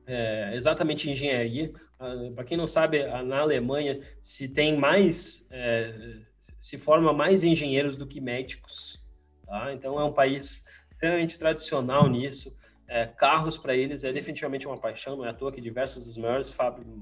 é, 0.06 0.52
exatamente 0.54 1.10
engenharia. 1.10 1.72
Ah, 1.98 2.14
Para 2.34 2.44
quem 2.44 2.56
não 2.56 2.66
sabe, 2.66 3.04
na 3.22 3.38
Alemanha 3.38 4.00
se 4.20 4.48
tem 4.48 4.76
mais, 4.76 5.46
é, 5.50 6.20
se 6.58 6.78
forma 6.78 7.12
mais 7.12 7.44
engenheiros 7.44 7.96
do 7.96 8.06
que 8.06 8.20
médicos. 8.20 9.04
Tá? 9.46 9.72
Então 9.72 9.98
é 10.00 10.04
um 10.04 10.12
país 10.12 10.64
extremamente 10.90 11.38
tradicional 11.38 12.08
nisso. 12.08 12.54
É, 12.88 13.06
carros 13.06 13.56
para 13.56 13.74
eles 13.74 14.04
é 14.04 14.12
definitivamente 14.12 14.66
uma 14.66 14.78
paixão, 14.78 15.16
não 15.16 15.24
é 15.24 15.30
à 15.30 15.34
toa 15.34 15.50
que 15.50 15.60
diversas 15.60 16.06
das 16.06 16.16
maiores 16.16 16.56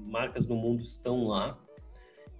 marcas 0.07 0.45
do 0.45 0.55
mundo 0.55 0.81
estão 0.81 1.27
lá. 1.27 1.57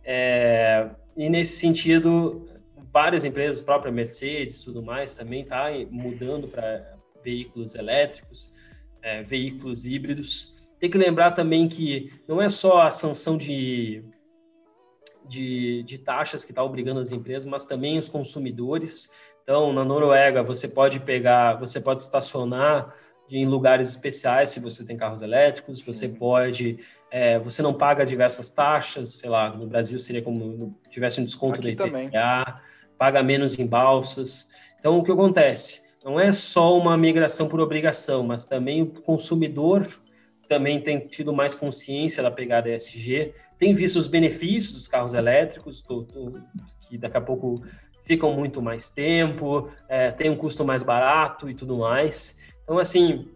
É, 0.04 0.90
e 1.16 1.30
nesse 1.30 1.60
sentido, 1.60 2.48
várias 2.92 3.26
empresas, 3.26 3.62
própria 3.62 3.92
Mercedes, 3.92 4.64
tudo 4.64 4.82
mais, 4.82 5.16
também 5.16 5.42
está 5.42 5.68
mudando 5.92 6.48
para 6.48 6.96
veículos 7.24 7.76
elétricos, 7.76 8.54
é, 9.02 9.22
veículos 9.22 9.86
híbridos. 9.86 10.56
Tem 10.80 10.90
que 10.90 10.98
lembrar 10.98 11.32
também 11.32 11.68
que 11.68 12.14
não 12.28 12.42
é 12.42 12.50
só 12.50 12.82
a 12.82 12.92
sanção 12.92 13.38
de, 13.38 14.04
de, 15.28 15.84
de 15.84 15.98
taxas 15.98 16.44
que 16.44 16.52
está 16.52 16.64
obrigando 16.64 17.00
as 17.00 17.12
empresas, 17.12 17.46
mas 17.46 17.66
também 17.66 17.98
os 17.98 18.10
consumidores. 18.10 19.10
Então, 19.44 19.72
na 19.72 19.84
Noruega, 19.86 20.44
você 20.44 20.68
pode 20.68 21.00
pegar, 21.00 21.56
você 21.56 21.80
pode 21.80 22.02
estacionar 22.02 22.94
em 23.32 23.46
lugares 23.46 23.90
especiais 23.90 24.50
se 24.50 24.60
você 24.60 24.86
tem 24.86 24.96
carros 24.96 25.22
elétricos, 25.22 25.82
você 25.82 26.08
pode, 26.08 26.78
é, 27.10 27.40
você 27.40 27.62
não 27.62 27.74
paga 27.74 28.06
diversas 28.06 28.50
taxas, 28.50 29.16
sei 29.16 29.30
lá, 29.30 29.50
no 29.50 29.66
Brasil 29.66 30.00
seria 30.00 30.22
como 30.22 30.78
tivesse 30.90 31.20
um 31.20 31.26
desconto 31.26 31.60
Aqui 31.60 31.76
da 31.76 31.88
IPVA, 31.88 32.62
paga 32.98 33.24
menos 33.24 33.58
em 33.58 33.66
balsas. 33.66 34.50
Então, 34.80 34.98
o 34.98 35.04
que 35.04 35.12
acontece? 35.12 35.82
Não 36.04 36.20
é 36.20 36.32
só 36.32 36.78
uma 36.78 36.96
migração 36.96 37.48
por 37.48 37.60
obrigação, 37.60 38.24
mas 38.24 38.46
também 38.46 38.84
o 38.84 38.88
consumidor 38.88 39.88
também 40.48 40.80
tem 40.80 41.00
tido 41.00 41.34
mais 41.34 41.56
consciência 41.56 42.22
da 42.22 42.30
pegada 42.30 42.70
ESG, 42.70 43.34
tem 43.58 43.74
visto 43.74 43.96
os 43.96 44.08
benefícios 44.08 44.74
dos 44.74 44.88
carros 44.88 45.16
elétricos, 45.16 45.82
tô, 45.82 46.04
tô, 46.04 46.38
que 46.88 46.98
daqui 46.98 47.18
a 47.18 47.22
pouco 47.22 47.64
ficam 48.04 48.34
muito 48.34 48.62
mais 48.62 48.92
tempo, 48.92 49.70
é, 49.90 50.12
tem 50.12 50.30
um 50.30 50.36
custo 50.36 50.64
mais 50.64 50.84
barato 50.84 51.50
e 51.50 51.56
tudo 51.56 51.78
mais. 51.78 52.38
Então, 52.66 52.78
assim, 52.78 53.30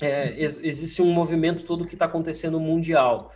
é, 0.00 0.40
existe 0.40 1.02
um 1.02 1.12
movimento 1.12 1.64
todo 1.64 1.84
que 1.86 1.94
está 1.94 2.04
acontecendo 2.04 2.60
mundial. 2.60 3.34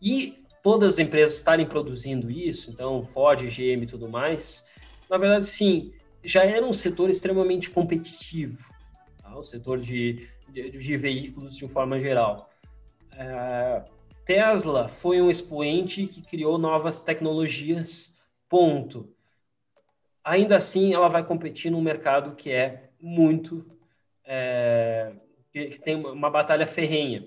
E 0.00 0.44
todas 0.62 0.94
as 0.94 0.98
empresas 1.00 1.36
estarem 1.36 1.66
produzindo 1.66 2.30
isso, 2.30 2.70
então 2.70 3.02
Ford, 3.02 3.40
GM 3.42 3.82
e 3.82 3.86
tudo 3.86 4.08
mais, 4.08 4.70
na 5.08 5.18
verdade, 5.18 5.46
sim, 5.46 5.92
já 6.22 6.44
era 6.44 6.64
um 6.64 6.72
setor 6.72 7.10
extremamente 7.10 7.70
competitivo. 7.70 8.72
Tá? 9.20 9.36
O 9.36 9.42
setor 9.42 9.80
de 9.80 10.28
de, 10.50 10.70
de 10.70 10.96
veículos 10.96 11.56
de 11.56 11.66
forma 11.68 11.98
geral. 11.98 12.50
É, 13.12 13.84
Tesla 14.24 14.88
foi 14.88 15.20
um 15.20 15.30
expoente 15.30 16.06
que 16.06 16.22
criou 16.22 16.58
novas 16.58 17.00
tecnologias, 17.00 18.18
ponto. 18.48 19.08
Ainda 20.22 20.56
assim, 20.56 20.92
ela 20.92 21.08
vai 21.08 21.24
competir 21.24 21.70
num 21.70 21.80
mercado 21.80 22.36
que 22.36 22.50
é 22.50 22.90
muito. 23.00 23.64
É, 24.32 25.12
que, 25.52 25.66
que, 25.70 25.80
tem 25.80 25.96
uma 25.96 26.30
batalha 26.30 26.64
ferrenha. 26.64 27.26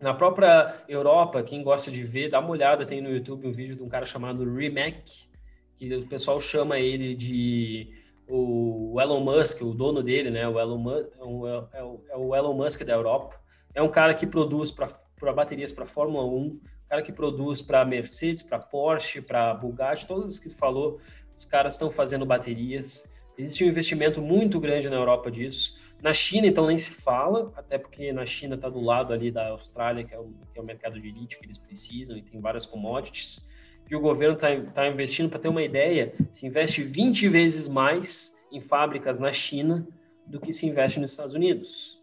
Na 0.00 0.12
própria 0.12 0.82
Europa, 0.88 1.44
quem 1.44 1.62
gosta 1.62 1.92
de 1.92 2.02
ver, 2.02 2.28
dá 2.28 2.40
uma 2.40 2.50
olhada, 2.50 2.84
tem 2.84 3.00
no 3.00 3.08
YouTube 3.08 3.46
um 3.46 3.52
vídeo 3.52 3.76
de 3.76 3.84
um 3.84 3.88
cara 3.88 4.04
chamado 4.04 4.44
Rimac, 4.44 5.28
que 5.76 5.94
o 5.94 6.08
pessoal 6.08 6.40
chama 6.40 6.80
ele 6.80 7.14
de 7.14 7.94
o 8.28 9.00
Elon 9.00 9.20
Musk, 9.20 9.62
o 9.62 9.72
dono 9.72 10.02
dele, 10.02 10.28
né? 10.28 10.48
O 10.48 10.58
Elon, 10.58 10.90
é, 10.90 11.84
o, 11.84 12.02
é 12.10 12.16
o 12.16 12.34
Elon 12.34 12.54
Musk 12.54 12.82
da 12.82 12.94
Europa. 12.94 13.40
É 13.72 13.80
um 13.80 13.88
cara 13.88 14.12
que 14.12 14.26
produz 14.26 14.72
para 14.72 15.32
baterias 15.32 15.70
para 15.70 15.86
Fórmula 15.86 16.24
1, 16.24 16.60
cara 16.88 17.00
que 17.00 17.12
produz 17.12 17.62
para 17.62 17.84
Mercedes, 17.84 18.42
para 18.42 18.58
Porsche, 18.58 19.22
para 19.22 19.54
Bugatti, 19.54 20.04
todas 20.04 20.34
as 20.34 20.38
que 20.40 20.50
falou, 20.50 20.98
os 21.36 21.44
caras 21.44 21.74
estão 21.74 21.92
fazendo 21.92 22.26
baterias. 22.26 23.14
Existe 23.38 23.64
um 23.64 23.68
investimento 23.68 24.22
muito 24.22 24.58
grande 24.58 24.88
na 24.88 24.96
Europa 24.96 25.30
disso. 25.30 25.78
Na 26.02 26.12
China, 26.12 26.46
então, 26.46 26.66
nem 26.66 26.76
se 26.76 26.90
fala, 27.02 27.52
até 27.56 27.78
porque 27.78 28.12
na 28.12 28.24
China 28.24 28.54
está 28.54 28.68
do 28.68 28.80
lado 28.80 29.12
ali 29.12 29.30
da 29.30 29.48
Austrália, 29.48 30.04
que 30.04 30.14
é, 30.14 30.18
o, 30.18 30.32
que 30.52 30.58
é 30.58 30.60
o 30.60 30.64
mercado 30.64 30.98
de 31.00 31.10
lítio 31.10 31.38
que 31.38 31.46
eles 31.46 31.58
precisam, 31.58 32.16
e 32.16 32.22
tem 32.22 32.40
várias 32.40 32.66
commodities. 32.66 33.48
E 33.90 33.94
o 33.94 34.00
governo 34.00 34.34
está 34.34 34.48
tá 34.72 34.88
investindo, 34.88 35.30
para 35.30 35.38
ter 35.38 35.48
uma 35.48 35.62
ideia, 35.62 36.14
se 36.32 36.46
investe 36.46 36.82
20 36.82 37.28
vezes 37.28 37.68
mais 37.68 38.42
em 38.50 38.60
fábricas 38.60 39.18
na 39.18 39.32
China 39.32 39.86
do 40.26 40.40
que 40.40 40.52
se 40.52 40.66
investe 40.66 40.98
nos 40.98 41.12
Estados 41.12 41.34
Unidos. 41.34 42.02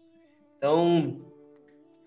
Então, 0.56 1.20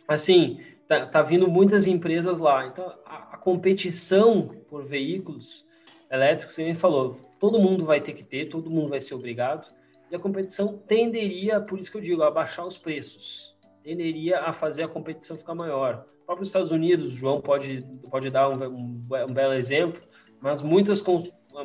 assim, 0.07 0.59
tá, 0.87 1.05
tá 1.05 1.21
vindo 1.21 1.47
muitas 1.47 1.85
empresas 1.85 2.39
lá. 2.39 2.65
Então, 2.65 2.85
a, 3.05 3.35
a 3.35 3.37
competição 3.37 4.47
por 4.67 4.83
veículos 4.83 5.66
elétricos, 6.11 6.57
a 6.57 6.63
gente 6.63 6.79
falou, 6.79 7.15
todo 7.39 7.59
mundo 7.59 7.85
vai 7.85 8.01
ter 8.01 8.13
que 8.13 8.23
ter, 8.23 8.45
todo 8.45 8.69
mundo 8.69 8.89
vai 8.89 9.01
ser 9.01 9.15
obrigado, 9.15 9.67
e 10.09 10.15
a 10.15 10.19
competição 10.19 10.77
tenderia, 10.77 11.59
por 11.59 11.79
isso 11.79 11.91
que 11.91 11.97
eu 11.97 12.01
digo, 12.01 12.23
a 12.23 12.31
baixar 12.31 12.65
os 12.65 12.77
preços, 12.77 13.55
tenderia 13.83 14.41
a 14.41 14.53
fazer 14.53 14.83
a 14.83 14.87
competição 14.87 15.37
ficar 15.37 15.55
maior. 15.55 16.05
O 16.23 16.25
próprio 16.25 16.43
Estados 16.43 16.71
Unidos, 16.71 17.13
o 17.13 17.15
João 17.15 17.41
pode, 17.41 17.85
pode 18.09 18.29
dar 18.29 18.49
um, 18.49 18.63
um, 18.63 19.05
um 19.27 19.33
belo 19.33 19.53
exemplo, 19.53 20.01
mas 20.41 20.61
muitas 20.61 21.03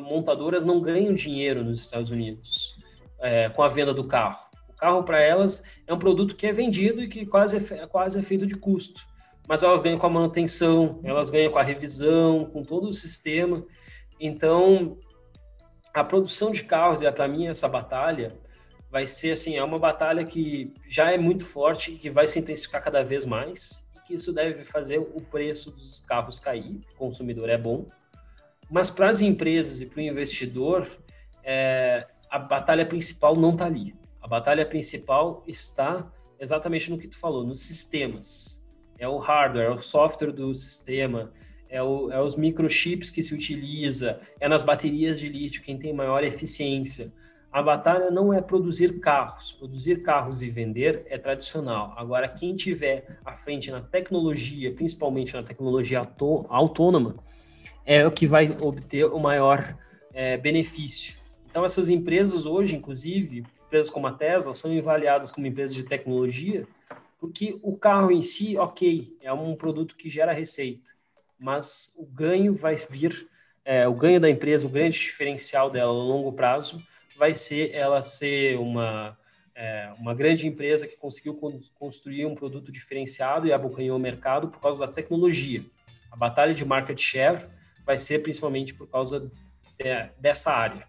montadoras 0.01 0.63
não 0.63 0.81
ganham 0.81 1.13
dinheiro 1.13 1.63
nos 1.63 1.79
Estados 1.79 2.09
Unidos 2.09 2.77
é, 3.23 3.49
com 3.49 3.63
a 3.63 3.67
venda 3.67 3.93
do 3.93 4.03
carro. 4.03 4.37
O 4.69 4.73
carro, 4.75 5.03
para 5.03 5.21
elas, 5.21 5.63
é 5.87 5.93
um 5.93 5.97
produto 5.97 6.35
que 6.35 6.45
é 6.45 6.51
vendido 6.51 7.01
e 7.01 7.07
que 7.07 7.25
quase 7.25 7.57
é, 7.73 7.87
quase 7.87 8.19
é 8.19 8.21
feito 8.21 8.45
de 8.45 8.55
custo. 8.55 9.01
Mas 9.47 9.63
elas 9.63 9.81
ganham 9.81 9.97
com 9.97 10.07
a 10.07 10.09
manutenção, 10.09 10.99
elas 11.03 11.29
ganham 11.29 11.51
com 11.51 11.57
a 11.57 11.63
revisão, 11.63 12.45
com 12.45 12.63
todo 12.63 12.89
o 12.89 12.93
sistema. 12.93 13.65
Então, 14.19 14.97
a 15.93 16.03
produção 16.03 16.51
de 16.51 16.63
carros, 16.63 17.01
e 17.01 17.11
para 17.11 17.27
mim 17.27 17.47
essa 17.47 17.67
batalha 17.67 18.35
vai 18.89 19.07
ser 19.07 19.31
assim, 19.31 19.55
é 19.55 19.63
uma 19.63 19.79
batalha 19.79 20.23
que 20.25 20.73
já 20.87 21.11
é 21.11 21.17
muito 21.17 21.45
forte 21.45 21.93
e 21.93 21.97
que 21.97 22.09
vai 22.09 22.27
se 22.27 22.39
intensificar 22.39 22.83
cada 22.83 23.03
vez 23.03 23.25
mais, 23.25 23.85
e 23.95 23.99
que 24.07 24.13
isso 24.13 24.31
deve 24.31 24.63
fazer 24.63 24.99
o 24.99 25.19
preço 25.19 25.71
dos 25.71 25.99
carros 26.01 26.39
cair, 26.39 26.81
o 26.93 26.97
consumidor 26.97 27.49
é 27.49 27.57
bom, 27.57 27.87
mas 28.69 28.89
para 28.89 29.09
as 29.09 29.21
empresas 29.21 29.81
e 29.81 29.85
para 29.85 29.99
o 29.99 30.01
investidor, 30.01 30.87
é, 31.43 32.07
a 32.29 32.39
batalha 32.39 32.85
principal 32.85 33.35
não 33.35 33.51
está 33.51 33.65
ali. 33.65 33.95
A 34.21 34.27
batalha 34.27 34.65
principal 34.65 35.43
está 35.47 36.11
exatamente 36.39 36.89
no 36.89 36.97
que 36.97 37.07
tu 37.07 37.17
falou, 37.17 37.43
nos 37.43 37.59
sistemas. 37.59 38.63
É 38.97 39.07
o 39.07 39.17
hardware, 39.17 39.65
é 39.65 39.69
o 39.69 39.77
software 39.77 40.31
do 40.31 40.53
sistema, 40.55 41.31
é, 41.73 41.81
o, 41.81 42.11
é 42.11 42.21
os 42.21 42.35
microchips 42.35 43.09
que 43.09 43.23
se 43.23 43.33
utiliza, 43.33 44.19
é 44.39 44.47
nas 44.47 44.61
baterias 44.61 45.19
de 45.19 45.27
lítio 45.27 45.63
quem 45.63 45.75
tem 45.75 45.91
maior 45.91 46.23
eficiência. 46.23 47.11
A 47.51 47.63
batalha 47.63 48.11
não 48.11 48.31
é 48.31 48.39
produzir 48.39 48.99
carros. 48.99 49.53
Produzir 49.53 50.03
carros 50.03 50.43
e 50.43 50.51
vender 50.51 51.03
é 51.07 51.17
tradicional. 51.17 51.91
Agora, 51.97 52.27
quem 52.27 52.55
tiver 52.55 53.17
à 53.25 53.33
frente 53.33 53.71
na 53.71 53.81
tecnologia, 53.81 54.71
principalmente 54.71 55.33
na 55.33 55.41
tecnologia 55.41 56.03
autônoma, 56.47 57.15
é 57.83 58.05
o 58.05 58.11
que 58.11 58.27
vai 58.27 58.55
obter 58.61 59.05
o 59.05 59.17
maior 59.17 59.75
é, 60.13 60.37
benefício. 60.37 61.19
Então, 61.49 61.65
essas 61.65 61.89
empresas 61.89 62.45
hoje, 62.45 62.75
inclusive, 62.75 63.43
empresas 63.65 63.89
como 63.89 64.05
a 64.05 64.13
Tesla, 64.13 64.53
são 64.53 64.77
avaliadas 64.77 65.31
como 65.31 65.47
empresas 65.47 65.75
de 65.75 65.83
tecnologia, 65.83 66.67
porque 67.19 67.57
o 67.63 67.75
carro 67.75 68.11
em 68.11 68.21
si, 68.21 68.57
ok, 68.57 69.17
é 69.21 69.33
um 69.33 69.55
produto 69.55 69.95
que 69.95 70.07
gera 70.07 70.33
receita 70.33 70.91
mas 71.43 71.93
o 71.97 72.05
ganho 72.05 72.55
vai 72.55 72.73
vir, 72.89 73.27
é, 73.65 73.85
o 73.85 73.93
ganho 73.93 74.17
da 74.17 74.29
empresa, 74.29 74.65
o 74.65 74.69
grande 74.69 74.97
diferencial 74.97 75.69
dela 75.69 75.91
no 75.91 75.99
longo 75.99 76.31
prazo 76.31 76.81
vai 77.17 77.35
ser 77.35 77.75
ela 77.75 78.01
ser 78.01 78.57
uma, 78.57 79.17
é, 79.53 79.91
uma 79.99 80.13
grande 80.15 80.47
empresa 80.47 80.87
que 80.87 80.95
conseguiu 80.95 81.37
construir 81.75 82.25
um 82.25 82.33
produto 82.33 82.71
diferenciado 82.71 83.45
e 83.45 83.51
abocanhou 83.51 83.97
o 83.97 83.99
mercado 83.99 84.47
por 84.47 84.61
causa 84.61 84.87
da 84.87 84.93
tecnologia. 84.93 85.65
A 86.09 86.15
batalha 86.15 86.53
de 86.53 86.63
market 86.63 86.97
share 86.97 87.45
vai 87.85 87.97
ser 87.97 88.19
principalmente 88.19 88.73
por 88.73 88.87
causa 88.87 89.29
de, 89.77 90.09
dessa 90.17 90.49
área. 90.53 90.87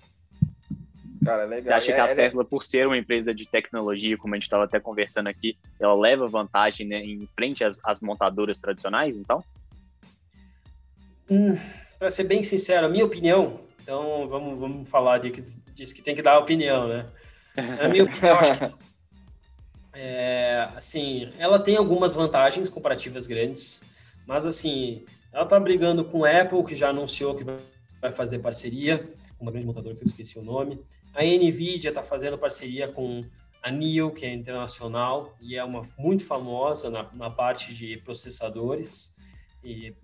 Cara, 1.25 1.47
legal. 1.47 1.65
Você 1.65 1.91
acha 1.91 1.93
que 1.95 2.01
a 2.01 2.07
é, 2.07 2.13
é 2.13 2.15
Tesla, 2.15 2.45
por 2.45 2.63
ser 2.63 2.87
uma 2.87 2.97
empresa 2.97 3.35
de 3.35 3.45
tecnologia, 3.45 4.17
como 4.17 4.35
a 4.35 4.37
gente 4.37 4.45
estava 4.45 4.65
até 4.65 4.79
conversando 4.79 5.27
aqui, 5.27 5.59
ela 5.81 5.99
leva 5.99 6.29
vantagem 6.29 6.87
né, 6.87 7.05
em 7.05 7.29
frente 7.35 7.65
às, 7.65 7.81
às 7.85 8.01
montadoras 8.01 8.61
tradicionais, 8.61 9.17
então? 9.17 9.43
Hum, 11.31 11.57
para 11.99 12.11
ser 12.11 12.25
bem 12.25 12.43
sincero, 12.43 12.87
a 12.87 12.89
minha 12.89 13.05
opinião, 13.05 13.61
então 13.83 14.29
vamos, 14.29 14.59
vamos 14.59 14.89
falar 14.89 15.19
de 15.19 15.31
que 15.31 15.43
diz 15.75 15.93
que 15.93 16.03
tem 16.03 16.15
que 16.15 16.23
dar 16.23 16.39
opinião, 16.39 16.89
né? 16.89 17.07
A 17.57 17.89
minha 17.89 18.05
opinião, 18.05 18.39
acho 18.39 18.59
que, 18.59 18.75
é, 19.95 20.69
assim, 20.77 21.33
ela 21.39 21.59
tem 21.59 21.77
algumas 21.77 22.15
vantagens 22.15 22.69
comparativas 22.69 23.27
grandes, 23.27 23.85
mas 24.27 24.47
assim, 24.47 25.05
ela 25.33 25.45
está 25.45 25.59
brigando 25.59 26.05
com 26.05 26.25
a 26.25 26.41
Apple, 26.41 26.65
que 26.65 26.75
já 26.75 26.91
anunciou 26.91 27.35
que 27.35 27.45
vai 27.45 28.13
fazer 28.13 28.39
parceria, 28.39 29.09
uma 29.41 29.51
grande 29.51 29.67
montadora 29.67 29.95
que 29.95 30.03
eu 30.03 30.07
esqueci 30.07 30.39
o 30.39 30.43
nome. 30.43 30.81
A 31.15 31.23
Nvidia 31.23 31.91
está 31.91 32.03
fazendo 32.03 32.39
parceria 32.39 32.89
com 32.89 33.25
a 33.63 33.71
NIO, 33.71 34.11
que 34.11 34.27
é 34.27 34.33
internacional 34.33 35.37
e 35.41 35.57
é 35.57 35.65
uma 35.65 35.83
muito 35.99 36.25
famosa 36.27 36.91
na, 36.91 37.11
na 37.15 37.31
parte 37.31 37.75
de 37.75 37.97
processadores 37.99 39.14
e 39.65 39.95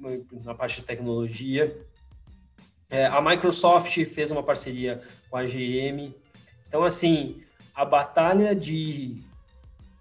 na 0.45 0.55
parte 0.55 0.81
de 0.81 0.87
tecnologia. 0.87 1.77
É, 2.89 3.07
a 3.07 3.21
Microsoft 3.21 4.05
fez 4.07 4.31
uma 4.31 4.43
parceria 4.43 5.03
com 5.29 5.37
a 5.37 5.45
GM. 5.45 6.13
Então, 6.67 6.83
assim, 6.83 7.43
a 7.75 7.85
batalha 7.85 8.55
de 8.55 9.17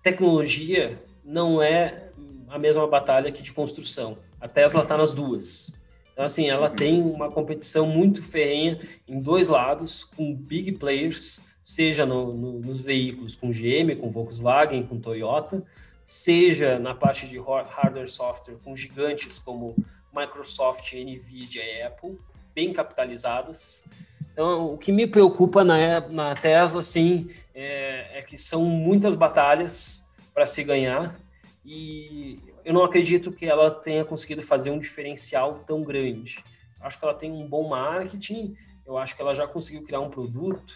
tecnologia 0.02 1.02
não 1.24 1.62
é 1.62 2.10
a 2.48 2.58
mesma 2.58 2.88
batalha 2.88 3.32
que 3.32 3.44
de 3.44 3.54
construção. 3.54 4.18
A 4.42 4.48
Tesla 4.48 4.82
está 4.82 4.98
nas 4.98 5.14
duas. 5.14 5.78
Então, 6.14 6.26
assim, 6.26 6.50
ela 6.50 6.70
uhum. 6.70 6.76
tem 6.76 7.02
uma 7.02 7.30
competição 7.32 7.86
muito 7.86 8.24
ferrenha 8.24 8.80
em 9.08 9.22
dois 9.22 9.48
lados, 9.48 10.04
com 10.04 10.36
big 10.36 10.74
players, 10.74 11.42
seja 11.62 12.06
no, 12.06 12.34
no, 12.34 12.60
nos 12.60 12.82
veículos 12.82 13.36
com 13.36 13.52
GM, 13.52 13.96
com 14.00 14.10
Volkswagen, 14.10 14.84
com 14.84 15.00
Toyota, 15.00 15.64
seja 16.10 16.80
na 16.80 16.96
parte 16.96 17.28
de 17.28 17.38
hardware 17.38 18.06
e 18.06 18.08
software 18.08 18.58
com 18.64 18.76
gigantes 18.76 19.38
como 19.38 19.76
Microsoft, 20.12 20.92
Nvidia 20.92 21.64
e 21.64 21.84
Apple, 21.84 22.18
bem 22.56 22.74
capitalizadas. 22.74 23.86
Então, 24.34 24.74
o 24.74 24.78
que 24.78 24.92
me 24.92 25.06
preocupa 25.06 25.64
na, 25.64 26.00
na 26.10 26.34
Tesla, 26.34 26.82
sim, 26.82 27.30
é, 27.54 28.18
é 28.18 28.22
que 28.24 28.40
são 28.40 28.66
muitas 28.66 29.14
batalhas 29.14 30.12
para 30.34 30.48
se 30.48 30.64
ganhar 30.64 31.16
e 31.64 32.40
eu 32.66 32.74
não 32.74 32.84
acredito 32.84 33.32
que 33.32 33.46
ela 33.46 33.70
tenha 33.70 34.04
conseguido 34.04 34.42
fazer 34.42 34.72
um 34.72 34.80
diferencial 34.80 35.60
tão 35.60 35.84
grande. 35.84 36.44
Acho 36.82 36.98
que 36.98 37.06
ela 37.06 37.14
tem 37.14 37.32
um 37.32 37.48
bom 37.48 37.70
marketing, 37.70 38.56
eu 38.84 38.98
acho 38.98 39.16
que 39.16 39.22
ela 39.22 39.36
já 39.36 39.46
conseguiu 39.46 39.84
criar 39.84 40.00
um 40.00 40.10
produto, 40.10 40.74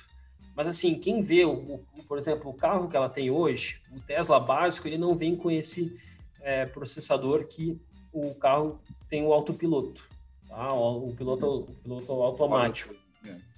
mas 0.55 0.67
assim, 0.67 0.95
quem 0.95 1.21
vê, 1.21 1.45
o, 1.45 1.51
o, 1.51 2.03
por 2.07 2.17
exemplo, 2.17 2.49
o 2.49 2.53
carro 2.53 2.87
que 2.87 2.95
ela 2.95 3.09
tem 3.09 3.31
hoje, 3.31 3.81
o 3.91 3.99
Tesla 3.99 4.39
básico, 4.39 4.87
ele 4.87 4.97
não 4.97 5.15
vem 5.15 5.35
com 5.35 5.49
esse 5.49 5.99
é, 6.41 6.65
processador 6.65 7.45
que 7.45 7.79
o 8.11 8.33
carro 8.35 8.79
tem 9.09 9.25
o 9.25 9.33
autopiloto, 9.33 10.07
tá? 10.47 10.73
o, 10.73 11.09
o 11.09 11.15
piloto, 11.15 11.61
o 11.61 11.75
piloto 11.83 12.11
automático. 12.11 12.93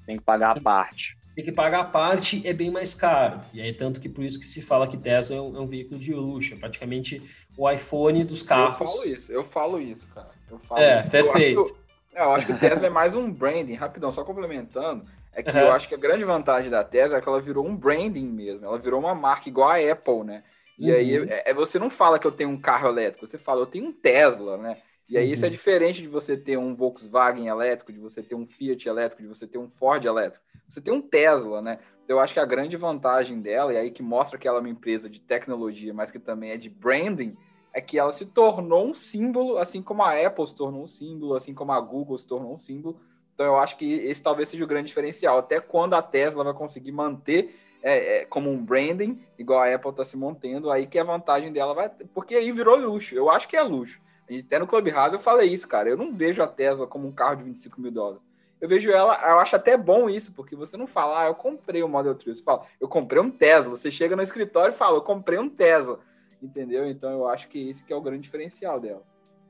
Tem 0.05 0.17
que 0.17 0.23
pagar 0.23 0.57
a 0.57 0.61
parte. 0.61 1.17
Tem 1.35 1.43
que 1.43 1.51
pagar 1.51 1.79
a 1.81 1.85
parte, 1.85 2.47
é 2.47 2.53
bem 2.53 2.71
mais 2.71 2.93
caro. 2.93 3.41
E 3.51 3.59
aí, 3.59 3.73
tanto 3.73 3.99
que 3.99 4.07
por 4.07 4.23
isso 4.23 4.39
que 4.39 4.47
se 4.47 4.61
fala 4.61 4.87
que 4.87 4.95
Tesla 4.95 5.35
é 5.35 5.41
um, 5.41 5.57
é 5.57 5.59
um 5.59 5.67
veículo 5.67 5.99
de 5.99 6.13
luxo, 6.13 6.53
é 6.53 6.57
praticamente 6.57 7.21
o 7.57 7.69
iPhone 7.69 8.23
dos 8.23 8.41
carros. 8.41 8.79
Eu 8.79 8.87
falo 8.87 9.03
isso, 9.03 9.31
eu 9.31 9.43
falo 9.43 9.81
isso, 9.81 10.07
cara. 10.09 10.29
Eu 10.49 10.59
falo 10.59 10.79
é, 10.79 11.01
isso. 11.01 11.09
perfeito. 11.09 11.59
Eu 11.59 11.63
acho, 11.65 11.73
que, 11.73 12.17
eu 12.17 12.31
acho 12.31 12.45
que 12.45 12.51
o 12.53 12.57
Tesla 12.57 12.87
é 12.87 12.89
mais 12.89 13.15
um 13.15 13.29
branding, 13.29 13.73
rapidão, 13.73 14.11
só 14.13 14.23
complementando 14.23 15.05
é 15.35 15.43
que 15.43 15.51
uhum. 15.51 15.59
eu 15.59 15.71
acho 15.71 15.87
que 15.87 15.93
a 15.93 15.97
grande 15.97 16.23
vantagem 16.23 16.71
da 16.71 16.83
Tesla 16.83 17.17
é 17.17 17.21
que 17.21 17.27
ela 17.27 17.41
virou 17.41 17.67
um 17.67 17.75
branding 17.75 18.25
mesmo. 18.25 18.65
Ela 18.65 18.79
virou 18.79 18.99
uma 18.99 19.13
marca 19.13 19.49
igual 19.49 19.69
a 19.69 19.77
Apple, 19.77 20.23
né? 20.23 20.43
E 20.79 20.89
uhum. 20.89 20.97
aí 20.97 21.29
é, 21.29 21.51
é, 21.51 21.53
você 21.53 21.77
não 21.77 21.89
fala 21.89 22.17
que 22.17 22.25
eu 22.25 22.31
tenho 22.31 22.49
um 22.49 22.59
carro 22.59 22.87
elétrico, 22.87 23.27
você 23.27 23.37
fala 23.37 23.61
eu 23.61 23.65
tenho 23.65 23.85
um 23.85 23.93
Tesla, 23.93 24.57
né? 24.57 24.77
E 25.07 25.17
aí 25.17 25.27
uhum. 25.27 25.33
isso 25.33 25.45
é 25.45 25.47
uhum. 25.47 25.51
diferente 25.51 26.01
de 26.01 26.07
você 26.07 26.35
ter 26.35 26.57
um 26.57 26.73
Volkswagen 26.73 27.47
elétrico, 27.47 27.93
de 27.93 27.99
você 27.99 28.23
ter 28.23 28.33
um 28.33 28.47
Fiat 28.47 28.87
elétrico, 28.87 29.21
de 29.21 29.27
você 29.27 29.45
ter 29.45 29.57
um 29.57 29.69
Ford 29.69 30.03
elétrico. 30.03 30.43
Você 30.67 30.81
tem 30.81 30.93
um 30.93 31.01
Tesla, 31.01 31.61
né? 31.61 31.79
Eu 32.07 32.19
acho 32.19 32.33
que 32.33 32.39
a 32.39 32.45
grande 32.45 32.75
vantagem 32.77 33.41
dela, 33.41 33.73
e 33.73 33.77
aí 33.77 33.91
que 33.91 34.01
mostra 34.01 34.37
que 34.37 34.47
ela 34.47 34.57
é 34.57 34.61
uma 34.61 34.69
empresa 34.69 35.09
de 35.09 35.19
tecnologia, 35.19 35.93
mas 35.93 36.11
que 36.11 36.19
também 36.19 36.51
é 36.51 36.57
de 36.57 36.69
branding, 36.69 37.35
é 37.73 37.81
que 37.81 37.99
ela 37.99 38.11
se 38.11 38.25
tornou 38.25 38.87
um 38.87 38.93
símbolo, 38.93 39.57
assim 39.57 39.81
como 39.81 40.01
a 40.01 40.13
Apple 40.25 40.47
se 40.47 40.55
tornou 40.55 40.83
um 40.83 40.87
símbolo, 40.87 41.35
assim 41.35 41.53
como 41.53 41.71
a 41.71 41.81
Google 41.81 42.17
se 42.17 42.27
tornou 42.27 42.53
um 42.53 42.57
símbolo. 42.57 42.99
Então 43.35 43.45
eu 43.45 43.57
acho 43.57 43.77
que 43.77 43.85
esse 43.85 44.23
talvez 44.23 44.49
seja 44.49 44.63
o 44.63 44.67
grande 44.67 44.87
diferencial. 44.87 45.37
Até 45.37 45.59
quando 45.59 45.93
a 45.93 46.01
Tesla 46.01 46.43
vai 46.43 46.53
conseguir 46.53 46.93
manter 46.93 47.53
é, 47.83 48.21
é, 48.21 48.25
como 48.25 48.49
um 48.49 48.65
branding, 48.65 49.21
igual 49.37 49.59
a 49.59 49.75
Apple 49.75 49.91
está 49.91 50.03
se 50.03 50.17
mantendo, 50.17 50.71
aí 50.71 50.87
que 50.87 50.97
a 50.97 51.03
vantagem 51.03 51.51
dela 51.51 51.73
vai. 51.73 51.89
Porque 52.13 52.33
aí 52.33 52.51
virou 52.51 52.75
luxo. 52.75 53.13
Eu 53.13 53.29
acho 53.29 53.47
que 53.47 53.55
é 53.55 53.61
luxo. 53.61 54.01
Até 54.27 54.57
no 54.57 54.65
Clubhouse 54.65 55.13
eu 55.13 55.19
falei 55.19 55.49
isso, 55.49 55.67
cara. 55.67 55.89
Eu 55.89 55.97
não 55.97 56.13
vejo 56.13 56.41
a 56.41 56.47
Tesla 56.47 56.87
como 56.87 57.07
um 57.07 57.11
carro 57.11 57.35
de 57.35 57.43
25 57.43 57.79
mil 57.79 57.91
dólares. 57.91 58.21
Eu 58.59 58.69
vejo 58.69 58.89
ela, 58.89 59.21
eu 59.29 59.37
acho 59.37 59.55
até 59.55 59.77
bom 59.77 60.09
isso, 60.09 60.31
porque 60.31 60.55
você 60.55 60.77
não 60.77 60.87
fala, 60.87 61.23
ah, 61.23 61.27
eu 61.27 61.35
comprei 61.35 61.83
um 61.83 61.87
Model 61.89 62.15
3. 62.15 62.37
Você 62.37 62.43
fala, 62.43 62.65
eu 62.79 62.87
comprei 62.87 63.21
um 63.21 63.29
Tesla. 63.29 63.75
Você 63.75 63.91
chega 63.91 64.15
no 64.15 64.23
escritório 64.23 64.73
e 64.73 64.77
fala, 64.77 64.97
eu 64.97 65.01
comprei 65.01 65.37
um 65.37 65.49
Tesla. 65.49 65.99
Entendeu? 66.41 66.89
Então 66.89 67.11
eu 67.11 67.27
acho 67.27 67.49
que 67.49 67.69
esse 67.69 67.83
que 67.83 67.91
é 67.91 67.95
o 67.95 68.01
grande 68.01 68.21
diferencial 68.21 68.79
dela. 68.79 69.03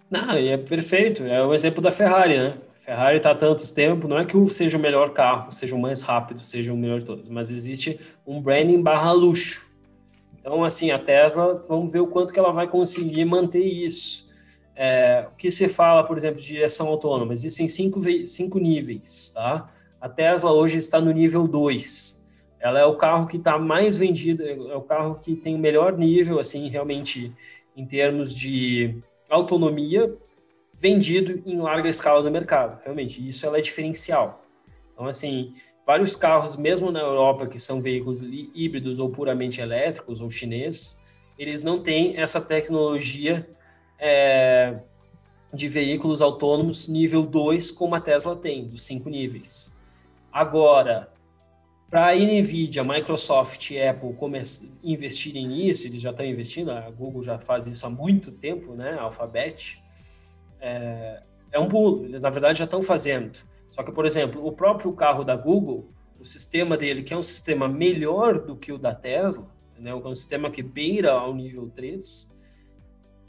Não, 0.09 0.37
e 0.37 0.49
é 0.49 0.57
perfeito. 0.57 1.23
É 1.23 1.43
o 1.45 1.53
exemplo 1.53 1.81
da 1.81 1.91
Ferrari, 1.91 2.37
né? 2.37 2.57
Ferrari 2.75 3.17
está 3.17 3.31
há 3.31 3.35
tantos 3.35 3.71
tempos, 3.71 4.07
não 4.07 4.19
é 4.19 4.25
que 4.25 4.37
seja 4.49 4.77
o 4.77 4.79
melhor 4.79 5.11
carro, 5.11 5.51
seja 5.51 5.75
o 5.75 5.79
mais 5.79 6.01
rápido, 6.01 6.43
seja 6.43 6.71
o 6.71 6.77
melhor 6.77 6.99
de 6.99 7.05
todos, 7.05 7.27
mas 7.27 7.49
existe 7.49 7.99
um 8.27 8.39
branding 8.39 8.79
barra 8.79 9.11
luxo. 9.11 9.65
Então, 10.39 10.63
assim, 10.63 10.91
a 10.91 10.99
Tesla, 10.99 11.59
vamos 11.67 11.91
ver 11.91 12.01
o 12.01 12.07
quanto 12.07 12.31
que 12.31 12.37
ela 12.37 12.51
vai 12.51 12.67
conseguir 12.67 13.25
manter 13.25 13.63
isso. 13.63 14.29
É, 14.75 15.25
o 15.33 15.35
que 15.35 15.49
se 15.49 15.67
fala, 15.67 16.03
por 16.03 16.15
exemplo, 16.15 16.39
de 16.39 16.45
direção 16.45 16.87
autônoma? 16.87 17.33
Existem 17.33 17.67
cinco, 17.67 17.99
cinco 18.27 18.59
níveis, 18.59 19.31
tá? 19.33 19.67
A 19.99 20.07
Tesla 20.07 20.51
hoje 20.51 20.77
está 20.77 21.01
no 21.01 21.11
nível 21.11 21.47
2. 21.47 22.23
Ela 22.59 22.79
é 22.79 22.85
o 22.85 22.95
carro 22.95 23.25
que 23.25 23.37
está 23.37 23.57
mais 23.57 23.97
vendido, 23.97 24.43
é 24.43 24.75
o 24.75 24.81
carro 24.81 25.15
que 25.15 25.35
tem 25.35 25.55
o 25.55 25.59
melhor 25.59 25.97
nível, 25.97 26.39
assim, 26.39 26.69
realmente, 26.69 27.31
em 27.75 27.83
termos 27.83 28.35
de 28.35 29.01
autonomia, 29.29 30.15
vendido 30.73 31.41
em 31.45 31.57
larga 31.57 31.89
escala 31.89 32.21
no 32.21 32.31
mercado. 32.31 32.81
Realmente, 32.83 33.25
isso 33.27 33.45
ela 33.45 33.57
é 33.57 33.61
diferencial. 33.61 34.43
Então, 34.93 35.07
assim, 35.07 35.53
vários 35.85 36.15
carros, 36.15 36.57
mesmo 36.57 36.91
na 36.91 36.99
Europa, 36.99 37.47
que 37.47 37.59
são 37.59 37.81
veículos 37.81 38.23
híbridos 38.23 38.99
ou 38.99 39.09
puramente 39.09 39.61
elétricos 39.61 40.21
ou 40.21 40.29
chinês, 40.29 41.01
eles 41.37 41.63
não 41.63 41.81
têm 41.81 42.17
essa 42.17 42.39
tecnologia 42.39 43.47
é, 43.99 44.79
de 45.53 45.67
veículos 45.67 46.21
autônomos 46.21 46.87
nível 46.87 47.25
2 47.25 47.71
como 47.71 47.95
a 47.95 48.01
Tesla 48.01 48.35
tem, 48.35 48.67
dos 48.67 48.83
cinco 48.83 49.09
níveis. 49.09 49.77
Agora, 50.31 51.09
para 51.89 52.09
a 52.09 52.15
NVIDIA, 52.15 52.83
Microsoft 52.83 53.71
e 53.71 53.81
Apple 53.81 54.15
investirem 54.83 55.47
nisso, 55.47 55.87
eles 55.87 56.01
já 56.01 56.11
estão 56.11 56.25
investindo, 56.25 56.71
a 56.71 56.89
Google 56.89 57.23
já 57.23 57.39
faz 57.39 57.67
isso 57.67 57.85
há 57.85 57.89
muito 57.89 58.31
tempo, 58.31 58.73
né? 58.73 58.97
A 58.99 59.03
Alphabet, 59.03 59.81
é, 60.59 61.21
é 61.51 61.59
um 61.59 61.67
pulo. 61.67 62.05
Eles, 62.05 62.21
na 62.21 62.29
verdade, 62.29 62.59
já 62.59 62.65
estão 62.65 62.81
fazendo. 62.81 63.39
Só 63.69 63.83
que, 63.83 63.91
por 63.91 64.05
exemplo, 64.05 64.45
o 64.45 64.51
próprio 64.51 64.91
carro 64.93 65.23
da 65.23 65.35
Google, 65.35 65.89
o 66.19 66.25
sistema 66.25 66.75
dele, 66.75 67.03
que 67.03 67.13
é 67.13 67.17
um 67.17 67.23
sistema 67.23 67.67
melhor 67.67 68.39
do 68.39 68.55
que 68.55 68.71
o 68.71 68.77
da 68.77 68.93
Tesla, 68.93 69.47
né, 69.77 69.91
é 69.91 69.95
um 69.95 70.15
sistema 70.15 70.49
que 70.49 70.63
beira 70.63 71.11
ao 71.11 71.33
nível 71.33 71.69
3, 71.75 72.33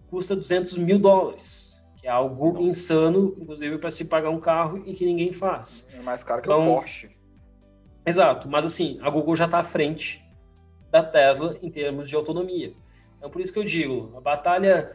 custa 0.08 0.34
200 0.34 0.76
mil 0.78 0.98
dólares, 0.98 1.82
que 1.96 2.06
é 2.06 2.10
algo 2.10 2.52
Não. 2.52 2.62
insano, 2.62 3.36
inclusive, 3.38 3.78
para 3.78 3.90
se 3.90 4.06
pagar 4.06 4.30
um 4.30 4.40
carro 4.40 4.82
e 4.86 4.94
que 4.94 5.04
ninguém 5.04 5.32
faz. 5.32 5.88
É 5.94 6.00
mais 6.00 6.22
caro 6.22 6.42
que 6.42 6.48
então, 6.48 6.62
o 6.62 6.74
Porsche. 6.74 7.10
Exato, 8.06 8.48
mas 8.48 8.64
assim, 8.64 8.96
a 9.02 9.10
Google 9.10 9.34
já 9.34 9.46
está 9.46 9.58
à 9.58 9.64
frente 9.64 10.24
da 10.90 11.02
Tesla 11.02 11.56
em 11.60 11.70
termos 11.70 12.08
de 12.08 12.14
autonomia. 12.14 12.72
Então, 13.18 13.28
por 13.28 13.40
isso 13.40 13.52
que 13.52 13.58
eu 13.58 13.64
digo, 13.64 14.12
a 14.16 14.20
batalha 14.20 14.94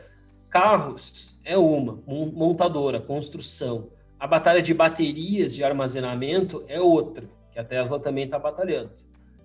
Carros 0.52 1.40
é 1.46 1.58
uma, 1.58 2.04
montadora, 2.06 3.00
construção. 3.00 3.90
A 4.20 4.28
batalha 4.28 4.62
de 4.62 4.74
baterias 4.74 5.56
de 5.56 5.64
armazenamento 5.64 6.64
é 6.68 6.80
outra, 6.80 7.24
que 7.54 7.58
a 7.58 7.64
Tesla 7.64 7.98
também 8.02 8.26
está 8.26 8.38
batalhando. 8.38 8.92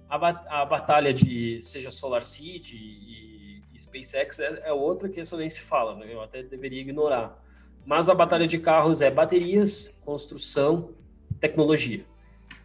A, 0.09 0.19
ba 0.19 0.45
a, 0.49 0.65
batalha 0.65 1.15
de, 1.15 1.61
seja 1.61 1.93
SolarCity 1.93 2.77
e, 2.77 3.63
e 3.73 3.81
SpaceX 3.81 4.41
é, 4.41 4.63
é, 4.65 4.73
outra 4.73 5.09
que 5.09 5.21
essa 5.21 5.37
nem 5.37 5.49
se 5.49 5.63
fala, 5.63 5.95
né? 5.95 6.13
eu 6.13 6.21
até 6.21 6.43
deveria 6.43 6.81
ignorar. 6.81 7.41
Mas 7.85 8.09
a 8.09 8.15
batalha 8.15 8.47
de 8.47 8.59
carros 8.59 9.01
é 9.01 9.09
baterias, 9.09 10.03
construção, 10.05 10.91
tecnologia. 11.39 12.05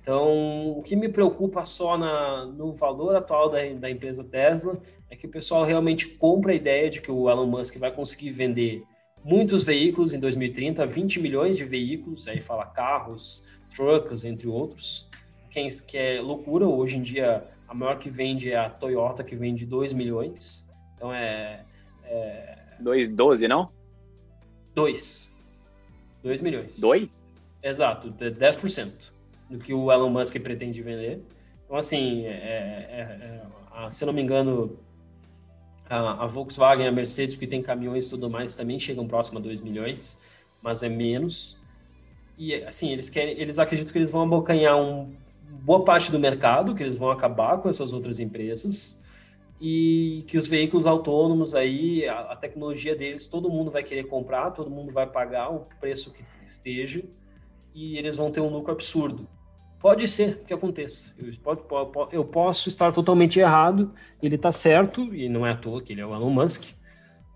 Então, 0.01 0.71
o 0.71 0.81
que 0.81 0.95
me 0.95 1.07
preocupa 1.07 1.63
só 1.63 1.95
na, 1.95 2.45
no 2.45 2.73
valor 2.73 3.15
atual 3.15 3.49
da, 3.49 3.59
da 3.73 3.89
empresa 3.89 4.23
Tesla 4.23 4.81
é 5.09 5.15
que 5.15 5.27
o 5.27 5.29
pessoal 5.29 5.63
realmente 5.63 6.07
compra 6.07 6.51
a 6.51 6.55
ideia 6.55 6.89
de 6.89 6.99
que 6.99 7.11
o 7.11 7.29
Elon 7.29 7.45
Musk 7.45 7.77
vai 7.77 7.91
conseguir 7.91 8.31
vender 8.31 8.83
muitos 9.23 9.61
veículos 9.61 10.15
em 10.15 10.19
2030, 10.19 10.83
20 10.87 11.19
milhões 11.19 11.55
de 11.55 11.63
veículos, 11.63 12.27
aí 12.27 12.41
fala 12.41 12.65
carros, 12.65 13.47
trucks, 13.75 14.25
entre 14.25 14.47
outros, 14.47 15.07
que, 15.51 15.67
que 15.83 15.97
é 15.97 16.19
loucura. 16.19 16.67
Hoje 16.67 16.97
em 16.97 17.03
dia, 17.03 17.47
a 17.67 17.73
maior 17.75 17.99
que 17.99 18.09
vende 18.09 18.51
é 18.51 18.57
a 18.57 18.71
Toyota, 18.71 19.23
que 19.23 19.35
vende 19.35 19.67
2 19.67 19.93
milhões. 19.93 20.67
Então, 20.95 21.13
é... 21.13 21.63
é... 22.05 22.57
2,12, 22.81 23.47
não? 23.47 23.69
2. 24.73 25.35
2 26.23 26.41
milhões. 26.41 26.79
2? 26.79 27.27
Exato, 27.61 28.11
10% 28.11 29.20
do 29.51 29.59
que 29.59 29.73
o 29.73 29.91
Elon 29.91 30.09
Musk 30.09 30.39
pretende 30.39 30.81
vender. 30.81 31.21
Então, 31.65 31.77
assim, 31.77 32.25
é, 32.25 32.31
é, 32.31 33.41
é, 33.85 33.91
se 33.91 34.03
eu 34.03 34.07
não 34.07 34.13
me 34.13 34.21
engano, 34.21 34.77
a, 35.89 36.23
a, 36.23 36.27
Volkswagen, 36.27 36.87
a 36.87 36.91
Mercedes, 36.91 37.35
que 37.35 37.45
tem 37.45 37.61
caminhões 37.61 38.07
e 38.07 38.09
tudo 38.09 38.29
mais, 38.29 38.55
também 38.55 38.79
chegam 38.79 39.07
próximo 39.07 39.39
a 39.39 39.41
2 39.41 39.61
milhões, 39.61 40.19
mas 40.61 40.83
é 40.83 40.89
menos. 40.89 41.59
E, 42.37 42.55
assim, 42.55 42.91
eles 42.91 43.09
querem, 43.09 43.39
eles 43.39 43.59
acreditam 43.59 43.91
que 43.91 43.99
eles 43.99 44.09
vão 44.09 44.23
abocanhar 44.23 44.77
um, 44.77 45.13
boa 45.61 45.83
parte 45.83 46.11
do 46.11 46.19
mercado, 46.19 46.73
que 46.73 46.81
eles 46.81 46.95
vão 46.95 47.11
acabar 47.11 47.57
com 47.57 47.69
essas 47.69 47.93
outras 47.93 48.19
empresas 48.19 49.03
e 49.59 50.23
que 50.27 50.39
os 50.39 50.47
veículos 50.47 50.87
autônomos 50.87 51.53
aí, 51.53 52.07
a, 52.07 52.19
a, 52.31 52.35
tecnologia 52.35 52.95
deles, 52.95 53.27
todo 53.27 53.47
mundo 53.47 53.69
vai 53.69 53.83
querer 53.83 54.05
comprar, 54.05 54.49
todo 54.51 54.71
mundo 54.71 54.91
vai 54.91 55.05
pagar 55.05 55.53
o 55.53 55.67
preço 55.79 56.11
que 56.11 56.23
esteja 56.43 57.03
e 57.75 57.95
eles 57.97 58.15
vão 58.15 58.31
ter 58.31 58.41
um 58.41 58.49
lucro 58.49 58.71
absurdo. 58.71 59.27
Pode 59.81 60.07
ser 60.07 60.43
que 60.45 60.53
aconteça. 60.53 61.13
Eu, 61.17 61.33
pode, 61.43 61.61
pode, 61.61 62.15
eu 62.15 62.23
posso 62.23 62.69
estar 62.69 62.93
totalmente 62.93 63.39
errado, 63.39 63.91
ele 64.21 64.35
está 64.35 64.51
certo, 64.51 65.13
e 65.13 65.27
não 65.27 65.45
é 65.45 65.51
à 65.51 65.57
toa 65.57 65.81
que 65.81 65.93
ele 65.93 66.01
é 66.01 66.05
o 66.05 66.13
Elon 66.13 66.29
Musk. 66.29 66.75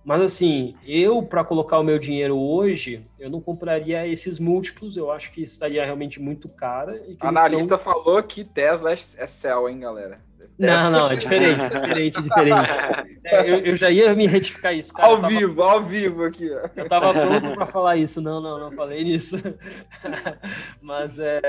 Mas 0.06 0.22
assim, 0.22 0.76
eu, 0.86 1.24
para 1.24 1.44
colocar 1.44 1.80
o 1.80 1.84
meu 1.84 1.98
dinheiro 1.98 2.38
hoje, 2.38 3.04
eu 3.20 3.28
não 3.28 3.42
compraria 3.42 4.08
esses 4.08 4.38
múltiplos, 4.38 4.96
eu 4.96 5.12
acho 5.12 5.32
que 5.32 5.42
estaria 5.42 5.84
realmente 5.84 6.22
muito 6.22 6.48
cara. 6.48 7.04
A 7.20 7.30
analista 7.30 7.76
estão... 7.76 7.78
falou 7.80 8.22
que 8.22 8.44
Tesla 8.44 8.92
é 8.92 9.26
céu, 9.26 9.68
hein, 9.68 9.80
galera? 9.80 10.20
Não, 10.58 10.90
não, 10.90 11.12
é 11.12 11.16
diferente, 11.18 11.64
diferente, 11.70 12.22
diferente. 12.22 12.70
É, 13.28 13.42
eu, 13.42 13.58
eu, 13.58 13.76
já 13.76 13.90
ia 13.90 14.14
me 14.14 14.28
retificar 14.28 14.72
isso. 14.72 14.94
Cara, 14.94 15.10
ao 15.10 15.20
tava, 15.20 15.30
vivo, 15.30 15.64
ao 15.64 15.82
vivo 15.82 16.24
aqui. 16.26 16.48
Ó. 16.48 16.70
Eu 16.76 16.88
tava 16.88 17.12
pronto 17.12 17.56
para 17.56 17.66
falar 17.66 17.98
isso. 17.98 18.22
Não, 18.22 18.40
não, 18.40 18.60
não 18.60 18.72
falei 18.72 19.04
nisso. 19.04 19.38
Mas 20.80 21.18
é, 21.18 21.42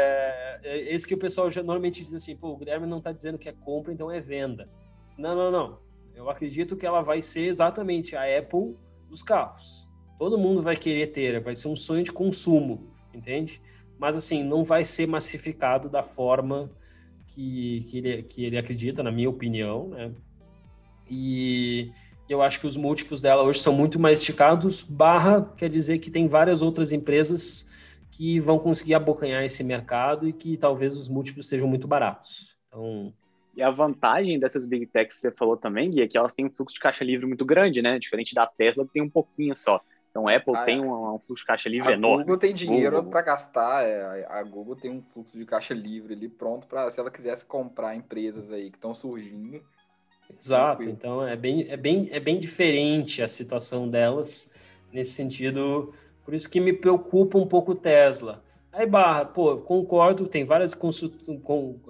é 0.65 0.95
esse 0.95 1.07
que 1.07 1.13
o 1.13 1.19
pessoal 1.19 1.51
já 1.51 1.63
normalmente 1.63 2.03
diz 2.03 2.15
assim, 2.15 2.35
pô, 2.35 2.49
o 2.49 2.57
Guilherme 2.57 2.87
não 2.87 2.99
tá 2.99 3.13
dizendo 3.13 3.37
que 3.37 3.47
é 3.47 3.53
compra, 3.53 3.93
então 3.93 4.11
é 4.11 4.23
venda. 4.23 4.71
Não, 5.19 5.37
não, 5.37 5.51
não. 5.51 5.79
Eu 6.15 6.31
acredito 6.31 6.79
que 6.79 6.87
ela 6.87 7.03
vai 7.03 7.21
ser 7.21 7.47
exatamente 7.47 8.17
a 8.17 8.23
Apple 8.39 8.75
dos 9.11 9.23
carros. 9.23 9.87
Todo 10.19 10.39
mundo 10.39 10.63
vai 10.63 10.77
querer 10.77 11.09
ter, 11.09 11.43
vai 11.43 11.55
ser 11.55 11.69
um 11.69 11.77
sonho 11.77 12.03
de 12.03 12.11
consumo, 12.11 12.91
entende? 13.13 13.61
Mas 13.99 14.17
assim, 14.17 14.43
não 14.43 14.65
vai 14.65 14.83
ser 14.83 15.07
massificado 15.07 15.91
da 15.91 16.03
forma 16.03 16.71
que, 17.37 17.85
que, 17.87 17.99
ele, 17.99 18.23
que 18.23 18.45
ele 18.47 18.57
acredita, 18.57 19.03
na 19.03 19.13
minha 19.13 19.29
opinião, 19.29 19.89
né? 19.89 20.11
E 21.09 21.93
eu 22.29 22.41
acho 22.41 22.59
que 22.59 22.67
os 22.67 22.79
múltiplos 22.79 23.21
dela 23.21 23.43
hoje 23.43 23.59
são 23.59 23.75
muito 23.75 24.01
mais 24.01 24.21
esticados, 24.21 24.81
barra 24.81 25.43
quer 25.57 25.69
dizer 25.69 25.99
que 25.99 26.11
tem 26.11 26.27
várias 26.27 26.63
outras 26.63 26.93
empresas 26.93 27.71
que 28.11 28.41
vão 28.41 28.59
conseguir 28.59 28.95
abocanhar 28.95 29.45
esse 29.45 29.63
mercado 29.63 30.27
e 30.27 30.33
que 30.33 30.57
talvez 30.57 30.97
os 30.97 31.09
múltiplos 31.09 31.47
sejam 31.47 31.69
muito 31.69 31.87
baratos. 31.87 32.57
Então, 32.67 33.13
e 33.55 33.63
a 33.63 33.71
vantagem 33.71 34.39
dessas 34.39 34.67
big 34.67 34.87
techs 34.87 35.17
que 35.17 35.21
você 35.21 35.31
falou 35.31 35.57
também, 35.57 35.91
Gui, 35.91 36.03
é 36.03 36.09
que 36.09 36.17
elas 36.17 36.35
têm 36.35 36.47
um 36.47 36.51
fluxo 36.51 36.75
de 36.75 36.81
caixa 36.81 37.05
livre 37.05 37.27
muito 37.27 37.45
grande, 37.45 37.81
né? 37.83 37.99
Diferente 37.99 38.35
da 38.35 38.47
Tesla, 38.47 38.85
que 38.87 38.93
tem 38.93 39.03
um 39.03 39.11
pouquinho 39.11 39.55
só. 39.55 39.81
Então, 40.17 40.29
a 40.29 40.35
Apple 40.35 40.57
ah, 40.57 40.65
tem 40.65 40.79
é. 40.79 40.81
um, 40.81 41.15
um, 41.15 41.19
fluxo 41.19 41.43
de 41.43 41.47
caixa 41.47 41.69
livre 41.69 41.91
a 41.91 41.93
enorme. 41.93 42.23
A 42.23 42.25
Google 42.25 42.39
tem 42.39 42.55
dinheiro 42.55 43.05
para 43.05 43.21
gastar, 43.21 43.85
é, 43.85 44.27
a 44.31 44.43
Google 44.43 44.75
tem 44.75 44.91
um 44.91 45.03
fluxo 45.03 45.39
de 45.39 45.45
caixa 45.45 45.75
livre 45.75 46.15
ali 46.15 46.27
pronto 46.27 46.67
para, 46.67 46.91
se 46.91 46.99
ela 46.99 47.11
quisesse 47.11 47.45
comprar 47.45 47.95
empresas 47.95 48.51
aí 48.51 48.71
que 48.71 48.79
estão 48.79 48.95
surgindo. 48.95 49.61
Exato, 50.41 50.79
tranquilo. 50.79 50.93
então 50.93 51.29
é 51.29 51.37
bem, 51.37 51.67
é, 51.69 51.77
bem, 51.77 52.09
é 52.11 52.19
bem 52.19 52.39
diferente 52.39 53.23
a 53.23 53.29
situação 53.29 53.87
delas 53.87 54.51
nesse 54.91 55.13
sentido. 55.13 55.93
Por 56.25 56.33
isso 56.33 56.49
que 56.49 56.61
me 56.61 56.73
preocupa 56.73 57.37
um 57.37 57.47
pouco 57.47 57.75
Tesla. 57.75 58.43
Aí, 58.73 58.87
barra, 58.87 59.27
pô, 59.27 59.59
concordo, 59.59 60.27
tem 60.27 60.45
várias 60.45 60.75
com, 60.75 60.89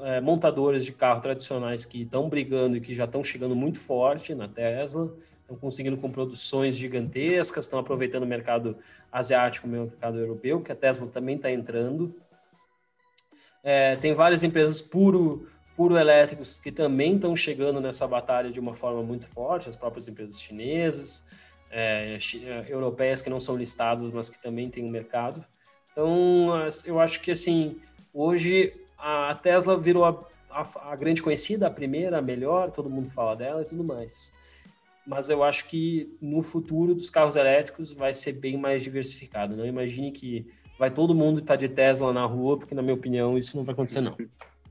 é, 0.02 0.20
montadoras 0.20 0.84
de 0.84 0.92
carro 0.92 1.20
tradicionais 1.20 1.84
que 1.84 2.02
estão 2.02 2.28
brigando 2.28 2.76
e 2.76 2.80
que 2.80 2.92
já 2.92 3.04
estão 3.04 3.22
chegando 3.22 3.54
muito 3.54 3.78
forte 3.78 4.34
na 4.34 4.48
Tesla 4.48 5.14
estão 5.46 5.56
conseguindo 5.56 5.96
com 5.96 6.10
produções 6.10 6.76
gigantescas, 6.76 7.64
estão 7.64 7.78
aproveitando 7.78 8.24
o 8.24 8.26
mercado 8.26 8.76
asiático, 9.12 9.66
o 9.66 9.70
mercado 9.70 10.18
europeu, 10.18 10.60
que 10.60 10.72
a 10.72 10.74
Tesla 10.74 11.06
também 11.08 11.36
está 11.36 11.50
entrando. 11.50 12.14
É, 13.62 13.94
tem 13.96 14.12
várias 14.12 14.42
empresas 14.42 14.80
puro, 14.80 15.48
puro 15.76 15.96
elétricos 15.96 16.58
que 16.58 16.72
também 16.72 17.14
estão 17.14 17.34
chegando 17.36 17.80
nessa 17.80 18.08
batalha 18.08 18.50
de 18.50 18.58
uma 18.58 18.74
forma 18.74 19.02
muito 19.04 19.28
forte, 19.28 19.68
as 19.68 19.76
próprias 19.76 20.08
empresas 20.08 20.40
chinesas, 20.40 21.28
é, 21.70 22.18
é 22.42 22.64
europeias 22.68 23.22
que 23.22 23.30
não 23.30 23.38
são 23.38 23.56
listadas, 23.56 24.10
mas 24.10 24.28
que 24.28 24.42
também 24.42 24.68
têm 24.68 24.84
um 24.84 24.90
mercado. 24.90 25.44
Então, 25.92 26.50
eu 26.84 26.98
acho 26.98 27.20
que 27.20 27.30
assim, 27.30 27.80
hoje 28.12 28.74
a 28.98 29.34
Tesla 29.40 29.76
virou 29.76 30.04
a, 30.04 30.24
a, 30.50 30.92
a 30.92 30.96
grande 30.96 31.22
conhecida, 31.22 31.68
a 31.68 31.70
primeira, 31.70 32.18
a 32.18 32.22
melhor, 32.22 32.72
todo 32.72 32.90
mundo 32.90 33.08
fala 33.08 33.36
dela 33.36 33.62
e 33.62 33.64
tudo 33.64 33.84
mais 33.84 34.34
mas 35.06 35.30
eu 35.30 35.44
acho 35.44 35.68
que 35.68 36.16
no 36.20 36.42
futuro 36.42 36.94
dos 36.94 37.08
carros 37.08 37.36
elétricos 37.36 37.92
vai 37.92 38.12
ser 38.12 38.32
bem 38.32 38.56
mais 38.56 38.82
diversificado. 38.82 39.56
Não 39.56 39.64
imagine 39.64 40.10
que 40.10 40.46
vai 40.78 40.90
todo 40.90 41.14
mundo 41.14 41.38
estar 41.38 41.54
tá 41.54 41.56
de 41.56 41.68
Tesla 41.68 42.12
na 42.12 42.24
rua, 42.24 42.58
porque 42.58 42.74
na 42.74 42.82
minha 42.82 42.94
opinião 42.94 43.38
isso 43.38 43.56
não 43.56 43.64
vai 43.64 43.72
acontecer 43.72 44.00
não. 44.00 44.16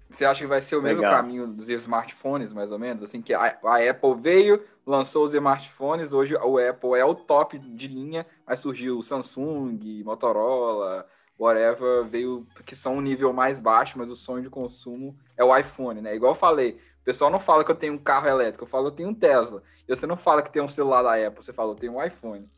Você 0.08 0.24
acha 0.24 0.42
que 0.42 0.48
vai 0.48 0.62
ser 0.62 0.76
o 0.76 0.82
Legal. 0.82 1.02
mesmo 1.02 1.16
caminho 1.16 1.48
dos 1.48 1.68
smartphones, 1.68 2.54
mais 2.54 2.72
ou 2.72 2.80
menos? 2.80 3.04
Assim 3.04 3.22
que 3.22 3.34
a, 3.34 3.58
a, 3.62 3.90
Apple 3.90 4.16
veio, 4.18 4.64
lançou 4.86 5.26
os 5.26 5.34
smartphones, 5.34 6.14
hoje 6.14 6.36
o 6.36 6.58
Apple 6.58 6.94
é 6.98 7.04
o 7.04 7.14
top 7.14 7.58
de 7.58 7.88
linha, 7.88 8.26
mas 8.48 8.62
surgiu 8.62 8.98
o 8.98 9.04
Samsung, 9.04 10.04
Motorola, 10.06 11.06
whatever, 11.38 12.06
veio 12.06 12.48
que 12.66 12.76
são 12.76 12.96
um 12.98 13.02
nível 13.02 13.34
mais 13.34 13.60
baixo, 13.60 13.98
mas 13.98 14.10
o 14.10 14.16
sonho 14.16 14.44
de 14.44 14.50
consumo 14.50 15.18
é 15.36 15.44
o 15.44 15.56
iPhone, 15.56 16.00
né? 16.00 16.16
Igual 16.16 16.32
eu 16.32 16.38
falei, 16.38 16.78
pessoal 17.06 17.30
não 17.30 17.40
fala 17.40 17.64
que 17.64 17.72
eu 17.72 17.76
tenho 17.76 17.94
um 17.94 17.98
carro 17.98 18.28
elétrico, 18.28 18.64
eu 18.64 18.68
falo 18.68 18.86
que 18.86 18.92
eu 18.94 18.96
tenho 18.96 19.10
um 19.10 19.14
Tesla. 19.14 19.62
E 19.88 19.96
você 19.96 20.08
não 20.08 20.18
fala 20.18 20.42
que 20.42 20.52
tem 20.52 20.62
um 20.62 20.68
celular 20.68 21.04
da 21.04 21.28
Apple, 21.28 21.46
você 21.46 21.54
fala 21.54 21.72
eu 21.72 21.76
tenho 21.76 21.94
um 21.94 22.04
iPhone. 22.04 22.50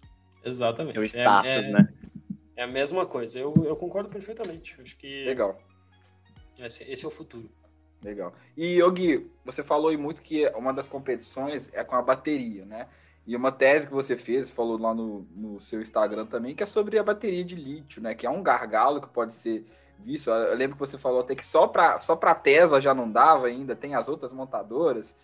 Exatamente. 0.43 0.98
É 0.98 1.02
o 1.02 1.04
status, 1.04 1.50
é, 1.50 1.56
é, 1.58 1.72
né? 1.72 1.93
É 2.56 2.64
a 2.64 2.68
mesma 2.68 3.06
coisa. 3.06 3.38
Eu, 3.38 3.54
eu 3.66 3.76
concordo 3.76 4.10
perfeitamente. 4.10 4.80
Acho 4.82 4.98
que. 4.98 5.26
Legal. 5.26 5.58
Esse, 6.60 6.89
esse 6.89 7.06
é 7.06 7.08
o 7.08 7.12
futuro. 7.12 7.50
Legal. 8.02 8.34
E, 8.56 8.82
Yogi, 8.82 9.30
você 9.43 9.62
falou 9.62 9.89
aí 9.89 9.98
muito 9.98 10.22
que 10.22 10.48
uma 10.50 10.74
das 10.74 10.88
competições 10.88 11.70
é 11.74 11.84
com 11.84 11.95
a 11.95 12.02
bateria, 12.02 12.66
né? 12.66 12.88
E 13.26 13.36
uma 13.36 13.52
tese 13.52 13.86
que 13.86 13.93
você 13.93 14.16
fez, 14.16 14.50
falou 14.50 14.80
lá 14.80 14.93
no, 14.93 15.28
no 15.36 15.60
seu 15.60 15.82
Instagram 15.82 16.26
também, 16.26 16.56
que 16.56 16.64
é 16.64 16.66
sobre 16.66 16.98
a 16.98 17.04
bateria 17.04 17.43
de 17.43 17.56
lítio, 17.56 18.02
né? 18.02 18.16
Que 18.16 18.26
é 18.26 18.30
um 18.30 18.41
gargalo 18.41 19.02
que 19.02 19.10
pode 19.10 19.34
ser 19.34 19.66
Eu 20.06 20.56
lembro 20.56 20.76
que 20.76 20.80
você 20.80 20.98
falou 20.98 21.22
até 21.22 21.36
que 21.36 21.45
só 21.45 21.68
para 21.68 22.00
só 22.00 22.18
a 22.22 22.36
Tesla 22.36 22.80
já 22.80 22.93
não 22.93 23.12
dava 23.12 23.48
ainda, 23.48 23.76
tem 23.76 23.95
as 23.95 24.08
outras 24.08 24.32
montadoras. 24.32 25.16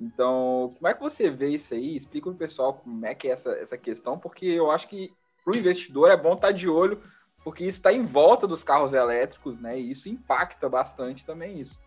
Então, 0.00 0.74
como 0.76 0.88
é 0.88 0.94
que 0.94 1.00
você 1.00 1.30
vê 1.30 1.48
isso 1.48 1.74
aí? 1.74 1.94
Explica 1.94 2.24
para 2.24 2.34
o 2.34 2.38
pessoal 2.38 2.74
como 2.74 3.06
é 3.06 3.14
que 3.14 3.28
é 3.28 3.32
essa, 3.32 3.50
essa 3.52 3.78
questão, 3.78 4.18
porque 4.18 4.46
eu 4.46 4.70
acho 4.70 4.88
que 4.88 5.12
para 5.44 5.54
o 5.54 5.56
investidor 5.56 6.10
é 6.10 6.16
bom 6.16 6.34
estar 6.34 6.48
tá 6.48 6.52
de 6.52 6.68
olho, 6.68 7.00
porque 7.44 7.64
isso 7.64 7.78
está 7.78 7.92
em 7.92 8.02
volta 8.02 8.46
dos 8.46 8.64
carros 8.64 8.92
elétricos, 8.92 9.58
né? 9.60 9.78
E 9.78 9.90
isso 9.90 10.08
impacta 10.08 10.68
bastante 10.68 11.24
também 11.24 11.60
isso. 11.60 11.78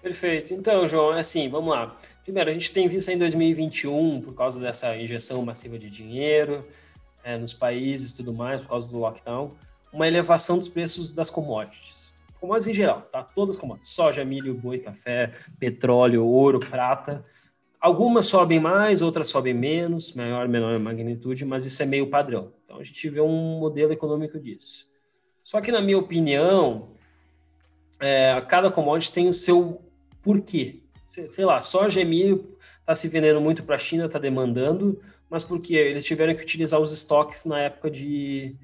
Perfeito. 0.00 0.54
Então, 0.54 0.86
João, 0.86 1.14
é 1.14 1.20
assim, 1.20 1.48
vamos 1.48 1.70
lá. 1.70 1.96
Primeiro, 2.22 2.50
a 2.50 2.52
gente 2.52 2.72
tem 2.72 2.86
visto 2.86 3.08
em 3.08 3.18
2021, 3.18 4.20
por 4.20 4.34
causa 4.34 4.60
dessa 4.60 4.96
injeção 4.96 5.44
massiva 5.44 5.78
de 5.78 5.90
dinheiro 5.90 6.64
é, 7.24 7.36
nos 7.36 7.52
países 7.52 8.12
tudo 8.12 8.32
mais, 8.32 8.60
por 8.60 8.68
causa 8.68 8.88
do 8.88 8.98
lockdown, 8.98 9.50
uma 9.96 10.06
elevação 10.06 10.58
dos 10.58 10.68
preços 10.68 11.14
das 11.14 11.30
commodities. 11.30 12.14
Commodities 12.38 12.68
em 12.68 12.74
geral, 12.74 13.00
tá? 13.10 13.22
Todas 13.22 13.56
as 13.56 13.60
commodities. 13.60 13.90
Soja, 13.90 14.24
milho, 14.26 14.54
boi, 14.54 14.78
café, 14.78 15.32
petróleo, 15.58 16.24
ouro, 16.26 16.60
prata. 16.60 17.24
Algumas 17.80 18.26
sobem 18.26 18.60
mais, 18.60 19.00
outras 19.00 19.28
sobem 19.28 19.54
menos, 19.54 20.12
maior, 20.14 20.46
menor 20.48 20.78
magnitude, 20.78 21.46
mas 21.46 21.64
isso 21.64 21.82
é 21.82 21.86
meio 21.86 22.10
padrão. 22.10 22.52
Então, 22.64 22.78
a 22.78 22.84
gente 22.84 23.08
vê 23.08 23.22
um 23.22 23.58
modelo 23.58 23.90
econômico 23.90 24.38
disso. 24.38 24.86
Só 25.42 25.62
que, 25.62 25.72
na 25.72 25.80
minha 25.80 25.98
opinião, 25.98 26.90
é, 27.98 28.38
cada 28.48 28.70
commodity 28.70 29.12
tem 29.12 29.28
o 29.28 29.34
seu 29.34 29.80
por 30.20 30.42
quê? 30.42 30.82
Sei 31.06 31.44
lá, 31.44 31.62
soja 31.62 32.00
e 32.00 32.04
milho 32.04 32.58
está 32.80 32.94
se 32.94 33.08
vendendo 33.08 33.40
muito 33.40 33.62
para 33.62 33.76
a 33.76 33.78
China, 33.78 34.06
está 34.06 34.18
demandando, 34.18 35.00
mas 35.30 35.42
porque 35.42 35.74
eles 35.74 36.04
tiveram 36.04 36.34
que 36.34 36.42
utilizar 36.42 36.80
os 36.80 36.92
estoques 36.92 37.46
na 37.46 37.60
época 37.60 37.90
de, 37.90 38.56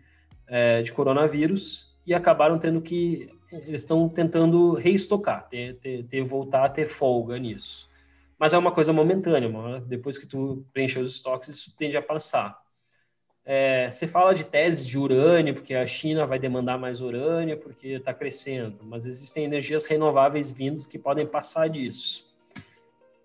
é, 0.52 0.82
de 0.82 0.92
coronavírus 0.92 1.90
e 2.06 2.12
acabaram 2.12 2.58
tendo 2.58 2.82
que. 2.82 3.30
Eles 3.50 3.82
estão 3.82 4.08
tentando 4.08 4.72
reestocar, 4.72 5.46
ter, 5.48 5.76
ter, 5.76 6.04
ter, 6.04 6.22
voltar 6.22 6.64
a 6.64 6.68
ter 6.68 6.86
folga 6.86 7.38
nisso. 7.38 7.90
Mas 8.38 8.54
é 8.54 8.58
uma 8.58 8.72
coisa 8.72 8.94
momentânea, 8.94 9.50
depois 9.86 10.16
que 10.16 10.26
tu 10.26 10.64
preencher 10.72 11.00
os 11.00 11.14
estoques, 11.14 11.50
isso 11.50 11.76
tende 11.76 11.96
a 11.96 12.02
passar. 12.02 12.58
É, 13.44 13.90
você 13.90 14.06
fala 14.06 14.34
de 14.34 14.44
teses 14.44 14.86
de 14.86 14.98
urânio, 14.98 15.52
porque 15.52 15.74
a 15.74 15.84
China 15.84 16.26
vai 16.26 16.38
demandar 16.38 16.78
mais 16.78 17.02
urânio, 17.02 17.58
porque 17.58 17.88
está 17.88 18.14
crescendo, 18.14 18.78
mas 18.84 19.04
existem 19.04 19.44
energias 19.44 19.84
renováveis 19.84 20.50
vindos 20.50 20.86
que 20.86 20.98
podem 20.98 21.26
passar 21.26 21.68
disso. 21.68 22.34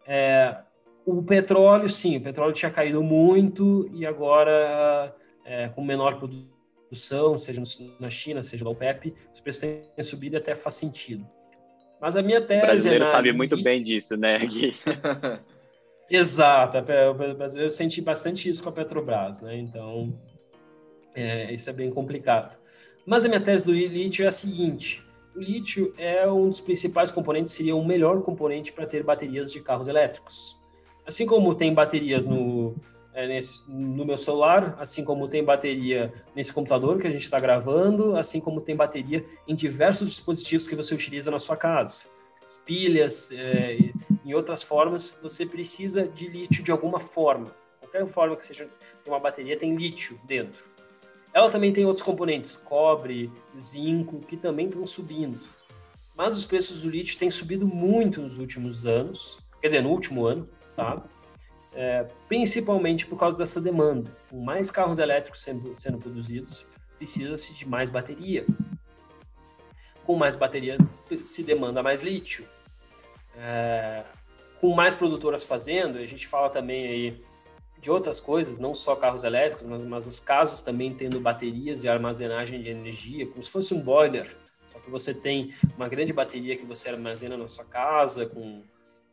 É, 0.05 0.57
o 1.05 1.23
petróleo, 1.23 1.87
sim, 1.87 2.17
o 2.17 2.21
petróleo 2.21 2.53
tinha 2.53 2.71
caído 2.71 3.01
muito 3.01 3.89
e 3.93 4.05
agora, 4.05 5.15
é, 5.45 5.69
com 5.69 5.83
menor 5.85 6.17
produção, 6.17 6.56
seja 6.95 7.61
na 7.99 8.09
China, 8.09 8.41
seja 8.41 8.63
na 8.63 8.69
OPEP, 8.69 9.13
os 9.33 9.41
preços 9.41 9.61
têm 9.61 10.03
subido 10.03 10.35
e 10.35 10.37
até 10.37 10.55
faz 10.55 10.75
sentido. 10.75 11.25
Mas 11.99 12.15
a 12.15 12.21
minha 12.21 12.41
tese. 12.41 12.63
O 12.63 12.65
brasileiro 12.67 13.03
é 13.03 13.07
sabe 13.07 13.33
muito 13.33 13.61
bem 13.61 13.83
disso, 13.83 14.15
né, 14.15 14.37
Gui? 14.39 14.75
Exato, 16.09 16.77
eu 17.57 17.69
senti 17.69 18.01
bastante 18.01 18.47
isso 18.47 18.63
com 18.63 18.69
a 18.69 18.71
Petrobras, 18.71 19.41
né? 19.41 19.57
Então, 19.57 20.17
é, 21.13 21.53
isso 21.53 21.69
é 21.69 21.73
bem 21.73 21.89
complicado. 21.89 22.57
Mas 23.05 23.25
a 23.25 23.27
minha 23.27 23.41
tese 23.41 23.65
do 23.65 23.73
lítio 23.73 24.23
é 24.23 24.27
a 24.27 24.31
seguinte: 24.31 25.03
o 25.35 25.39
lítio 25.39 25.93
é 25.97 26.29
um 26.29 26.47
dos 26.47 26.61
principais 26.61 27.11
componentes, 27.11 27.53
seria 27.53 27.75
o 27.75 27.85
melhor 27.85 28.21
componente 28.21 28.71
para 28.71 28.85
ter 28.85 29.03
baterias 29.03 29.51
de 29.51 29.59
carros 29.59 29.87
elétricos. 29.87 30.55
Assim 31.05 31.25
como 31.25 31.55
tem 31.55 31.73
baterias 31.73 32.25
no, 32.25 32.75
é, 33.17 33.27
nesse, 33.27 33.63
no 33.67 34.05
meu 34.05 34.17
celular, 34.17 34.75
assim 34.79 35.03
como 35.03 35.27
tem 35.27 35.43
bateria 35.43 36.13
nesse 36.35 36.53
computador 36.53 36.99
que 36.99 37.07
a 37.07 37.09
gente 37.09 37.23
está 37.23 37.39
gravando, 37.39 38.15
assim 38.15 38.39
como 38.39 38.61
tem 38.61 38.75
bateria 38.75 39.25
em 39.47 39.55
diversos 39.55 40.07
dispositivos 40.07 40.67
que 40.67 40.75
você 40.75 40.93
utiliza 40.93 41.31
na 41.31 41.39
sua 41.39 41.57
casa 41.57 42.05
pilhas, 42.55 43.31
é, 43.31 43.77
em 44.23 44.33
outras 44.33 44.63
formas, 44.63 45.19
você 45.21 45.45
precisa 45.45 46.07
de 46.07 46.27
lítio 46.27 46.63
de 46.63 46.71
alguma 46.71 46.99
forma. 46.99 47.53
Qualquer 47.81 48.07
forma 48.07 48.35
que 48.35 48.45
seja 48.45 48.69
uma 49.05 49.19
bateria 49.19 49.57
tem 49.57 49.75
lítio 49.75 50.17
dentro. 50.23 50.63
Ela 51.33 51.49
também 51.49 51.73
tem 51.73 51.85
outros 51.85 52.05
componentes, 52.05 52.55
cobre, 52.55 53.29
zinco, 53.59 54.19
que 54.21 54.37
também 54.37 54.67
estão 54.67 54.85
subindo. 54.85 55.37
Mas 56.15 56.37
os 56.37 56.45
preços 56.45 56.83
do 56.83 56.89
lítio 56.89 57.17
têm 57.17 57.29
subido 57.29 57.67
muito 57.67 58.21
nos 58.21 58.37
últimos 58.37 58.85
anos, 58.85 59.39
quer 59.61 59.67
dizer, 59.67 59.81
no 59.81 59.89
último 59.89 60.25
ano, 60.25 60.47
tá? 60.75 61.03
É, 61.79 62.07
principalmente 62.27 63.05
por 63.05 63.19
causa 63.19 63.37
dessa 63.37 63.61
demanda. 63.61 64.11
Com 64.31 64.43
mais 64.43 64.71
carros 64.71 64.97
elétricos 64.97 65.43
sendo, 65.43 65.79
sendo 65.79 65.99
produzidos, 65.99 66.65
precisa-se 66.97 67.53
de 67.53 67.67
mais 67.67 67.87
bateria 67.87 68.43
com 70.07 70.15
mais 70.15 70.37
bateria 70.37 70.77
se 71.21 71.43
demanda 71.43 71.83
mais 71.83 72.01
lítio. 72.01 72.47
É, 73.37 74.03
com 74.61 74.73
mais 74.73 74.95
produtoras 74.95 75.43
fazendo, 75.43 75.97
a 75.97 76.05
gente 76.05 76.25
fala 76.25 76.49
também 76.49 76.87
aí 76.87 77.21
de 77.79 77.91
outras 77.91 78.19
coisas, 78.19 78.57
não 78.57 78.73
só 78.73 78.95
carros 78.95 79.23
elétricos, 79.23 79.67
mas, 79.67 79.85
mas 79.85 80.07
as 80.07 80.19
casas 80.19 80.61
também 80.61 80.95
tendo 80.95 81.19
baterias 81.19 81.81
de 81.81 81.89
armazenagem 81.89 82.63
de 82.63 82.69
energia, 82.69 83.27
como 83.27 83.43
se 83.43 83.51
fosse 83.51 83.73
um 83.73 83.81
boiler. 83.81 84.35
Só 84.65 84.79
que 84.79 84.89
você 84.89 85.13
tem 85.13 85.53
uma 85.75 85.87
grande 85.87 86.11
bateria 86.11 86.55
que 86.55 86.65
você 86.65 86.89
armazena 86.89 87.37
na 87.37 87.47
sua 87.47 87.65
casa, 87.65 88.25
com 88.25 88.63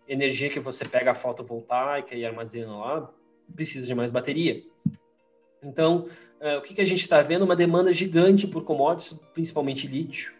energia 0.08 0.48
que 0.48 0.60
você 0.60 0.84
pega 0.84 1.10
a 1.10 1.14
fotovoltaica 1.14 2.14
e 2.14 2.24
armazena 2.24 2.76
lá, 2.76 3.10
precisa 3.54 3.86
de 3.86 3.94
mais 3.94 4.10
bateria. 4.10 4.62
Então, 5.62 6.06
é, 6.40 6.56
o 6.56 6.62
que, 6.62 6.74
que 6.74 6.80
a 6.80 6.84
gente 6.84 7.00
está 7.00 7.20
vendo? 7.22 7.44
Uma 7.44 7.56
demanda 7.56 7.92
gigante 7.92 8.46
por 8.46 8.64
commodities, 8.64 9.14
principalmente 9.32 9.86
lítio. 9.86 10.32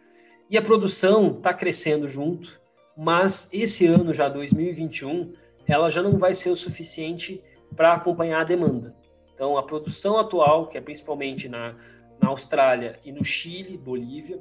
E 0.50 0.58
a 0.58 0.62
produção 0.62 1.36
está 1.36 1.54
crescendo 1.54 2.06
junto, 2.08 2.60
mas 2.96 3.48
esse 3.52 3.86
ano, 3.86 4.12
já 4.12 4.28
2021, 4.28 5.32
ela 5.66 5.88
já 5.88 6.02
não 6.02 6.18
vai 6.18 6.34
ser 6.34 6.50
o 6.50 6.56
suficiente 6.56 7.42
para 7.74 7.94
acompanhar 7.94 8.42
a 8.42 8.44
demanda. 8.44 8.94
Então, 9.34 9.56
a 9.56 9.62
produção 9.62 10.18
atual, 10.18 10.68
que 10.68 10.76
é 10.76 10.80
principalmente 10.80 11.48
na, 11.48 11.74
na 12.20 12.28
Austrália 12.28 13.00
e 13.04 13.10
no 13.10 13.24
Chile, 13.24 13.76
Bolívia, 13.76 14.40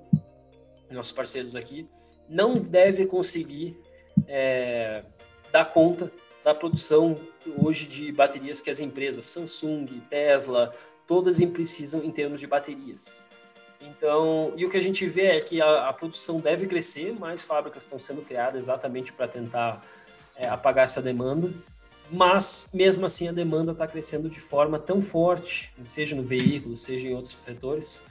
nossos 0.91 1.11
parceiros 1.11 1.55
aqui, 1.55 1.87
não 2.29 2.55
deve 2.55 3.05
conseguir 3.05 3.77
é, 4.27 5.03
dar 5.53 5.65
conta 5.65 6.11
da 6.43 6.53
produção 6.55 7.17
hoje 7.63 7.85
de 7.85 8.11
baterias 8.11 8.59
que 8.59 8.71
as 8.71 8.79
empresas 8.79 9.25
Samsung, 9.25 9.85
Tesla, 10.09 10.73
todas 11.05 11.39
precisam 11.45 12.03
em 12.03 12.09
termos 12.09 12.39
de 12.39 12.47
baterias. 12.47 13.21
Então, 13.79 14.51
e 14.57 14.65
o 14.65 14.69
que 14.69 14.77
a 14.77 14.81
gente 14.81 15.05
vê 15.05 15.27
é 15.27 15.41
que 15.41 15.61
a, 15.61 15.89
a 15.89 15.93
produção 15.93 16.39
deve 16.39 16.65
crescer, 16.65 17.13
mais 17.13 17.43
fábricas 17.43 17.83
estão 17.83 17.99
sendo 17.99 18.23
criadas 18.23 18.63
exatamente 18.63 19.13
para 19.13 19.27
tentar 19.27 19.85
é, 20.35 20.47
apagar 20.47 20.85
essa 20.85 21.01
demanda. 21.01 21.53
mas 22.09 22.69
mesmo 22.73 23.05
assim 23.05 23.27
a 23.27 23.31
demanda 23.31 23.73
está 23.73 23.85
crescendo 23.85 24.29
de 24.29 24.39
forma 24.39 24.79
tão 24.79 25.01
forte, 25.01 25.71
seja 25.85 26.15
no 26.15 26.23
veículo, 26.23 26.75
seja 26.77 27.07
em 27.07 27.13
outros 27.13 27.33
setores, 27.33 28.03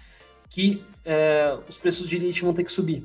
que 0.49 0.85
é, 1.05 1.59
os 1.69 1.77
preços 1.77 2.09
de 2.09 2.19
lítio 2.19 2.45
vão 2.45 2.55
ter 2.55 2.63
que 2.63 2.73
subir. 2.73 3.05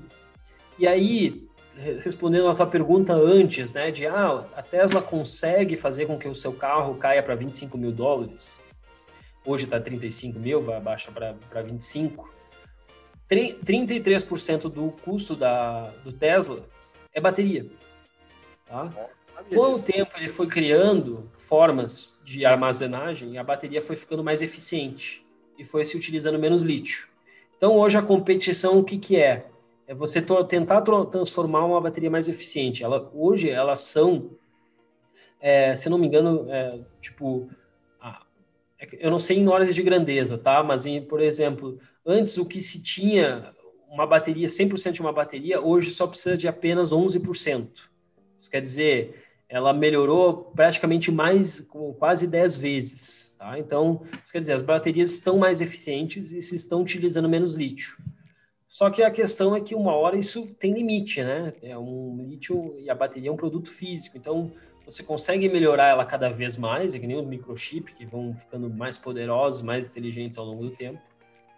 E 0.77 0.85
aí, 0.85 1.46
respondendo 1.77 2.47
a 2.47 2.55
tua 2.55 2.65
pergunta 2.65 3.13
antes, 3.13 3.71
né, 3.71 3.91
de 3.91 4.05
ah, 4.07 4.43
a 4.55 4.61
Tesla 4.61 5.01
consegue 5.01 5.77
fazer 5.77 6.05
com 6.07 6.17
que 6.17 6.27
o 6.27 6.35
seu 6.35 6.53
carro 6.53 6.95
caia 6.95 7.21
para 7.21 7.35
25 7.35 7.77
mil 7.77 7.91
dólares, 7.91 8.63
hoje 9.45 9.65
está 9.65 9.79
35 9.79 10.39
mil, 10.39 10.61
vai 10.61 10.77
abaixar 10.77 11.13
para 11.13 11.61
25, 11.61 12.29
33% 13.29 14.69
do 14.69 14.91
custo 14.91 15.35
da, 15.35 15.89
do 16.03 16.11
Tesla 16.11 16.63
é 17.13 17.21
bateria. 17.21 17.65
Tá? 18.65 18.89
Com 19.49 19.75
o 19.75 19.79
tempo 19.79 20.11
ele 20.17 20.29
foi 20.29 20.47
criando 20.47 21.29
formas 21.37 22.19
de 22.23 22.45
armazenagem, 22.45 23.37
a 23.37 23.43
bateria 23.43 23.81
foi 23.81 23.95
ficando 23.95 24.23
mais 24.23 24.41
eficiente 24.41 25.25
e 25.57 25.63
foi 25.63 25.85
se 25.85 25.95
utilizando 25.95 26.39
menos 26.39 26.63
lítio. 26.63 27.07
Então 27.55 27.75
hoje 27.75 27.97
a 27.97 28.01
competição 28.01 28.79
o 28.79 28.83
que, 28.83 28.97
que 28.97 29.15
é? 29.17 29.45
É 29.87 29.95
você 29.95 30.21
tentar 30.21 30.81
transformar 30.81 31.65
uma 31.65 31.79
bateria 31.79 32.11
mais 32.11 32.27
eficiente. 32.27 32.83
Ela, 32.83 33.09
hoje 33.13 33.49
elas 33.49 33.81
são, 33.81 34.31
é, 35.39 35.75
se 35.75 35.89
não 35.89 35.97
me 35.97 36.07
engano, 36.07 36.45
é, 36.49 36.79
tipo, 36.99 37.49
é 38.79 38.87
eu 38.99 39.09
não 39.09 39.19
sei 39.19 39.37
em 39.37 39.47
ordens 39.47 39.73
de 39.73 39.81
grandeza, 39.81 40.37
tá? 40.37 40.61
Mas, 40.61 40.85
em, 40.85 41.01
por 41.01 41.19
exemplo, 41.19 41.79
antes 42.05 42.37
o 42.37 42.45
que 42.45 42.61
se 42.61 42.81
tinha 42.81 43.53
uma 43.89 44.05
bateria, 44.05 44.47
100% 44.47 44.91
de 44.91 45.01
uma 45.01 45.13
bateria, 45.13 45.61
hoje 45.61 45.91
só 45.91 46.05
precisa 46.05 46.37
de 46.37 46.47
apenas 46.47 46.91
11%. 46.91 47.67
Isso 48.37 48.51
quer 48.51 48.61
dizer, 48.61 49.23
ela 49.49 49.73
melhorou 49.73 50.51
praticamente 50.55 51.11
mais, 51.11 51.67
quase 51.97 52.27
10 52.27 52.57
vezes. 52.57 53.35
Tá? 53.39 53.57
Então, 53.57 54.01
isso 54.23 54.31
quer 54.31 54.39
dizer, 54.39 54.53
as 54.53 54.61
baterias 54.61 55.11
estão 55.11 55.37
mais 55.37 55.61
eficientes 55.61 56.31
e 56.31 56.41
se 56.41 56.55
estão 56.55 56.81
utilizando 56.81 57.29
menos 57.29 57.55
lítio. 57.55 57.97
Só 58.67 58.89
que 58.89 59.01
a 59.01 59.09
questão 59.09 59.55
é 59.55 59.61
que 59.61 59.73
uma 59.73 59.93
hora 59.93 60.17
isso 60.17 60.53
tem 60.55 60.73
limite, 60.73 61.23
né? 61.23 61.53
É 61.63 61.77
um 61.77 62.25
lítio 62.27 62.75
e 62.79 62.89
a 62.89 62.95
bateria 62.95 63.29
é 63.29 63.31
um 63.31 63.37
produto 63.37 63.69
físico, 63.69 64.17
então 64.17 64.51
você 64.85 65.03
consegue 65.03 65.49
melhorar 65.49 65.87
ela 65.87 66.05
cada 66.05 66.29
vez 66.29 66.57
mais, 66.57 66.93
é 66.93 66.99
que 66.99 67.07
nem 67.07 67.17
o 67.17 67.23
microchip, 67.23 67.93
que 67.93 68.05
vão 68.05 68.33
ficando 68.33 68.69
mais 68.69 68.97
poderosos, 68.97 69.61
mais 69.61 69.91
inteligentes 69.91 70.37
ao 70.37 70.45
longo 70.45 70.63
do 70.63 70.71
tempo, 70.71 70.99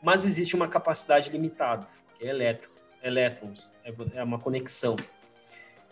mas 0.01 0.25
existe 0.25 0.55
uma 0.55 0.67
capacidade 0.67 1.29
limitada, 1.29 1.85
que 2.17 2.25
é 2.25 2.59
elétrons, 3.03 3.71
é, 3.83 3.93
é 4.15 4.23
uma 4.23 4.39
conexão. 4.39 4.95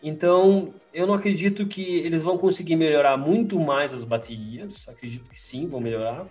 Então, 0.02 0.74
eu 0.94 1.08
não 1.08 1.16
acredito 1.16 1.66
que 1.68 1.98
eles 1.98 2.22
vão 2.22 2.38
conseguir 2.38 2.76
melhorar 2.76 3.18
muito 3.18 3.60
mais 3.60 3.94
as 3.94 4.04
baterias. 4.04 4.88
Acredito 4.88 5.28
que 5.28 5.40
sim, 5.40 5.68
vão 5.68 5.80
melhorar. 5.80 6.28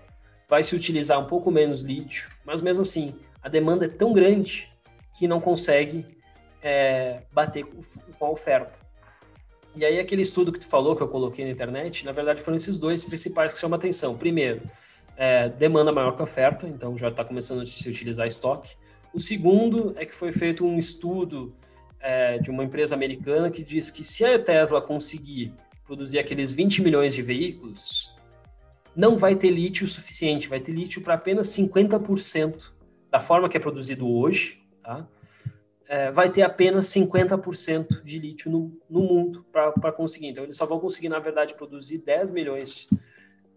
Vai 0.49 0.63
se 0.63 0.77
utilizar 0.77 1.19
um 1.19 1.27
pouco 1.27 1.51
menos 1.51 1.83
lítio, 1.83 2.31
mas 2.45 2.63
mesmo 2.63 2.83
assim, 2.83 3.17
a 3.43 3.49
demanda 3.49 3.87
é 3.87 3.89
tão 3.89 4.13
grande 4.13 4.73
que 5.19 5.27
não 5.27 5.41
consegue 5.41 6.05
é, 6.63 7.23
bater 7.33 7.65
com 7.65 8.27
a 8.27 8.31
oferta. 8.31 8.79
E 9.75 9.85
aí, 9.85 9.99
aquele 9.99 10.23
estudo 10.23 10.53
que 10.53 10.59
tu 10.59 10.67
falou, 10.67 10.97
que 10.97 11.03
eu 11.03 11.09
coloquei 11.09 11.45
na 11.45 11.51
internet, 11.51 12.05
na 12.05 12.13
verdade 12.13 12.41
foram 12.41 12.57
esses 12.57 12.79
dois 12.79 13.05
principais 13.05 13.53
que 13.53 13.61
chamam 13.61 13.77
atenção. 13.77 14.17
Primeiro, 14.17 14.63
é, 15.17 15.49
demanda 15.51 15.93
maior 15.93 16.17
que 16.17 16.23
oferta, 16.23 16.67
então 16.67 16.97
já 16.97 17.09
está 17.09 17.25
começando 17.25 17.61
a 17.61 17.67
se 17.67 17.89
utilizar 17.89 18.27
estoque. 18.27 18.75
O 19.13 19.21
segundo 19.21 19.95
é 19.97 20.05
que 20.05 20.15
foi 20.15 20.33
feito 20.33 20.65
um 20.65 20.79
estudo 20.79 21.55
é, 22.01 22.39
de 22.39 22.51
uma 22.51 22.65
empresa 22.65 22.95
americana 22.95 23.51
que 23.51 23.63
diz 23.63 23.91
que 23.91 24.03
se 24.03 24.25
a 24.25 24.39
Tesla 24.39 24.81
conseguir 24.81 25.53
produzir 25.85 26.19
aqueles 26.19 26.53
20 26.53 26.83
milhões 26.83 27.15
de 27.15 27.23
veículos, 27.23 28.15
não 28.95 29.17
vai 29.17 29.35
ter 29.37 29.51
lítio 29.51 29.87
suficiente, 29.87 30.49
vai 30.49 30.59
ter 30.59 30.73
lítio 30.73 31.03
para 31.03 31.15
apenas 31.15 31.49
50% 31.49 32.73
da 33.11 33.21
forma 33.21 33.49
que 33.49 33.57
é 33.57 33.61
produzido 33.61 34.11
hoje, 34.11 34.66
tá? 34.87 35.07
É, 35.89 36.11
vai 36.11 36.31
ter 36.31 36.43
apenas 36.43 36.87
50% 36.87 38.03
de 38.03 38.19
lítio 38.19 38.51
no, 38.51 38.73
no 38.89 39.01
mundo 39.03 39.45
para 39.53 39.93
conseguir. 39.93 40.29
Então, 40.29 40.45
eles 40.45 40.57
só 40.57 40.67
vão 40.67 40.81
conseguir, 40.81 41.09
na 41.09 41.19
verdade, 41.19 41.55
produzir 41.55 41.99
10 41.99 42.31
milhões 42.31 42.89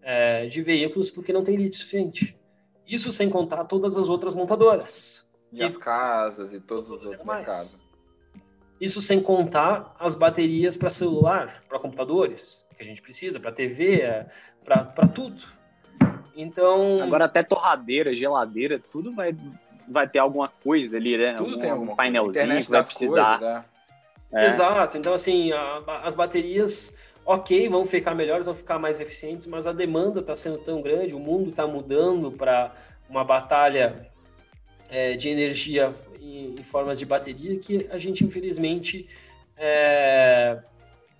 é, 0.02 0.46
de 0.46 0.62
veículos 0.62 1.10
porque 1.10 1.32
não 1.32 1.42
tem 1.42 1.56
lítio 1.56 1.80
suficiente. 1.80 2.38
Isso 2.86 3.10
sem 3.10 3.28
contar 3.28 3.64
todas 3.64 3.96
as 3.96 4.08
outras 4.08 4.34
montadoras. 4.34 5.28
E 5.52 5.62
as 5.62 5.76
casas 5.76 6.52
e 6.52 6.60
todos 6.60 6.90
os 6.90 7.02
outros 7.02 7.24
mais. 7.24 7.46
mercados. 7.46 7.90
Isso 8.80 9.00
sem 9.00 9.20
contar 9.20 9.94
as 9.98 10.14
baterias 10.14 10.76
para 10.76 10.88
celular, 10.88 11.62
para 11.68 11.78
computadores, 11.78 12.66
que 12.76 12.82
a 12.82 12.86
gente 12.86 13.02
precisa, 13.02 13.38
para 13.38 13.52
TV, 13.52 14.00
é, 14.00 14.26
para 14.64 15.06
tudo. 15.08 15.42
Então. 16.34 16.98
Agora 17.02 17.26
até 17.26 17.42
torradeira, 17.42 18.14
geladeira, 18.14 18.78
tudo 18.78 19.12
vai, 19.12 19.36
vai 19.90 20.08
ter 20.08 20.20
alguma 20.20 20.48
coisa 20.48 20.96
ali, 20.96 21.18
né? 21.18 21.34
Tudo 21.34 21.48
algum, 21.48 21.60
tem 21.60 21.70
algum 21.70 21.96
painelzinho 21.96 22.62
que 22.62 22.70
vai 22.70 22.84
precisar. 22.84 23.38
Coisas, 23.38 23.56
é. 23.56 23.64
É. 24.32 24.46
Exato. 24.46 24.96
Então, 24.96 25.12
assim, 25.12 25.52
a, 25.52 26.02
as 26.04 26.14
baterias, 26.14 26.96
ok, 27.26 27.68
vão 27.68 27.84
ficar 27.84 28.14
melhores, 28.14 28.46
vão 28.46 28.54
ficar 28.54 28.78
mais 28.78 29.00
eficientes, 29.00 29.46
mas 29.46 29.66
a 29.66 29.72
demanda 29.72 30.20
está 30.20 30.34
sendo 30.34 30.58
tão 30.58 30.80
grande, 30.80 31.14
o 31.14 31.18
mundo 31.18 31.50
está 31.50 31.66
mudando 31.66 32.30
para 32.30 32.72
uma 33.08 33.24
batalha 33.24 34.08
é, 34.88 35.16
de 35.16 35.28
energia 35.28 35.92
em, 36.20 36.54
em, 36.60 36.64
formas 36.64 36.98
de 36.98 37.06
bateria 37.06 37.58
que 37.58 37.88
a 37.90 37.98
gente, 37.98 38.24
infelizmente, 38.24 39.08
é, 39.56 40.58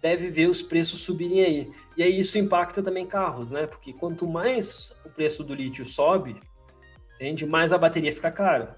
deve 0.00 0.28
ver 0.28 0.48
os 0.48 0.62
preços 0.62 1.00
subirem 1.00 1.44
aí. 1.44 1.72
E 1.96 2.02
aí 2.02 2.20
isso 2.20 2.38
impacta 2.38 2.80
também 2.80 3.04
carros, 3.06 3.50
né? 3.50 3.66
Porque 3.66 3.92
quanto 3.92 4.26
mais 4.26 4.94
o 5.04 5.10
preço 5.10 5.42
do 5.42 5.52
lítio 5.52 5.84
sobe, 5.84 6.40
entende? 7.20 7.46
mais 7.46 7.72
a 7.72 7.78
bateria 7.78 8.12
fica 8.12 8.30
cara. 8.30 8.76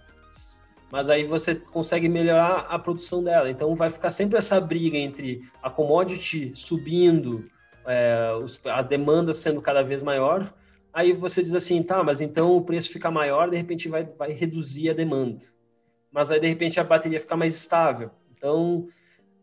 Mas 0.90 1.08
aí 1.08 1.24
você 1.24 1.54
consegue 1.54 2.08
melhorar 2.08 2.66
a 2.68 2.78
produção 2.78 3.24
dela. 3.24 3.50
Então 3.50 3.74
vai 3.74 3.88
ficar 3.88 4.10
sempre 4.10 4.36
essa 4.36 4.60
briga 4.60 4.98
entre 4.98 5.42
a 5.62 5.70
commodity 5.70 6.52
subindo, 6.54 7.48
é, 7.86 8.28
a 8.66 8.82
demanda 8.82 9.32
sendo 9.32 9.62
cada 9.62 9.82
vez 9.82 10.02
maior, 10.02 10.52
Aí 10.92 11.12
você 11.12 11.42
diz 11.42 11.54
assim, 11.54 11.82
tá, 11.82 12.04
mas 12.04 12.20
então 12.20 12.54
o 12.54 12.62
preço 12.62 12.90
fica 12.90 13.10
maior, 13.10 13.48
de 13.48 13.56
repente 13.56 13.88
vai, 13.88 14.04
vai 14.04 14.30
reduzir 14.30 14.90
a 14.90 14.92
demanda. 14.92 15.44
Mas 16.10 16.30
aí 16.30 16.38
de 16.38 16.46
repente 16.46 16.78
a 16.78 16.84
bateria 16.84 17.18
fica 17.18 17.34
mais 17.34 17.56
estável. 17.56 18.10
Então, 18.36 18.84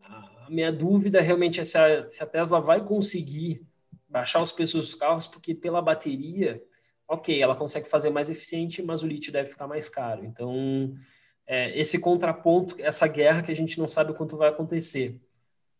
a 0.03 0.47
minha 0.49 0.71
dúvida 0.71 1.19
realmente 1.19 1.59
é 1.59 1.63
se 1.63 1.77
a, 1.77 2.07
se 2.07 2.21
a 2.21 2.27
Tesla 2.27 2.61
vai 2.61 2.85
conseguir 2.85 3.65
baixar 4.07 4.43
os 4.43 4.51
preços 4.51 4.85
dos 4.85 4.93
carros, 4.93 5.25
porque 5.25 5.55
pela 5.55 5.81
bateria, 5.81 6.61
ok, 7.09 7.41
ela 7.41 7.55
consegue 7.55 7.89
fazer 7.89 8.11
mais 8.11 8.29
eficiente, 8.29 8.83
mas 8.83 9.01
o 9.01 9.07
lítio 9.07 9.33
deve 9.33 9.49
ficar 9.49 9.67
mais 9.67 9.89
caro. 9.89 10.23
Então, 10.23 10.93
é, 11.47 11.77
esse 11.77 11.97
contraponto, 11.97 12.75
essa 12.77 13.07
guerra 13.07 13.41
que 13.41 13.51
a 13.51 13.55
gente 13.55 13.79
não 13.79 13.87
sabe 13.87 14.11
o 14.11 14.13
quanto 14.13 14.37
vai 14.37 14.49
acontecer. 14.49 15.19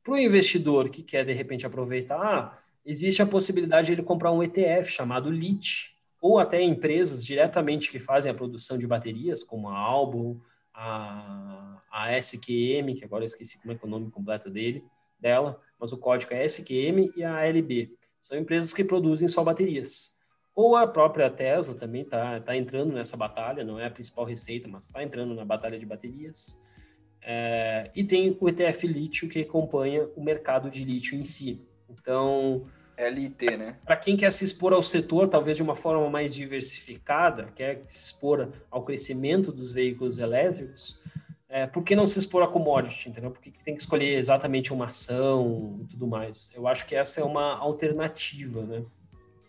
Para 0.03 0.13
o 0.13 0.17
investidor 0.17 0.89
que 0.89 1.03
quer, 1.03 1.23
de 1.23 1.31
repente, 1.31 1.67
aproveitar, 1.67 2.19
ah, 2.19 2.57
existe 2.83 3.21
a 3.21 3.27
possibilidade 3.27 3.87
de 3.87 3.93
ele 3.93 4.01
comprar 4.01 4.31
um 4.31 4.41
ETF 4.41 4.91
chamado 4.91 5.29
LIT, 5.29 5.95
ou 6.19 6.39
até 6.39 6.61
empresas 6.63 7.23
diretamente 7.23 7.91
que 7.91 7.99
fazem 7.99 8.31
a 8.31 8.35
produção 8.35 8.77
de 8.77 8.87
baterias, 8.87 9.43
como 9.43 9.69
a 9.69 9.77
Albon, 9.77 10.37
a, 10.73 11.79
a 11.91 12.17
SQM, 12.17 12.95
que 12.95 13.05
agora 13.05 13.23
eu 13.23 13.27
esqueci 13.27 13.59
como 13.59 13.71
é, 13.71 13.75
é 13.75 13.79
o 13.85 13.87
nome 13.87 14.09
completo 14.09 14.49
dele, 14.49 14.83
dela, 15.19 15.61
mas 15.79 15.93
o 15.93 15.97
código 15.97 16.33
é 16.33 16.43
SQM 16.43 17.11
e 17.15 17.23
a 17.23 17.37
ALB. 17.37 17.95
São 18.19 18.37
empresas 18.37 18.73
que 18.73 18.83
produzem 18.83 19.27
só 19.27 19.43
baterias. 19.43 20.18
Ou 20.55 20.75
a 20.75 20.87
própria 20.87 21.29
Tesla 21.29 21.75
também 21.75 22.01
está 22.01 22.39
tá 22.39 22.55
entrando 22.55 22.93
nessa 22.93 23.15
batalha, 23.15 23.63
não 23.63 23.79
é 23.79 23.85
a 23.85 23.91
principal 23.91 24.25
receita, 24.25 24.67
mas 24.67 24.85
está 24.85 25.03
entrando 25.03 25.33
na 25.33 25.45
batalha 25.45 25.79
de 25.79 25.85
baterias. 25.85 26.61
É, 27.21 27.91
e 27.95 28.03
tem 28.03 28.37
o 28.39 28.49
ETF 28.49 28.87
lítio 28.87 29.29
que 29.29 29.41
acompanha 29.41 30.07
o 30.15 30.23
mercado 30.23 30.69
de 30.69 30.83
lítio 30.83 31.17
em 31.17 31.23
si. 31.23 31.65
Então, 31.89 32.65
LIT, 33.07 33.57
né? 33.57 33.77
Para 33.85 33.95
quem 33.95 34.17
quer 34.17 34.31
se 34.31 34.43
expor 34.43 34.73
ao 34.73 34.83
setor, 34.83 35.27
talvez 35.27 35.55
de 35.55 35.63
uma 35.63 35.75
forma 35.75 36.09
mais 36.09 36.33
diversificada, 36.33 37.45
quer 37.55 37.83
se 37.87 38.07
expor 38.07 38.51
ao 38.69 38.83
crescimento 38.83 39.51
dos 39.51 39.71
veículos 39.71 40.19
elétricos, 40.19 41.01
é, 41.47 41.65
por 41.65 41.83
que 41.83 41.95
não 41.95 42.05
se 42.05 42.19
expor 42.19 42.43
a 42.43 42.47
commodity, 42.47 43.09
entendeu? 43.09 43.31
Por 43.31 43.41
que 43.41 43.51
tem 43.63 43.73
que 43.73 43.81
escolher 43.81 44.17
exatamente 44.17 44.73
uma 44.73 44.85
ação 44.85 45.79
e 45.81 45.85
tudo 45.85 46.05
mais? 46.05 46.51
Eu 46.53 46.67
acho 46.67 46.85
que 46.85 46.95
essa 46.95 47.21
é 47.21 47.23
uma 47.23 47.57
alternativa, 47.57 48.63
né? 48.63 48.83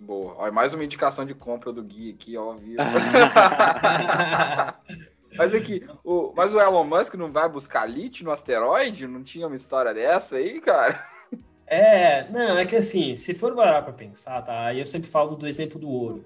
Boa. 0.01 0.35
Olha, 0.39 0.51
mais 0.51 0.73
uma 0.73 0.83
indicação 0.83 1.27
de 1.27 1.35
compra 1.35 1.71
do 1.71 1.83
Gui 1.83 2.11
aqui, 2.11 2.35
ó, 2.35 2.55
viu? 2.55 2.79
mas 5.37 5.55
aqui, 5.55 5.87
o, 6.03 6.33
mas 6.35 6.55
o 6.55 6.59
Elon 6.59 6.85
Musk 6.85 7.13
não 7.15 7.31
vai 7.31 7.47
buscar 7.51 7.85
lítio 7.85 8.25
no 8.25 8.33
asteroide? 8.33 9.07
Não 9.07 9.23
tinha 9.23 9.47
uma 9.47 9.57
história 9.57 9.93
dessa 9.93 10.37
aí, 10.37 10.59
cara? 10.59 11.07
É, 11.67 12.27
não, 12.31 12.57
é 12.57 12.65
que 12.65 12.77
assim, 12.77 13.15
se 13.15 13.35
for 13.35 13.55
parar 13.55 13.83
para 13.83 13.93
pensar, 13.93 14.41
tá? 14.41 14.65
Aí 14.65 14.81
eu 14.81 14.87
sempre 14.87 15.11
falo 15.11 15.37
do 15.37 15.47
exemplo 15.47 15.79
do 15.79 15.91
ouro. 15.91 16.25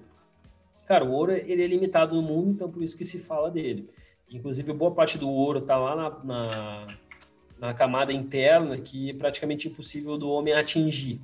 Cara, 0.87 1.03
o 1.03 1.11
ouro 1.11 1.33
ele 1.33 1.61
é 1.61 1.67
limitado 1.67 2.15
no 2.15 2.21
mundo, 2.21 2.51
então 2.51 2.71
por 2.71 2.81
isso 2.81 2.97
que 2.97 3.03
se 3.03 3.19
fala 3.19 3.51
dele. 3.51 3.89
Inclusive, 4.31 4.71
boa 4.71 4.91
parte 4.91 5.17
do 5.17 5.29
ouro 5.29 5.59
tá 5.59 5.77
lá 5.77 5.95
na, 5.95 6.09
na, 6.23 6.87
na 7.59 7.73
camada 7.73 8.13
interna 8.13 8.77
que 8.77 9.09
é 9.09 9.13
praticamente 9.13 9.67
impossível 9.67 10.17
do 10.17 10.29
homem 10.29 10.53
atingir. 10.53 11.19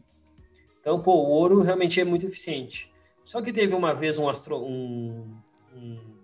Então, 0.82 1.02
pô, 1.02 1.14
o 1.14 1.30
ouro 1.30 1.62
realmente 1.62 2.02
é 2.02 2.04
muito 2.04 2.26
eficiente. 2.26 2.92
Só 3.24 3.42
que 3.42 3.54
teve 3.54 3.74
uma 3.74 3.94
vez 3.94 4.18
um 4.18 4.28
astro... 4.28 4.58
Um, 4.58 5.38
um... 5.74 6.22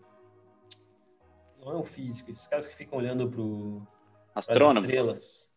Não 1.63 1.71
é 1.71 1.75
um 1.77 1.83
físico, 1.83 2.29
esses 2.29 2.47
caras 2.47 2.67
que 2.67 2.75
ficam 2.75 2.97
olhando 2.97 3.29
para 3.29 3.87
as 4.35 4.49
estrelas. 4.49 5.55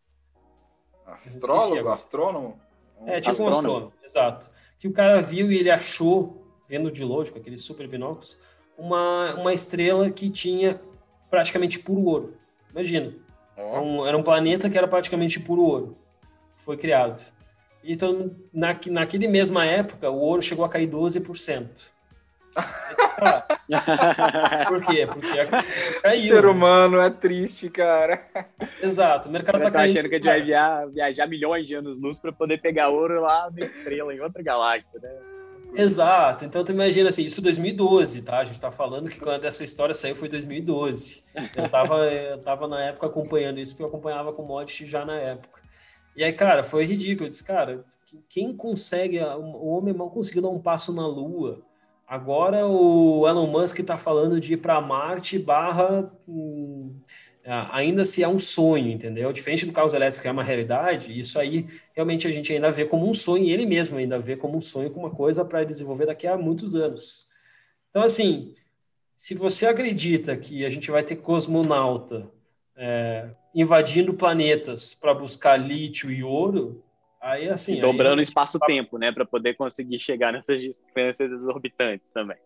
Astrólogo? 1.05 1.89
Astrônomo? 1.89 2.59
É, 3.05 3.19
tipo 3.19 3.31
astrônomo. 3.31 3.45
um 3.45 3.49
astrônomo, 3.49 3.93
exato. 4.03 4.51
Que 4.77 4.87
o 4.87 4.93
cara 4.93 5.21
viu 5.21 5.51
e 5.51 5.57
ele 5.57 5.71
achou, 5.71 6.45
vendo 6.67 6.91
de 6.91 7.03
longe, 7.03 7.31
com 7.31 7.39
aqueles 7.39 7.63
super 7.63 7.87
binóculos, 7.87 8.39
uma, 8.77 9.35
uma 9.35 9.53
estrela 9.53 10.09
que 10.09 10.29
tinha 10.29 10.79
praticamente 11.29 11.79
puro 11.79 12.03
ouro. 12.03 12.37
Imagina. 12.69 13.15
Oh. 13.57 13.79
Um, 13.79 14.05
era 14.05 14.17
um 14.17 14.23
planeta 14.23 14.69
que 14.69 14.77
era 14.77 14.87
praticamente 14.87 15.39
puro 15.39 15.63
ouro. 15.63 15.97
Foi 16.55 16.77
criado. 16.77 17.23
Então, 17.83 18.35
na, 18.53 18.77
naquele 18.87 19.27
mesma 19.27 19.65
época, 19.65 20.09
o 20.09 20.19
ouro 20.19 20.41
chegou 20.41 20.63
a 20.63 20.69
cair 20.69 20.87
12%. 20.87 21.91
Por 24.67 24.85
quê? 24.85 25.07
Porque 25.07 25.45
caiu. 26.01 26.19
O 26.19 26.27
ser 26.27 26.45
humano 26.45 26.99
é 26.99 27.09
triste, 27.09 27.69
cara. 27.69 28.25
Exato, 28.81 29.29
o 29.29 29.31
mercado 29.31 29.57
está 29.57 29.71
tá 29.71 29.79
caindo. 29.79 29.97
achando 29.97 30.09
que 30.09 30.15
a 30.15 30.17
gente 30.17 30.27
vai 30.27 30.43
viajar, 30.43 30.87
viajar 30.87 31.27
milhões 31.27 31.67
de 31.67 31.75
anos-luz 31.75 32.19
para 32.19 32.31
poder 32.31 32.59
pegar 32.59 32.89
ouro 32.89 33.21
lá 33.21 33.49
na 33.51 33.65
estrela, 33.65 34.13
em 34.13 34.19
outra 34.19 34.43
galáxia, 34.43 34.99
né? 35.01 35.09
Exato, 35.73 36.43
então 36.43 36.65
tu 36.65 36.73
imagina 36.73 37.07
assim, 37.07 37.23
isso 37.23 37.41
2012, 37.41 38.23
tá? 38.23 38.39
A 38.39 38.43
gente 38.43 38.59
tá 38.59 38.69
falando 38.69 39.09
que 39.09 39.21
quando 39.21 39.45
essa 39.45 39.63
história 39.63 39.93
saiu 39.93 40.15
foi 40.15 40.27
2012. 40.27 41.23
Eu 41.55 41.69
tava, 41.69 41.95
eu 42.07 42.37
tava 42.39 42.67
na 42.67 42.83
época 42.83 43.07
acompanhando 43.07 43.59
isso, 43.59 43.73
porque 43.73 43.83
eu 43.83 43.87
acompanhava 43.87 44.33
commodity 44.33 44.85
já 44.85 45.05
na 45.05 45.15
época. 45.15 45.60
E 46.15 46.23
aí, 46.23 46.33
cara, 46.33 46.63
foi 46.63 46.85
ridículo. 46.85 47.27
Eu 47.27 47.29
disse, 47.29 47.43
cara, 47.43 47.85
quem 48.29 48.55
consegue, 48.55 49.19
o 49.19 49.67
homem 49.67 49.93
mal 49.93 50.09
conseguiu 50.09 50.41
dar 50.41 50.49
um 50.49 50.59
passo 50.59 50.93
na 50.93 51.07
Lua. 51.07 51.61
Agora 52.07 52.67
o 52.67 53.25
Elon 53.27 53.47
Musk 53.47 53.79
está 53.79 53.95
falando 53.95 54.39
de 54.39 54.53
ir 54.53 54.57
para 54.57 54.81
Marte 54.81 55.39
barra 55.39 56.11
hum, 56.27 56.93
ainda 57.45 58.03
se 58.03 58.21
é 58.21 58.27
um 58.27 58.37
sonho, 58.37 58.91
entendeu? 58.91 59.31
Diferente 59.31 59.65
do 59.65 59.73
carro 59.73 59.93
elétrico 59.95 60.21
que 60.21 60.27
é 60.27 60.31
uma 60.31 60.43
realidade, 60.43 61.17
isso 61.17 61.39
aí 61.39 61.67
realmente 61.93 62.27
a 62.27 62.31
gente 62.31 62.51
ainda 62.51 62.69
vê 62.69 62.85
como 62.85 63.09
um 63.09 63.13
sonho, 63.13 63.45
e 63.45 63.51
ele 63.51 63.65
mesmo 63.65 63.97
ainda 63.97 64.19
vê 64.19 64.35
como 64.35 64.57
um 64.57 64.61
sonho, 64.61 64.91
como 64.91 65.05
uma 65.07 65.15
coisa 65.15 65.45
para 65.45 65.63
desenvolver 65.63 66.05
daqui 66.05 66.27
a 66.27 66.37
muitos 66.37 66.75
anos. 66.75 67.25
Então, 67.89 68.03
assim, 68.03 68.53
se 69.15 69.33
você 69.33 69.65
acredita 69.65 70.35
que 70.35 70.65
a 70.65 70.69
gente 70.69 70.91
vai 70.91 71.03
ter 71.03 71.15
cosmonauta 71.15 72.29
é, 72.83 73.29
invadindo 73.53 74.11
planetas 74.15 74.91
para 74.91 75.13
buscar 75.13 75.55
lítio 75.55 76.09
e 76.09 76.23
ouro, 76.23 76.83
aí 77.21 77.47
assim. 77.47 77.77
E 77.77 77.81
dobrando 77.81 78.17
o 78.17 78.23
espaço-tempo, 78.23 78.97
né, 78.97 79.11
para 79.11 79.23
poder 79.23 79.53
conseguir 79.53 79.99
chegar 79.99 80.33
nessas 80.33 80.59
distâncias 80.59 81.31
exorbitantes 81.31 82.09
também. 82.09 82.37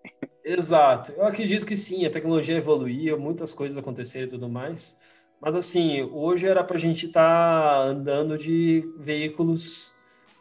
Exato. 0.44 1.14
Eu 1.14 1.26
acredito 1.26 1.66
que 1.66 1.78
sim, 1.78 2.06
a 2.06 2.10
tecnologia 2.10 2.58
evoluiu, 2.58 3.18
muitas 3.18 3.54
coisas 3.54 3.78
aconteceram 3.78 4.28
e 4.28 4.30
tudo 4.30 4.50
mais. 4.50 5.00
Mas 5.40 5.56
assim, 5.56 6.04
hoje 6.04 6.48
era 6.48 6.64
para 6.66 6.76
a 6.76 6.80
gente 6.80 7.06
estar 7.06 7.22
tá 7.22 7.84
andando 7.84 8.38
de 8.38 8.84
veículos, 8.98 9.96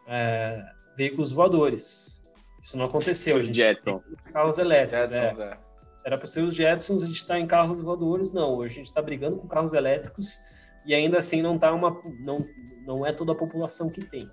é, 0.08 0.60
veículos 0.96 1.30
voadores. 1.30 2.20
Isso 2.60 2.76
não 2.76 2.86
aconteceu. 2.86 3.36
Os 3.36 3.46
Jetsons. 3.46 4.12
Carros 4.32 4.58
elétricos. 4.58 5.12
É. 5.12 5.20
Jetsons, 5.20 5.40
é. 5.40 5.52
é. 5.52 5.73
Era 6.04 6.18
para 6.18 6.26
ser 6.26 6.42
os 6.42 6.54
Jetsons, 6.54 7.02
a 7.02 7.06
gente 7.06 7.16
está 7.16 7.38
em 7.38 7.46
carros 7.46 7.80
voadores, 7.80 8.32
não. 8.32 8.54
Hoje 8.56 8.74
a 8.74 8.76
gente 8.76 8.86
está 8.86 9.00
brigando 9.00 9.36
com 9.36 9.48
carros 9.48 9.72
elétricos 9.72 10.38
e 10.84 10.94
ainda 10.94 11.18
assim 11.18 11.40
não 11.40 11.58
tá 11.58 11.72
uma 11.72 11.98
não 12.20 12.46
não 12.84 13.06
é 13.06 13.12
toda 13.12 13.32
a 13.32 13.34
população 13.34 13.88
que 13.88 14.04
tem 14.04 14.30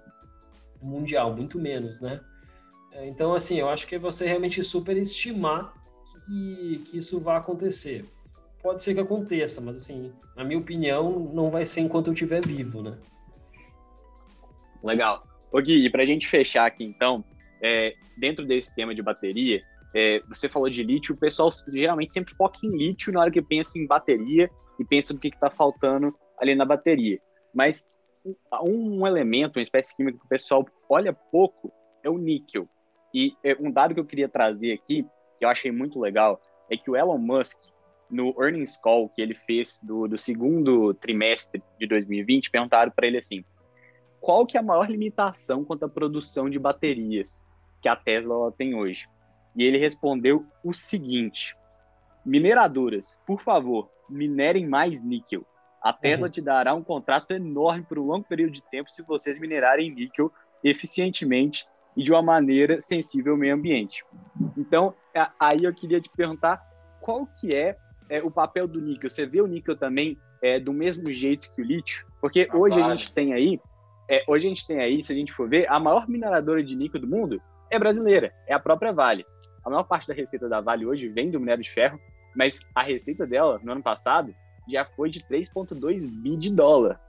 mundial, 0.82 1.34
muito 1.34 1.57
menos, 1.57 2.01
né? 2.01 2.19
É, 2.91 3.07
então 3.07 3.34
assim, 3.34 3.57
eu 3.57 3.69
acho 3.69 3.88
que 3.88 3.95
é 3.95 3.99
você 3.99 4.28
realmente 4.28 4.61
superestimar 4.61 5.74
que, 6.26 6.84
que 6.86 6.97
isso 6.97 7.19
vai 7.19 7.38
acontecer. 7.38 8.05
Pode 8.61 8.84
ser 8.84 8.93
que 8.93 8.99
aconteça, 8.99 9.59
mas 9.61 9.78
assim, 9.78 10.13
na 10.36 10.43
minha 10.43 10.59
opinião, 10.59 11.32
não 11.34 11.49
vai 11.49 11.65
ser 11.65 11.82
enquanto 11.82 12.07
eu 12.07 12.13
estiver 12.13 12.45
vivo, 12.45 12.82
né? 12.82 12.97
Legal. 14.84 15.26
Ô 15.51 15.61
Gui, 15.61 15.86
e 15.86 15.89
para 15.89 16.03
a 16.03 16.05
gente 16.05 16.28
fechar 16.28 16.65
aqui 16.65 16.84
então, 16.84 17.24
é, 17.61 17.95
dentro 18.17 18.45
desse 18.45 18.74
tema 18.74 18.93
de 18.93 19.01
bateria, 19.01 19.63
é, 19.94 20.22
você 20.28 20.48
falou 20.48 20.70
de 20.70 20.84
lítio, 20.84 21.16
o 21.16 21.18
pessoal 21.18 21.50
geralmente 21.68 22.14
sempre 22.14 22.34
foca 22.36 22.60
em 22.64 22.76
lítio 22.76 23.12
na 23.12 23.22
hora 23.22 23.32
que 23.32 23.42
pensa 23.42 23.78
em 23.78 23.86
bateria 23.86 24.50
e 24.80 24.86
pensa 24.86 25.14
no 25.14 25.20
que 25.20 25.28
está 25.28 25.50
faltando 25.50 26.16
ali 26.39 26.56
na 26.56 26.66
bateria. 26.66 27.20
Mas 27.54 27.86
um, 28.64 29.06
elemento, 29.06 29.58
uma 29.58 29.64
espécie 29.64 29.96
química 29.96 30.20
que 30.20 30.26
o 30.26 30.30
pessoal 30.30 30.66
olha 30.89 31.14
pouco 31.14 31.72
é 32.04 32.10
o 32.10 32.18
níquel. 32.18 32.68
E 33.14 33.34
é, 33.44 33.56
um 33.60 33.72
dado 33.72 33.94
que 33.94 34.00
eu 34.00 34.06
queria 34.06 34.30
trazer 34.30 34.72
aqui, 34.72 35.06
que 35.38 35.46
eu 35.46 35.50
achei 35.50 35.72
muito 35.72 36.00
legal, 36.00 36.42
é 36.70 36.78
que 36.78 36.89
o 36.89 36.96
Elon 36.96 37.18
Musk, 37.18 37.60
no 38.10 38.34
earnings 38.42 38.78
call 38.78 39.10
que 39.10 39.22
ele 39.22 39.34
fez 39.34 39.80
do, 39.84 40.08
do 40.08 40.18
segundo 40.18 40.94
trimestre 40.94 41.62
de 41.80 41.88
2020, 41.88 42.50
perguntaram 42.50 42.92
para 42.92 43.08
ele 43.08 43.18
assim: 43.18 43.44
qual 44.20 44.46
que 44.46 44.56
é 44.56 44.60
a 44.60 44.64
maior 44.64 44.89
limitação 44.89 45.66
quanto 45.66 45.84
à 45.84 45.89
produção 45.89 46.50
de 46.50 46.60
baterias 46.60 47.46
que 47.82 47.89
a 47.89 47.96
Tesla 47.96 48.52
tem 48.54 48.76
hoje? 48.76 49.08
E 49.56 49.64
ele 49.64 49.78
respondeu 49.78 50.45
o 50.64 50.74
seguinte: 50.74 51.56
mineradoras, 52.26 53.18
por 53.26 53.41
favor, 53.41 53.89
minerem 54.10 54.68
mais 54.68 55.04
níquel. 55.04 55.45
A 55.82 55.91
Tesla 55.91 56.28
uhum. 56.28 56.32
te 56.32 56.41
dará 56.41 56.76
um 56.76 56.84
contrato 56.84 57.32
enorme 57.32 57.84
por 57.84 57.97
um 57.97 58.06
longo 58.06 58.26
período 58.26 58.52
de 58.52 58.62
tempo 58.70 58.91
se 58.91 59.02
vocês 59.02 59.39
minerarem 59.39 59.89
níquel 59.89 60.32
eficientemente 60.64 61.66
e 61.97 62.04
de 62.04 62.12
uma 62.12 62.22
maneira 62.22 62.82
sensível 62.82 63.34
ao 63.34 63.39
meio 63.39 63.56
ambiente. 63.56 64.06
Então, 64.56 64.93
aí 65.39 65.58
eu 65.64 65.74
queria 65.74 65.99
te 65.99 66.10
perguntar 66.10 66.62
qual 67.02 67.26
que 67.26 67.56
é, 67.56 67.76
é 68.10 68.22
o 68.22 68.30
papel 68.30 68.68
do 68.68 68.80
níquel. 68.80 69.10
Você 69.10 69.26
vê 69.26 69.41
o 69.41 69.47
níquel 69.47 69.76
também 69.76 70.18
é, 70.41 70.60
do 70.60 70.72
mesmo 70.72 71.12
jeito 71.12 71.52
que 71.52 71.62
o 71.62 71.66
lítio? 71.66 72.06
Porque 72.22 72.47
ah, 72.49 72.56
hoje 72.56 72.80
a 72.80 72.91
gente 72.91 73.12
tem 73.12 73.34
aí, 73.34 73.60
é, 74.10 74.24
hoje 74.28 74.45
a 74.45 74.49
gente 74.49 74.68
tem 74.68 74.80
aí, 74.80 75.04
se 75.04 75.12
a 75.12 75.16
gente 75.16 75.34
for 75.34 75.49
ver, 75.49 75.70
a 75.70 75.80
maior 75.80 76.08
mineradora 76.08 76.64
de 76.64 76.76
níquel 76.76 77.02
do 77.02 77.08
mundo 77.08 77.41
é 77.70 77.80
brasileira, 77.80 78.34
é 78.47 78.54
a 78.54 78.60
própria 78.60 78.93
Vale. 78.93 79.26
A 79.64 79.70
maior 79.70 79.84
parte 79.84 80.07
da 80.07 80.14
receita 80.14 80.49
da 80.49 80.62
Vale 80.62 80.86
hoje 80.86 81.07
vem 81.07 81.30
do 81.30 81.39
minério 81.39 81.64
de 81.64 81.72
ferro, 81.72 81.99
mas 82.36 82.68
a 82.74 82.84
receita 82.84 83.26
dela, 83.28 83.59
no 83.64 83.72
ano 83.72 83.84
passado, 83.84 84.34
já 84.68 84.86
foi 84.86 85.09
de 85.09 85.20
3,2 85.22 86.07
bi 86.07 86.38
de 86.38 86.49
dólar. 86.49 86.99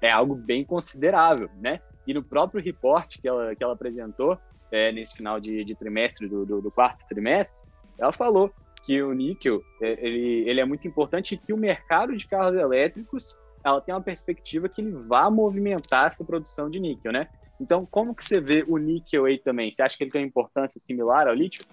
É 0.00 0.10
algo 0.10 0.34
bem 0.34 0.64
considerável, 0.64 1.50
né? 1.60 1.80
E 2.06 2.14
no 2.14 2.22
próprio 2.22 2.62
reporte 2.62 3.20
que 3.20 3.28
ela, 3.28 3.54
que 3.54 3.62
ela 3.62 3.74
apresentou 3.74 4.38
é, 4.70 4.92
nesse 4.92 5.14
final 5.14 5.38
de, 5.38 5.64
de 5.64 5.74
trimestre, 5.74 6.28
do, 6.28 6.44
do, 6.44 6.60
do, 6.60 6.70
quarto 6.70 7.04
trimestre, 7.06 7.56
ela 7.98 8.12
falou 8.12 8.52
que 8.84 9.02
o 9.02 9.12
níquel 9.12 9.62
é, 9.80 10.06
ele, 10.06 10.48
ele 10.48 10.60
é 10.60 10.64
muito 10.64 10.88
importante 10.88 11.34
e 11.34 11.38
que 11.38 11.52
o 11.52 11.56
mercado 11.56 12.16
de 12.16 12.26
carros 12.26 12.56
elétricos 12.56 13.36
ela 13.62 13.80
tem 13.80 13.94
uma 13.94 14.00
perspectiva 14.00 14.68
que 14.68 14.82
ele 14.82 14.92
vá 14.92 15.30
movimentar 15.30 16.06
essa 16.06 16.24
produção 16.24 16.68
de 16.68 16.78
níquel, 16.78 17.12
né? 17.12 17.28
Então, 17.58 17.86
como 17.86 18.14
que 18.14 18.24
você 18.24 18.40
vê 18.40 18.64
o 18.66 18.76
níquel 18.76 19.24
aí 19.24 19.38
também? 19.38 19.70
Você 19.70 19.82
acha 19.82 19.96
que 19.96 20.04
ele 20.04 20.10
tem 20.10 20.22
uma 20.22 20.28
importância 20.28 20.80
similar 20.80 21.28
ao 21.28 21.34
lítio? 21.34 21.64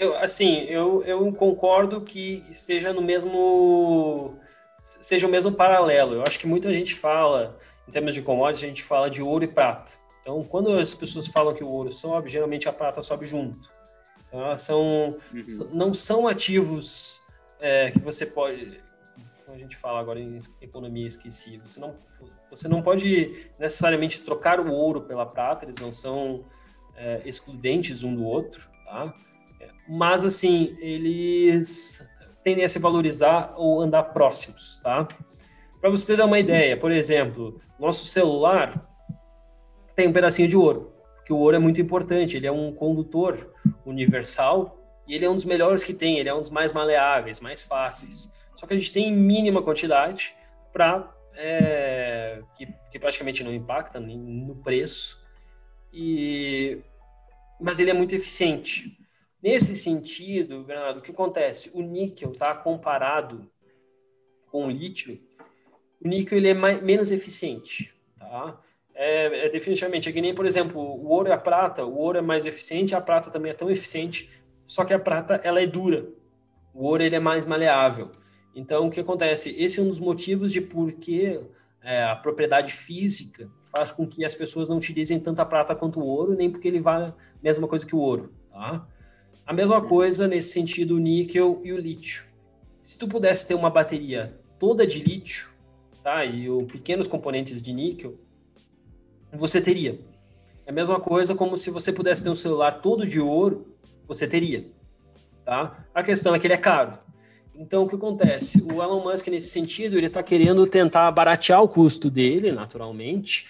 Eu, 0.00 0.16
assim, 0.16 0.60
eu, 0.62 1.04
eu 1.04 1.30
concordo 1.34 2.00
que 2.00 2.42
esteja 2.48 2.90
no 2.90 3.02
mesmo 3.02 4.34
seja 4.82 5.26
o 5.26 5.30
mesmo 5.30 5.52
paralelo. 5.52 6.14
Eu 6.14 6.22
acho 6.22 6.38
que 6.38 6.46
muita 6.46 6.72
gente 6.72 6.94
fala, 6.94 7.58
em 7.86 7.92
termos 7.92 8.14
de 8.14 8.22
commodities, 8.22 8.64
a 8.64 8.68
gente 8.68 8.82
fala 8.82 9.10
de 9.10 9.20
ouro 9.20 9.44
e 9.44 9.48
prata. 9.48 9.92
Então, 10.22 10.42
quando 10.42 10.72
as 10.72 10.94
pessoas 10.94 11.26
falam 11.26 11.52
que 11.52 11.62
o 11.62 11.68
ouro 11.68 11.92
sobe, 11.92 12.30
geralmente 12.30 12.66
a 12.66 12.72
prata 12.72 13.02
sobe 13.02 13.26
junto. 13.26 13.70
Então, 14.26 14.40
elas 14.40 14.62
são, 14.62 15.16
uhum. 15.34 15.68
não 15.70 15.92
são 15.92 16.26
ativos 16.26 17.22
é, 17.60 17.90
que 17.90 18.00
você 18.00 18.24
pode, 18.24 18.82
como 19.44 19.54
a 19.54 19.60
gente 19.60 19.76
fala 19.76 20.00
agora 20.00 20.18
em 20.18 20.38
economia, 20.62 21.06
esqueci, 21.06 21.58
você 21.58 21.78
não, 21.78 21.94
você 22.50 22.68
não 22.68 22.80
pode 22.80 23.50
necessariamente 23.58 24.20
trocar 24.20 24.60
o 24.60 24.72
ouro 24.72 25.02
pela 25.02 25.26
prata, 25.26 25.66
eles 25.66 25.76
não 25.76 25.92
são 25.92 26.42
é, 26.96 27.20
excludentes 27.26 28.02
um 28.02 28.14
do 28.14 28.24
outro, 28.24 28.66
tá? 28.86 29.14
Mas 29.90 30.24
assim, 30.24 30.76
eles 30.78 32.08
tendem 32.44 32.64
a 32.64 32.68
se 32.68 32.78
valorizar 32.78 33.52
ou 33.56 33.80
andar 33.80 34.04
próximos, 34.04 34.78
tá? 34.84 35.08
Para 35.80 35.90
você 35.90 36.14
ter 36.14 36.22
uma 36.22 36.38
ideia, 36.38 36.76
por 36.76 36.92
exemplo, 36.92 37.60
nosso 37.76 38.04
celular 38.04 38.86
tem 39.96 40.06
um 40.06 40.12
pedacinho 40.12 40.46
de 40.46 40.56
ouro, 40.56 40.92
porque 41.16 41.32
o 41.32 41.38
ouro 41.38 41.56
é 41.56 41.58
muito 41.58 41.80
importante, 41.80 42.36
ele 42.36 42.46
é 42.46 42.52
um 42.52 42.72
condutor 42.72 43.52
universal 43.84 44.78
e 45.08 45.14
ele 45.16 45.24
é 45.24 45.28
um 45.28 45.34
dos 45.34 45.44
melhores 45.44 45.82
que 45.82 45.92
tem, 45.92 46.18
ele 46.18 46.28
é 46.28 46.34
um 46.34 46.40
dos 46.40 46.50
mais 46.50 46.72
maleáveis, 46.72 47.40
mais 47.40 47.64
fáceis. 47.64 48.32
Só 48.54 48.68
que 48.68 48.74
a 48.74 48.76
gente 48.76 48.92
tem 48.92 49.12
mínima 49.12 49.60
quantidade 49.60 50.36
para 50.72 51.12
é, 51.34 52.42
que, 52.54 52.68
que, 52.92 52.98
praticamente 53.00 53.42
não 53.42 53.52
impacta 53.52 53.98
no 53.98 54.54
preço 54.56 55.20
e 55.92 56.78
mas 57.60 57.80
ele 57.80 57.90
é 57.90 57.94
muito 57.94 58.14
eficiente. 58.14 58.96
Nesse 59.42 59.74
sentido, 59.74 60.64
Bernardo, 60.64 60.98
o 60.98 61.02
que 61.02 61.12
acontece? 61.12 61.70
O 61.72 61.80
níquel 61.80 62.32
está 62.32 62.54
comparado 62.54 63.50
com 64.46 64.66
o 64.66 64.70
lítio, 64.70 65.18
o 66.02 66.08
níquel 66.08 66.38
ele 66.38 66.48
é 66.48 66.54
mais, 66.54 66.82
menos 66.82 67.10
eficiente, 67.10 67.94
tá? 68.18 68.60
É, 68.94 69.46
é, 69.46 69.48
definitivamente, 69.48 70.08
é 70.08 70.12
que 70.12 70.20
nem, 70.20 70.34
por 70.34 70.44
exemplo, 70.44 70.78
o 70.78 71.08
ouro 71.08 71.28
e 71.28 71.32
a 71.32 71.38
prata, 71.38 71.84
o 71.84 71.96
ouro 71.96 72.18
é 72.18 72.20
mais 72.20 72.44
eficiente, 72.44 72.94
a 72.94 73.00
prata 73.00 73.30
também 73.30 73.50
é 73.50 73.54
tão 73.54 73.70
eficiente, 73.70 74.28
só 74.66 74.84
que 74.84 74.92
a 74.92 74.98
prata, 74.98 75.40
ela 75.42 75.62
é 75.62 75.66
dura. 75.66 76.06
O 76.74 76.84
ouro, 76.86 77.02
ele 77.02 77.16
é 77.16 77.20
mais 77.20 77.44
maleável. 77.46 78.10
Então, 78.54 78.86
o 78.86 78.90
que 78.90 79.00
acontece? 79.00 79.54
Esse 79.58 79.80
é 79.80 79.82
um 79.82 79.88
dos 79.88 80.00
motivos 80.00 80.52
de 80.52 80.60
por 80.60 80.92
que 80.92 81.40
é, 81.82 82.04
a 82.04 82.16
propriedade 82.16 82.72
física 82.72 83.50
faz 83.70 83.90
com 83.90 84.06
que 84.06 84.24
as 84.24 84.34
pessoas 84.34 84.68
não 84.68 84.76
utilizem 84.76 85.18
tanta 85.18 85.46
prata 85.46 85.74
quanto 85.74 86.00
o 86.00 86.06
ouro, 86.06 86.34
nem 86.34 86.50
porque 86.50 86.68
ele 86.68 86.80
vale 86.80 87.06
a 87.06 87.14
mesma 87.42 87.66
coisa 87.66 87.86
que 87.86 87.94
o 87.94 88.00
ouro, 88.00 88.34
tá? 88.50 88.86
A 89.50 89.52
mesma 89.52 89.82
coisa 89.82 90.28
nesse 90.28 90.52
sentido 90.52 90.94
o 90.94 90.98
níquel 91.00 91.60
e 91.64 91.72
o 91.72 91.76
lítio. 91.76 92.22
Se 92.84 92.96
tu 92.96 93.08
pudesse 93.08 93.48
ter 93.48 93.54
uma 93.54 93.68
bateria 93.68 94.32
toda 94.60 94.86
de 94.86 95.00
lítio, 95.00 95.50
tá? 96.04 96.24
E 96.24 96.48
o 96.48 96.66
pequenos 96.66 97.08
componentes 97.08 97.60
de 97.60 97.72
níquel, 97.72 98.14
você 99.32 99.60
teria. 99.60 99.98
É 100.64 100.70
a 100.70 100.72
mesma 100.72 101.00
coisa 101.00 101.34
como 101.34 101.56
se 101.56 101.68
você 101.68 101.92
pudesse 101.92 102.22
ter 102.22 102.30
um 102.30 102.34
celular 102.36 102.74
todo 102.74 103.04
de 103.04 103.18
ouro, 103.18 103.74
você 104.06 104.24
teria, 104.28 104.68
tá? 105.44 105.84
A 105.92 106.04
questão 106.04 106.32
é 106.32 106.38
que 106.38 106.46
ele 106.46 106.54
é 106.54 106.56
caro. 106.56 106.96
Então, 107.52 107.82
o 107.82 107.88
que 107.88 107.96
acontece? 107.96 108.62
O 108.62 108.80
Elon 108.80 109.02
Musk, 109.02 109.26
nesse 109.26 109.48
sentido, 109.48 109.98
ele 109.98 110.06
está 110.06 110.22
querendo 110.22 110.64
tentar 110.64 111.10
baratear 111.10 111.60
o 111.60 111.68
custo 111.68 112.08
dele, 112.08 112.52
naturalmente. 112.52 113.48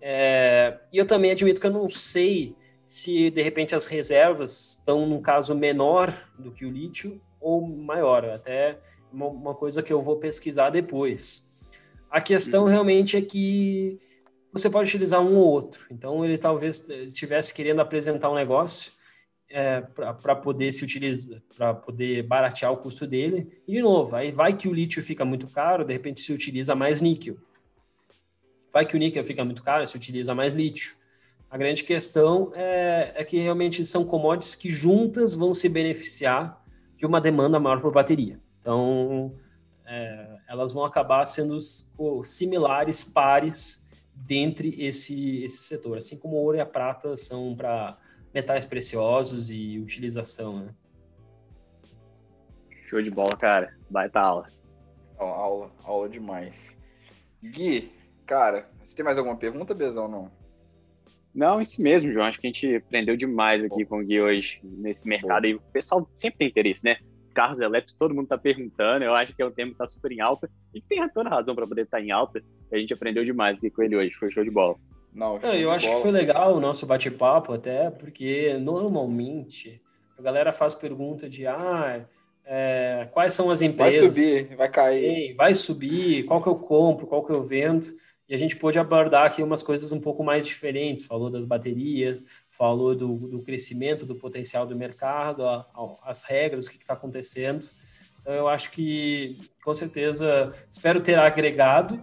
É, 0.00 0.78
e 0.90 0.96
eu 0.96 1.06
também 1.06 1.30
admito 1.30 1.60
que 1.60 1.66
eu 1.66 1.70
não 1.70 1.90
sei 1.90 2.56
se, 2.84 3.30
de 3.30 3.42
repente, 3.42 3.74
as 3.74 3.86
reservas 3.86 4.78
estão 4.78 5.06
num 5.06 5.20
caso 5.20 5.54
menor 5.54 6.12
do 6.38 6.50
que 6.50 6.64
o 6.64 6.70
lítio 6.70 7.20
ou 7.40 7.66
maior. 7.66 8.24
Até 8.24 8.78
uma, 9.12 9.26
uma 9.26 9.54
coisa 9.54 9.82
que 9.82 9.92
eu 9.92 10.00
vou 10.00 10.16
pesquisar 10.16 10.70
depois. 10.70 11.50
A 12.10 12.20
questão 12.20 12.64
realmente 12.64 13.16
é 13.16 13.22
que 13.22 13.98
você 14.52 14.68
pode 14.68 14.88
utilizar 14.88 15.20
um 15.20 15.36
ou 15.36 15.48
outro. 15.48 15.86
Então, 15.90 16.24
ele 16.24 16.36
talvez 16.36 16.88
estivesse 16.88 17.54
querendo 17.54 17.80
apresentar 17.80 18.30
um 18.30 18.34
negócio 18.34 18.92
é, 19.48 19.80
para 19.80 20.34
poder 20.36 20.72
se 20.72 20.84
utilizar, 20.84 21.40
para 21.56 21.74
poder 21.74 22.22
baratear 22.22 22.72
o 22.72 22.76
custo 22.76 23.06
dele. 23.06 23.62
E, 23.66 23.72
de 23.72 23.82
novo, 23.82 24.14
aí 24.14 24.30
vai 24.30 24.56
que 24.56 24.68
o 24.68 24.72
lítio 24.72 25.02
fica 25.02 25.24
muito 25.24 25.46
caro, 25.48 25.84
de 25.84 25.92
repente 25.92 26.20
se 26.20 26.32
utiliza 26.32 26.74
mais 26.74 27.00
níquel. 27.00 27.36
Vai 28.72 28.86
que 28.86 28.96
o 28.96 28.98
níquel 28.98 29.24
fica 29.24 29.44
muito 29.44 29.62
caro, 29.62 29.86
se 29.86 29.96
utiliza 29.96 30.34
mais 30.34 30.54
lítio. 30.54 30.96
A 31.52 31.58
grande 31.58 31.84
questão 31.84 32.50
é, 32.54 33.12
é 33.14 33.24
que 33.26 33.38
realmente 33.38 33.84
são 33.84 34.06
commodities 34.06 34.54
que 34.54 34.70
juntas 34.70 35.34
vão 35.34 35.52
se 35.52 35.68
beneficiar 35.68 36.64
de 36.96 37.04
uma 37.04 37.20
demanda 37.20 37.60
maior 37.60 37.78
por 37.78 37.92
bateria. 37.92 38.40
Então, 38.58 39.34
é, 39.84 40.38
elas 40.48 40.72
vão 40.72 40.82
acabar 40.82 41.22
sendo 41.26 41.58
similares, 42.24 43.04
pares, 43.04 43.86
dentre 44.14 44.82
esse, 44.82 45.44
esse 45.44 45.58
setor. 45.64 45.98
Assim 45.98 46.16
como 46.16 46.36
o 46.36 46.38
ouro 46.38 46.56
e 46.56 46.60
a 46.60 46.64
prata 46.64 47.18
são 47.18 47.54
para 47.54 47.98
metais 48.32 48.64
preciosos 48.64 49.50
e 49.50 49.78
utilização, 49.78 50.58
né? 50.58 50.74
Show 52.86 53.02
de 53.02 53.10
bola, 53.10 53.36
cara. 53.36 53.76
Baita 53.90 54.20
aula. 54.20 54.48
aula, 55.18 55.70
aula 55.84 56.08
demais. 56.08 56.74
Gui, 57.44 57.92
cara, 58.24 58.70
você 58.82 58.96
tem 58.96 59.04
mais 59.04 59.18
alguma 59.18 59.36
pergunta, 59.36 59.74
Bezão, 59.74 60.08
não? 60.08 60.41
Não, 61.34 61.60
isso 61.60 61.80
mesmo, 61.80 62.12
João. 62.12 62.26
Acho 62.26 62.40
que 62.40 62.46
a 62.46 62.50
gente 62.50 62.76
aprendeu 62.76 63.16
demais 63.16 63.64
aqui 63.64 63.84
com 63.84 64.00
o 64.00 64.04
Gui 64.04 64.20
hoje 64.20 64.60
nesse 64.62 65.08
mercado. 65.08 65.46
E 65.46 65.54
o 65.54 65.60
pessoal 65.72 66.08
sempre 66.16 66.38
tem 66.38 66.48
interesse, 66.48 66.84
né? 66.84 66.98
Carros 67.34 67.60
elétricos, 67.60 67.94
todo 67.94 68.14
mundo 68.14 68.24
está 68.24 68.36
perguntando. 68.36 69.04
Eu 69.04 69.14
acho 69.14 69.34
que 69.34 69.40
é 69.40 69.46
um 69.46 69.50
tema 69.50 69.70
que 69.70 69.74
está 69.74 69.86
super 69.86 70.12
em 70.12 70.20
alta 70.20 70.50
e 70.74 70.82
tem 70.82 71.06
toda 71.08 71.30
razão 71.30 71.54
para 71.54 71.66
poder 71.66 71.82
estar 71.82 71.96
tá 71.96 72.02
em 72.02 72.10
alta. 72.10 72.42
A 72.70 72.76
gente 72.76 72.92
aprendeu 72.92 73.24
demais 73.24 73.56
aqui 73.56 73.70
com 73.70 73.82
ele 73.82 73.96
hoje. 73.96 74.12
Foi 74.14 74.30
show 74.30 74.44
de 74.44 74.50
bola. 74.50 74.76
Não, 75.14 75.38
eu 75.38 75.70
acho 75.70 75.86
bola. 75.86 75.96
que 75.96 76.02
foi 76.02 76.10
legal 76.10 76.54
o 76.54 76.60
nosso 76.60 76.86
bate-papo, 76.86 77.52
até 77.52 77.90
porque 77.90 78.54
normalmente 78.58 79.80
a 80.18 80.22
galera 80.22 80.52
faz 80.52 80.74
pergunta 80.74 81.28
de 81.28 81.46
ah, 81.46 82.04
é, 82.44 83.08
quais 83.12 83.32
são 83.32 83.50
as 83.50 83.62
empresas. 83.62 84.00
Vai 84.00 84.08
subir, 84.08 84.56
vai 84.56 84.68
cair. 84.68 85.34
Vai 85.34 85.54
subir, 85.54 86.24
qual 86.24 86.42
que 86.42 86.48
eu 86.48 86.56
compro, 86.56 87.06
qual 87.06 87.24
que 87.24 87.34
eu 87.34 87.42
vendo. 87.42 87.86
E 88.32 88.34
a 88.34 88.38
gente 88.38 88.56
pôde 88.56 88.78
abordar 88.78 89.26
aqui 89.26 89.42
umas 89.42 89.62
coisas 89.62 89.92
um 89.92 90.00
pouco 90.00 90.24
mais 90.24 90.46
diferentes. 90.46 91.04
Falou 91.04 91.28
das 91.28 91.44
baterias, 91.44 92.24
falou 92.50 92.96
do, 92.96 93.14
do 93.28 93.42
crescimento, 93.42 94.06
do 94.06 94.14
potencial 94.14 94.66
do 94.66 94.74
mercado, 94.74 95.44
a, 95.46 95.66
a, 95.74 96.08
as 96.08 96.22
regras, 96.22 96.64
o 96.64 96.70
que 96.70 96.78
está 96.78 96.94
acontecendo. 96.94 97.68
Então, 98.22 98.32
eu 98.32 98.48
acho 98.48 98.70
que, 98.70 99.38
com 99.62 99.74
certeza, 99.74 100.50
espero 100.70 101.02
ter 101.02 101.18
agregado 101.18 102.00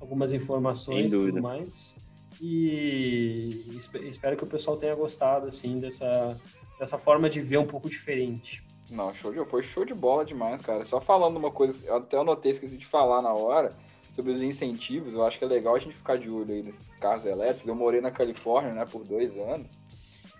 algumas 0.00 0.32
informações 0.32 1.12
e 1.12 1.20
tudo 1.20 1.42
mais. 1.42 1.96
E 2.40 3.66
espero 4.04 4.36
que 4.36 4.44
o 4.44 4.46
pessoal 4.46 4.76
tenha 4.76 4.94
gostado, 4.94 5.48
assim, 5.48 5.80
dessa, 5.80 6.40
dessa 6.78 6.98
forma 6.98 7.28
de 7.28 7.40
ver 7.40 7.58
um 7.58 7.66
pouco 7.66 7.90
diferente. 7.90 8.62
Não, 8.88 9.12
show 9.12 9.32
de, 9.32 9.44
foi 9.46 9.64
show 9.64 9.84
de 9.84 9.92
bola 9.92 10.24
demais, 10.24 10.62
cara. 10.62 10.84
Só 10.84 11.00
falando 11.00 11.36
uma 11.36 11.50
coisa, 11.50 11.84
eu 11.84 11.96
até 11.96 12.16
anotei, 12.16 12.52
esqueci 12.52 12.76
de 12.76 12.86
falar 12.86 13.20
na 13.20 13.32
hora, 13.32 13.74
sobre 14.14 14.32
os 14.32 14.42
incentivos. 14.42 15.12
Eu 15.12 15.24
acho 15.26 15.38
que 15.38 15.44
é 15.44 15.48
legal 15.48 15.74
a 15.74 15.78
gente 15.78 15.94
ficar 15.94 16.16
de 16.16 16.30
olho 16.30 16.54
aí 16.54 16.62
nesses 16.62 16.88
carros 17.00 17.26
elétricos. 17.26 17.66
Eu 17.66 17.74
morei 17.74 18.00
na 18.00 18.10
Califórnia, 18.10 18.72
né, 18.72 18.86
por 18.86 19.04
dois 19.04 19.36
anos. 19.36 19.66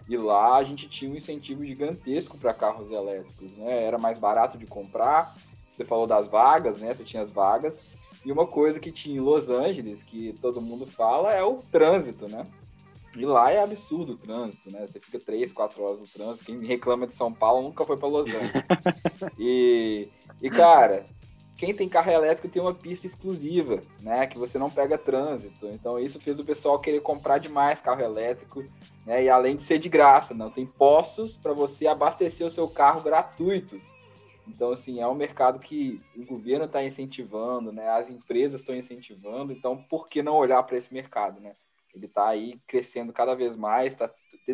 E 0.09 0.17
lá 0.17 0.57
a 0.57 0.65
gente 0.65 0.89
tinha 0.89 1.11
um 1.11 1.17
incentivo 1.17 1.65
gigantesco 1.65 2.37
para 2.37 2.55
carros 2.55 2.91
elétricos, 2.91 3.57
né? 3.57 3.85
Era 3.85 3.97
mais 3.99 4.19
barato 4.19 4.59
de 4.59 4.67
comprar. 4.67 5.35
Você 5.73 5.85
falou 5.85 6.07
das 6.07 6.29
vagas, 6.29 6.79
né? 6.79 6.93
Você 6.93 7.05
tinha 7.05 7.23
as 7.23 7.31
vagas. 7.31 7.79
E 8.25 8.31
uma 8.31 8.47
coisa 8.47 8.79
que 8.79 8.93
tinha 8.93 9.17
em 9.17 9.21
Los 9.21 9.49
Angeles, 9.49 10.03
que 10.03 10.35
todo 10.41 10.61
mundo 10.61 10.87
fala, 10.87 11.33
é 11.33 11.43
o 11.43 11.63
trânsito, 11.73 12.29
né? 12.29 12.47
E 13.17 13.25
lá 13.25 13.51
é 13.51 13.63
absurdo 13.63 14.13
o 14.13 14.19
trânsito, 14.19 14.71
né? 14.71 14.87
Você 14.87 15.01
fica 15.01 15.19
três, 15.19 15.53
quatro 15.53 15.83
horas 15.83 16.01
no 16.01 16.07
trânsito. 16.07 16.45
Quem 16.45 16.63
reclama 16.65 17.07
de 17.07 17.15
São 17.15 17.33
Paulo 17.33 17.63
nunca 17.63 17.85
foi 17.85 17.97
para 17.97 18.09
Los 18.09 18.29
Angeles. 18.29 18.65
e, 19.39 20.09
e, 20.43 20.51
cara, 20.51 21.07
quem 21.57 21.73
tem 21.75 21.89
carro 21.89 22.11
elétrico 22.11 22.49
tem 22.49 22.61
uma 22.61 22.75
pista 22.75 23.07
exclusiva, 23.07 23.81
né? 24.01 24.27
Que 24.27 24.37
você 24.39 24.59
não 24.59 24.71
pega 24.71 24.99
trânsito. 24.99 25.69
Então 25.69 25.99
isso 25.99 26.21
fez 26.21 26.39
o 26.39 26.45
pessoal 26.45 26.81
querer 26.81 27.01
comprar 27.01 27.39
demais 27.39 27.81
carro 27.81 28.03
elétrico, 28.03 28.65
né? 29.07 29.25
E 29.25 29.29
além 29.29 29.57
de 29.57 29.63
ser 29.63 29.79
de 29.79 29.89
graça, 29.89 30.35
não 30.35 30.51
tem 30.51 30.67
postos 30.67 31.37
para 31.37 31.53
você 31.53 31.87
abastecer 31.87 32.47
o 32.47 32.51
seu 32.51 32.69
carro 32.69 33.03
gratuitos. 33.03 33.95
Então, 34.47 34.73
assim, 34.73 35.01
é 35.01 35.07
um 35.07 35.15
mercado 35.15 35.59
que 35.59 36.03
o 36.15 36.25
governo 36.25 36.67
está 36.67 36.85
incentivando, 36.85 37.73
né? 37.73 37.89
As 37.89 38.11
empresas 38.11 38.61
estão 38.61 38.75
incentivando, 38.75 39.53
então 39.53 39.77
por 39.77 40.09
que 40.09 40.23
não 40.23 40.37
olhar 40.37 40.63
para 40.65 40.77
esse 40.77 40.93
mercado, 40.93 41.41
né? 41.41 41.53
Ele 41.95 42.07
está 42.07 42.29
aí 42.29 42.61
crescendo 42.67 43.13
cada 43.13 43.35
vez 43.35 43.57
mais, 43.57 43.93
está 43.93 44.11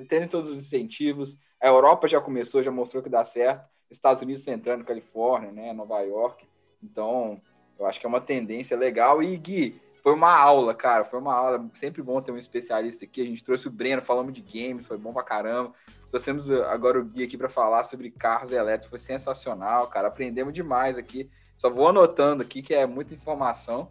tendo 0.08 0.28
todos 0.28 0.50
os 0.50 0.58
incentivos. 0.58 1.36
A 1.60 1.66
Europa 1.66 2.06
já 2.06 2.20
começou, 2.20 2.62
já 2.62 2.70
mostrou 2.70 3.02
que 3.02 3.08
dá 3.08 3.24
certo. 3.24 3.68
Estados 3.90 4.22
Unidos 4.22 4.42
está 4.42 4.52
entrando, 4.52 4.84
Califórnia, 4.84 5.50
né? 5.50 5.72
Nova 5.72 6.00
York. 6.02 6.46
Então, 6.82 7.40
eu 7.78 7.86
acho 7.86 7.98
que 8.00 8.06
é 8.06 8.08
uma 8.08 8.20
tendência 8.20 8.76
legal. 8.76 9.22
E, 9.22 9.36
Gui, 9.36 9.80
foi 10.02 10.12
uma 10.12 10.34
aula, 10.34 10.74
cara. 10.74 11.04
Foi 11.04 11.18
uma 11.18 11.34
aula. 11.34 11.70
Sempre 11.74 12.02
bom 12.02 12.20
ter 12.20 12.32
um 12.32 12.38
especialista 12.38 13.04
aqui. 13.04 13.22
A 13.22 13.24
gente 13.24 13.44
trouxe 13.44 13.68
o 13.68 13.70
Breno, 13.70 14.02
falamos 14.02 14.32
de 14.32 14.40
games, 14.40 14.86
foi 14.86 14.96
bom 14.96 15.12
pra 15.12 15.22
caramba. 15.22 15.72
Trouxemos 16.10 16.50
agora 16.50 17.00
o 17.00 17.04
Gui 17.04 17.24
aqui 17.24 17.36
para 17.36 17.48
falar 17.48 17.82
sobre 17.84 18.10
carros 18.10 18.52
elétricos. 18.52 18.90
Foi 18.90 18.98
sensacional, 18.98 19.86
cara. 19.88 20.08
Aprendemos 20.08 20.52
demais 20.52 20.96
aqui. 20.96 21.30
Só 21.56 21.68
vou 21.68 21.88
anotando 21.88 22.42
aqui 22.42 22.62
que 22.62 22.74
é 22.74 22.86
muita 22.86 23.14
informação. 23.14 23.88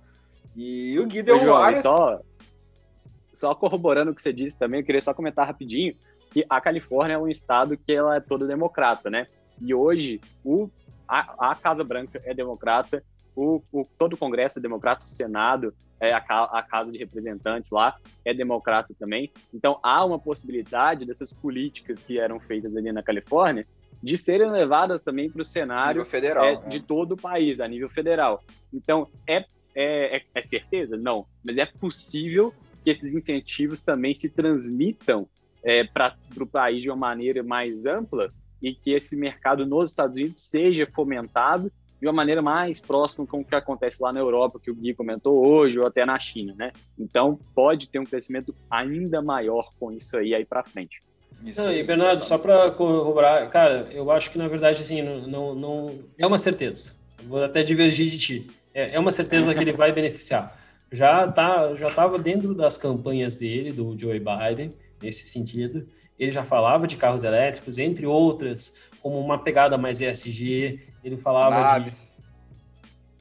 E 0.55 0.99
o 0.99 1.05
Gui 1.05 1.21
deu 1.21 1.37
Ô, 1.37 1.41
João, 1.41 1.59
várias... 1.59 1.81
só, 1.81 2.19
só 3.33 3.55
corroborando 3.55 4.11
o 4.11 4.15
que 4.15 4.21
você 4.21 4.33
disse 4.33 4.57
também, 4.57 4.81
eu 4.81 4.85
queria 4.85 5.01
só 5.01 5.13
comentar 5.13 5.45
rapidinho 5.45 5.95
que 6.31 6.45
a 6.49 6.61
Califórnia 6.61 7.15
é 7.15 7.17
um 7.17 7.27
estado 7.27 7.77
que 7.77 7.91
ela 7.91 8.15
é 8.15 8.19
todo 8.19 8.47
democrata, 8.47 9.09
né? 9.09 9.27
E 9.61 9.73
hoje 9.73 10.21
o, 10.43 10.69
a, 11.09 11.51
a 11.51 11.55
Casa 11.55 11.83
Branca 11.83 12.21
é 12.23 12.33
democrata, 12.33 13.03
o, 13.35 13.61
o, 13.71 13.85
todo 13.97 14.13
o 14.13 14.17
Congresso 14.17 14.59
é 14.59 14.61
democrata, 14.61 15.05
o 15.05 15.09
Senado, 15.09 15.73
é, 15.99 16.13
a, 16.13 16.17
a, 16.17 16.63
Casa 16.63 16.91
de 16.91 16.97
Representantes 16.97 17.71
lá 17.71 17.97
é 18.23 18.33
democrata 18.33 18.93
também. 18.97 19.31
Então 19.53 19.79
há 19.81 20.05
uma 20.05 20.19
possibilidade 20.19 21.05
dessas 21.05 21.33
políticas 21.33 22.03
que 22.03 22.19
eram 22.19 22.39
feitas 22.39 22.75
ali 22.75 22.91
na 22.91 23.01
Califórnia 23.01 23.65
de 24.01 24.17
serem 24.17 24.49
levadas 24.49 25.01
também 25.01 25.29
para 25.29 25.41
o 25.41 25.45
cenário 25.45 26.05
federal, 26.05 26.45
é, 26.45 26.59
né? 26.59 26.67
de 26.69 26.79
todo 26.79 27.13
o 27.13 27.17
país, 27.17 27.59
a 27.59 27.67
nível 27.67 27.89
federal. 27.89 28.43
Então 28.73 29.07
é, 29.27 29.45
é, 29.75 30.17
é, 30.17 30.21
é 30.35 30.41
certeza? 30.41 30.95
Não, 30.95 31.25
mas 31.43 31.57
é 31.57 31.65
possível 31.65 32.53
que 32.83 32.89
esses 32.89 33.13
incentivos 33.13 33.81
também 33.81 34.15
se 34.15 34.29
transmitam 34.29 35.27
é, 35.63 35.83
para 35.83 36.15
o 36.39 36.45
país 36.45 36.81
de 36.81 36.89
uma 36.89 36.95
maneira 36.95 37.43
mais 37.43 37.85
ampla 37.85 38.33
e 38.61 38.73
que 38.73 38.91
esse 38.91 39.15
mercado 39.15 39.65
nos 39.65 39.91
Estados 39.91 40.17
Unidos 40.17 40.41
seja 40.41 40.87
fomentado 40.93 41.71
de 41.99 42.07
uma 42.07 42.13
maneira 42.13 42.41
mais 42.41 42.79
próxima 42.79 43.27
com 43.27 43.41
o 43.41 43.45
que 43.45 43.55
acontece 43.55 44.01
lá 44.01 44.13
na 44.13 44.19
Europa, 44.19 44.59
que 44.61 44.71
o 44.71 44.75
Gui 44.75 44.93
comentou 44.93 45.45
hoje, 45.45 45.77
ou 45.77 45.85
até 45.85 46.05
na 46.05 46.17
China, 46.17 46.55
né? 46.57 46.71
Então, 46.97 47.37
pode 47.53 47.87
ter 47.87 47.99
um 47.99 48.05
crescimento 48.05 48.55
ainda 48.69 49.21
maior 49.21 49.69
com 49.77 49.91
isso 49.91 50.15
aí, 50.15 50.33
aí 50.33 50.45
para 50.45 50.63
frente. 50.63 51.01
Não, 51.55 51.71
e 51.71 51.83
Bernardo, 51.83 52.21
só 52.21 52.37
para 52.37 52.71
corroborar, 52.71 53.49
cara, 53.49 53.87
eu 53.91 54.11
acho 54.11 54.31
que 54.31 54.37
na 54.37 54.47
verdade, 54.47 54.81
assim, 54.81 55.01
não, 55.01 55.27
não, 55.27 55.55
não, 55.55 55.99
é 56.17 56.25
uma 56.25 56.37
certeza. 56.37 56.95
Vou 57.23 57.43
até 57.43 57.63
divergir 57.63 58.09
de 58.09 58.17
ti. 58.17 58.47
É, 58.73 58.95
é 58.95 58.99
uma 58.99 59.11
certeza 59.11 59.53
que 59.53 59.59
ele 59.59 59.71
vai 59.71 59.91
beneficiar. 59.91 60.57
já 60.91 61.27
tá 61.29 61.73
já 61.75 61.87
estava 61.87 62.17
dentro 62.17 62.53
das 62.53 62.77
campanhas 62.77 63.35
dele, 63.35 63.71
do 63.71 63.97
Joe 63.97 64.19
Biden, 64.19 64.73
nesse 65.01 65.27
sentido. 65.27 65.87
Ele 66.19 66.31
já 66.31 66.43
falava 66.43 66.85
de 66.85 66.97
carros 66.97 67.23
elétricos, 67.23 67.77
entre 67.77 68.05
outras, 68.05 68.89
como 69.01 69.17
uma 69.19 69.41
pegada 69.41 69.77
mais 69.77 70.01
ESG. 70.01 70.79
Ele 71.03 71.17
falava 71.17 71.79
de, 71.79 71.91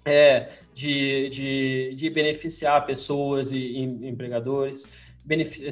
é, 0.05 0.51
de, 0.75 1.29
de, 1.29 1.95
de, 1.95 2.11
beneficiar 2.11 2.85
pessoas 2.85 3.53
e, 3.53 3.59
e 3.59 4.09
empregadores, 4.09 5.15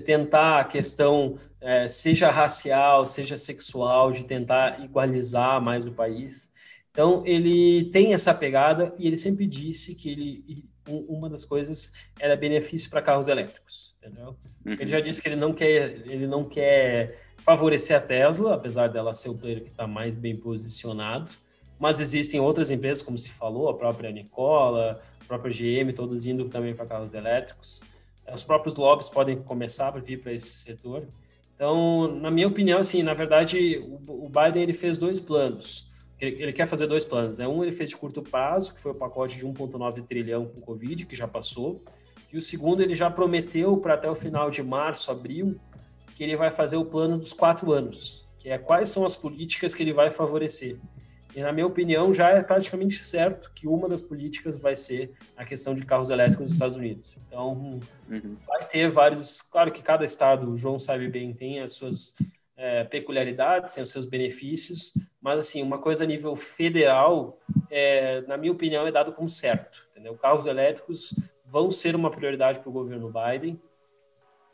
tentar 0.04 0.60
a 0.60 0.64
questão, 0.64 1.36
é, 1.60 1.88
seja 1.88 2.30
racial, 2.30 3.04
seja 3.06 3.36
sexual, 3.36 4.12
de 4.12 4.24
tentar 4.24 4.84
igualizar 4.84 5.60
mais 5.60 5.86
o 5.86 5.92
país. 5.92 6.50
Então, 6.92 7.22
ele 7.26 7.90
tem 7.90 8.14
essa 8.14 8.32
pegada 8.32 8.94
e 8.98 9.06
ele 9.06 9.16
sempre 9.16 9.46
disse 9.46 9.94
que 9.94 10.10
ele, 10.10 10.64
uma 10.88 11.28
das 11.28 11.44
coisas 11.44 11.92
era 12.20 12.36
benefício 12.36 12.88
para 12.88 13.02
carros 13.02 13.28
elétricos, 13.28 13.95
entendeu? 14.06 14.36
Uhum. 14.64 14.72
Ele 14.72 14.86
já 14.86 15.00
disse 15.00 15.20
que 15.20 15.28
ele 15.28 15.36
não 15.36 15.52
quer, 15.52 16.02
ele 16.06 16.26
não 16.26 16.44
quer 16.44 17.20
favorecer 17.38 17.96
a 17.96 18.00
Tesla, 18.00 18.54
apesar 18.54 18.88
dela 18.88 19.12
ser 19.12 19.28
o 19.28 19.34
player 19.34 19.62
que 19.62 19.70
está 19.70 19.86
mais 19.86 20.14
bem 20.14 20.36
posicionado, 20.36 21.30
mas 21.78 22.00
existem 22.00 22.40
outras 22.40 22.70
empresas, 22.70 23.02
como 23.02 23.18
se 23.18 23.30
falou, 23.30 23.68
a 23.68 23.74
própria 23.74 24.10
Nicola, 24.10 25.00
a 25.20 25.24
própria 25.24 25.52
GM, 25.52 25.92
todas 25.92 26.24
indo 26.24 26.48
também 26.48 26.74
para 26.74 26.86
carros 26.86 27.12
elétricos. 27.12 27.82
Os 28.32 28.44
próprios 28.44 28.74
lobbies 28.74 29.08
podem 29.08 29.36
começar 29.36 29.88
a 29.94 29.98
vir 29.98 30.20
para 30.20 30.32
esse 30.32 30.48
setor. 30.48 31.06
Então, 31.54 32.08
na 32.08 32.30
minha 32.30 32.48
opinião, 32.48 32.78
assim, 32.78 33.02
na 33.02 33.14
verdade, 33.14 33.78
o 34.08 34.28
Biden 34.28 34.62
ele 34.62 34.72
fez 34.72 34.98
dois 34.98 35.20
planos 35.20 35.90
ele 36.18 36.52
quer 36.52 36.66
fazer 36.66 36.86
dois 36.86 37.04
planos, 37.04 37.38
né? 37.38 37.46
Um 37.46 37.62
ele 37.62 37.72
fez 37.72 37.90
de 37.90 37.96
curto 37.96 38.22
prazo, 38.22 38.72
que 38.72 38.80
foi 38.80 38.92
o 38.92 38.94
pacote 38.94 39.36
de 39.36 39.46
1,9 39.46 40.02
trilhão 40.06 40.46
com 40.46 40.60
Covid, 40.60 41.04
que 41.04 41.14
já 41.14 41.28
passou. 41.28 41.82
E 42.32 42.36
o 42.36 42.42
segundo 42.42 42.82
ele 42.82 42.94
já 42.94 43.10
prometeu 43.10 43.76
para 43.76 43.94
até 43.94 44.10
o 44.10 44.14
final 44.14 44.50
de 44.50 44.62
março, 44.62 45.10
abril, 45.10 45.58
que 46.14 46.24
ele 46.24 46.36
vai 46.36 46.50
fazer 46.50 46.76
o 46.76 46.84
plano 46.84 47.18
dos 47.18 47.32
quatro 47.32 47.72
anos, 47.72 48.26
que 48.38 48.48
é 48.48 48.58
quais 48.58 48.88
são 48.88 49.04
as 49.04 49.16
políticas 49.16 49.74
que 49.74 49.82
ele 49.82 49.92
vai 49.92 50.10
favorecer. 50.10 50.78
E 51.34 51.40
na 51.40 51.52
minha 51.52 51.66
opinião 51.66 52.14
já 52.14 52.30
é 52.30 52.42
praticamente 52.42 53.04
certo 53.04 53.52
que 53.54 53.68
uma 53.68 53.88
das 53.88 54.00
políticas 54.00 54.58
vai 54.58 54.74
ser 54.74 55.12
a 55.36 55.44
questão 55.44 55.74
de 55.74 55.84
carros 55.84 56.08
elétricos 56.08 56.44
nos 56.44 56.52
Estados 56.52 56.76
Unidos. 56.76 57.18
Então 57.26 57.80
uhum. 58.08 58.36
vai 58.46 58.66
ter 58.66 58.88
vários, 58.90 59.42
claro 59.42 59.70
que 59.70 59.82
cada 59.82 60.04
estado, 60.04 60.50
o 60.50 60.56
João 60.56 60.78
sabe 60.78 61.08
bem, 61.08 61.34
tem 61.34 61.60
as 61.60 61.72
suas 61.72 62.14
é, 62.56 62.84
peculiaridades, 62.84 63.74
tem 63.74 63.84
os 63.84 63.90
seus 63.90 64.06
benefícios, 64.06 64.94
mas 65.20 65.38
assim, 65.38 65.62
uma 65.62 65.76
coisa 65.76 66.04
a 66.04 66.06
nível 66.06 66.34
federal, 66.34 67.38
é, 67.70 68.22
na 68.22 68.38
minha 68.38 68.52
opinião, 68.52 68.86
é 68.86 68.92
dado 68.92 69.12
como 69.12 69.28
certo. 69.28 69.86
Entendeu? 69.90 70.14
Carros 70.14 70.46
elétricos 70.46 71.14
vão 71.56 71.70
ser 71.70 71.96
uma 71.96 72.10
prioridade 72.10 72.58
para 72.60 72.68
o 72.68 72.72
governo 72.72 73.10
Biden 73.10 73.58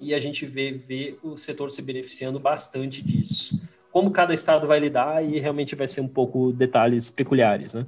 e 0.00 0.14
a 0.14 0.20
gente 0.20 0.46
vê, 0.46 0.70
vê 0.70 1.18
o 1.20 1.36
setor 1.36 1.68
se 1.68 1.82
beneficiando 1.82 2.38
bastante 2.38 3.02
disso. 3.02 3.60
Como 3.90 4.12
cada 4.12 4.32
estado 4.32 4.68
vai 4.68 4.78
lidar 4.78 5.20
e 5.24 5.40
realmente 5.40 5.74
vai 5.74 5.88
ser 5.88 6.00
um 6.00 6.06
pouco 6.06 6.52
detalhes 6.52 7.10
peculiares, 7.10 7.74
né? 7.74 7.84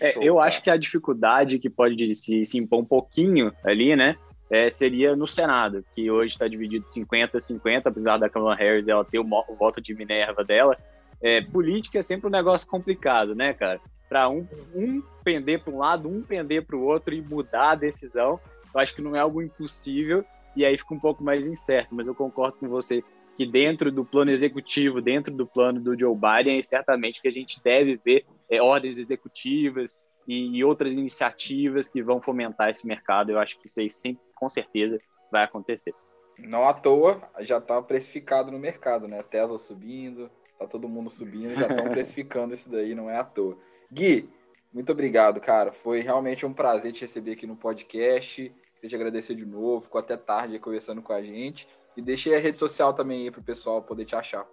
É, 0.00 0.14
eu 0.20 0.40
acho 0.40 0.60
que 0.64 0.68
a 0.68 0.76
dificuldade 0.76 1.60
que 1.60 1.70
pode 1.70 2.12
se, 2.16 2.44
se 2.44 2.58
impor 2.58 2.80
um 2.80 2.84
pouquinho 2.84 3.52
ali, 3.62 3.94
né, 3.94 4.16
é, 4.50 4.68
seria 4.68 5.14
no 5.14 5.28
Senado, 5.28 5.84
que 5.94 6.10
hoje 6.10 6.32
está 6.32 6.48
dividido 6.48 6.84
50-50, 6.86 7.82
apesar 7.84 8.18
da 8.18 8.28
Kamala 8.28 8.56
Harris 8.56 8.88
ela 8.88 9.04
ter 9.04 9.20
o, 9.20 9.24
o 9.48 9.54
voto 9.54 9.80
de 9.80 9.94
Minerva 9.94 10.42
dela. 10.42 10.76
É, 11.22 11.40
política 11.40 12.00
é 12.00 12.02
sempre 12.02 12.26
um 12.26 12.30
negócio 12.30 12.66
complicado, 12.66 13.32
né, 13.32 13.54
cara? 13.54 13.80
Para 14.12 14.28
um, 14.28 14.46
um 14.74 15.02
pender 15.24 15.64
para 15.64 15.72
um 15.72 15.78
lado, 15.78 16.06
um 16.06 16.20
pender 16.20 16.66
para 16.66 16.76
o 16.76 16.84
outro 16.84 17.14
e 17.14 17.22
mudar 17.22 17.70
a 17.70 17.74
decisão, 17.74 18.38
eu 18.74 18.78
acho 18.78 18.94
que 18.94 19.00
não 19.00 19.16
é 19.16 19.20
algo 19.20 19.40
impossível 19.40 20.22
e 20.54 20.66
aí 20.66 20.76
fica 20.76 20.92
um 20.92 21.00
pouco 21.00 21.24
mais 21.24 21.46
incerto. 21.46 21.94
Mas 21.94 22.06
eu 22.06 22.14
concordo 22.14 22.58
com 22.58 22.68
você 22.68 23.02
que 23.38 23.46
dentro 23.46 23.90
do 23.90 24.04
plano 24.04 24.30
executivo, 24.30 25.00
dentro 25.00 25.32
do 25.34 25.46
plano 25.46 25.80
do 25.80 25.98
Joe 25.98 26.14
Biden, 26.14 26.58
é 26.58 26.62
certamente 26.62 27.22
que 27.22 27.28
a 27.28 27.32
gente 27.32 27.58
deve 27.64 27.98
ver 28.04 28.26
é, 28.50 28.60
ordens 28.60 28.98
executivas 28.98 30.04
e, 30.28 30.58
e 30.58 30.62
outras 30.62 30.92
iniciativas 30.92 31.88
que 31.88 32.02
vão 32.02 32.20
fomentar 32.20 32.68
esse 32.68 32.86
mercado. 32.86 33.30
Eu 33.30 33.38
acho 33.38 33.58
que 33.58 33.66
isso 33.66 33.80
aí 33.80 33.90
sempre 33.90 34.22
com 34.34 34.46
certeza 34.46 34.98
vai 35.30 35.44
acontecer. 35.44 35.94
Não 36.38 36.68
à 36.68 36.74
toa, 36.74 37.22
já 37.40 37.56
está 37.56 37.80
precificado 37.80 38.52
no 38.52 38.58
mercado, 38.58 39.08
né? 39.08 39.22
Tesla 39.22 39.58
subindo, 39.58 40.30
tá 40.58 40.66
todo 40.66 40.86
mundo 40.86 41.08
subindo, 41.08 41.54
já 41.56 41.66
estão 41.66 41.84
precificando 41.90 42.52
isso 42.52 42.68
daí, 42.68 42.94
não 42.94 43.08
é 43.08 43.16
à 43.16 43.24
toa. 43.24 43.56
Gui, 43.92 44.30
muito 44.72 44.90
obrigado, 44.90 45.40
cara. 45.40 45.70
Foi 45.70 46.00
realmente 46.00 46.46
um 46.46 46.52
prazer 46.52 46.92
te 46.92 47.02
receber 47.02 47.32
aqui 47.32 47.46
no 47.46 47.54
podcast. 47.56 48.50
Queria 48.74 48.88
te 48.88 48.96
agradecer 48.96 49.34
de 49.34 49.44
novo, 49.44 49.82
ficou 49.82 49.98
até 49.98 50.16
tarde 50.16 50.58
conversando 50.58 51.02
com 51.02 51.12
a 51.12 51.22
gente. 51.22 51.68
E 51.96 52.00
deixei 52.00 52.34
a 52.34 52.38
rede 52.38 52.56
social 52.56 52.94
também 52.94 53.24
aí 53.24 53.30
para 53.30 53.40
o 53.40 53.44
pessoal 53.44 53.82
poder 53.82 54.06
te 54.06 54.16
achar. 54.16 54.46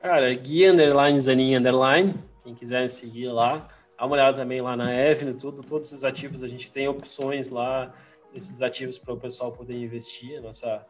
Cara, 0.00 0.32
Gui 0.34 0.66
Underline 0.66 1.20
Zanin 1.20 1.56
Underline, 1.56 2.14
quem 2.42 2.54
quiser 2.54 2.88
seguir 2.88 3.28
lá. 3.28 3.68
Dá 3.98 4.06
uma 4.06 4.14
olhada 4.14 4.38
também 4.38 4.60
lá 4.60 4.76
na 4.76 4.92
Evne, 4.92 5.34
tudo, 5.34 5.62
todos 5.62 5.86
esses 5.86 6.02
ativos 6.02 6.42
a 6.42 6.48
gente 6.48 6.70
tem 6.70 6.88
opções 6.88 7.48
lá 7.48 7.94
esses 8.34 8.60
ativos 8.62 8.98
para 8.98 9.14
o 9.14 9.20
pessoal 9.20 9.52
poder 9.52 9.74
investir. 9.74 10.40
Nossa, 10.42 10.84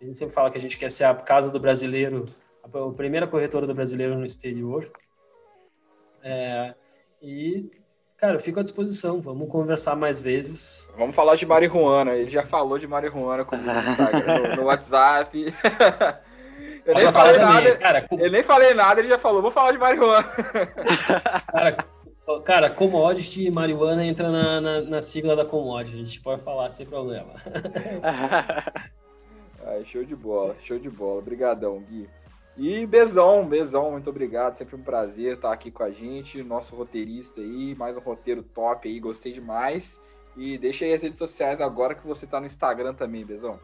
a 0.00 0.04
gente 0.04 0.16
sempre 0.16 0.34
fala 0.34 0.50
que 0.50 0.58
a 0.58 0.60
gente 0.60 0.78
quer 0.78 0.90
ser 0.90 1.04
a 1.04 1.14
casa 1.14 1.50
do 1.50 1.60
brasileiro, 1.60 2.24
a 2.62 2.68
primeira 2.92 3.26
corretora 3.26 3.66
do 3.66 3.74
brasileiro 3.74 4.16
no 4.16 4.24
exterior. 4.24 4.90
É, 6.22 6.74
e, 7.22 7.70
cara, 8.16 8.34
eu 8.34 8.40
fico 8.40 8.60
à 8.60 8.62
disposição. 8.62 9.20
Vamos 9.20 9.48
conversar 9.48 9.96
mais 9.96 10.20
vezes. 10.20 10.92
Vamos 10.96 11.14
falar 11.14 11.36
de 11.36 11.46
marihuana. 11.46 12.12
Ele 12.12 12.30
já 12.30 12.44
falou 12.44 12.78
de 12.78 12.86
marihuana 12.86 13.44
comigo 13.44 13.72
no 13.72 13.90
Instagram, 13.90 14.38
no, 14.38 14.56
no 14.56 14.62
WhatsApp. 14.64 15.54
Eu 16.86 16.94
nem 16.94 17.12
falei 17.12 17.36
nada. 17.36 17.76
Cara, 17.76 18.06
Eu 18.10 18.30
nem 18.30 18.42
falei 18.42 18.74
nada, 18.74 19.00
ele 19.00 19.08
já 19.08 19.18
falou, 19.18 19.42
vou 19.42 19.50
falar 19.50 19.72
de 19.72 19.78
marihuana. 19.78 20.26
Cara, 21.52 21.76
Cara, 22.44 22.70
commodity 22.70 23.46
e 23.46 23.50
marihuana 23.50 24.04
entra 24.04 24.30
na, 24.30 24.60
na, 24.60 24.80
na, 24.82 25.02
sigla 25.02 25.34
da 25.34 25.44
commodity. 25.44 25.96
A 25.96 25.98
gente 26.04 26.20
pode 26.20 26.42
falar 26.42 26.70
sem 26.70 26.86
problema. 26.86 27.34
Ai, 29.66 29.84
show 29.84 30.04
de 30.04 30.14
bola, 30.14 30.54
show 30.62 30.78
de 30.78 30.88
bola. 30.88 31.18
Obrigadão, 31.18 31.80
Gui. 31.80 32.08
E 32.56 32.84
Bezão, 32.86 33.46
Bezão, 33.46 33.92
muito 33.92 34.10
obrigado. 34.10 34.56
Sempre 34.56 34.76
um 34.76 34.82
prazer 34.82 35.34
estar 35.34 35.52
aqui 35.52 35.70
com 35.70 35.82
a 35.82 35.90
gente. 35.90 36.42
Nosso 36.42 36.74
roteirista 36.74 37.40
aí, 37.40 37.74
mais 37.74 37.96
um 37.96 38.00
roteiro 38.00 38.42
top 38.42 38.88
aí, 38.88 38.98
gostei 39.00 39.32
demais. 39.32 40.00
E 40.36 40.58
deixa 40.58 40.84
aí 40.84 40.92
as 40.92 41.02
redes 41.02 41.18
sociais 41.18 41.60
agora 41.60 41.94
que 41.94 42.06
você 42.06 42.24
está 42.24 42.40
no 42.40 42.46
Instagram 42.46 42.94
também, 42.94 43.24
Bezão. 43.24 43.58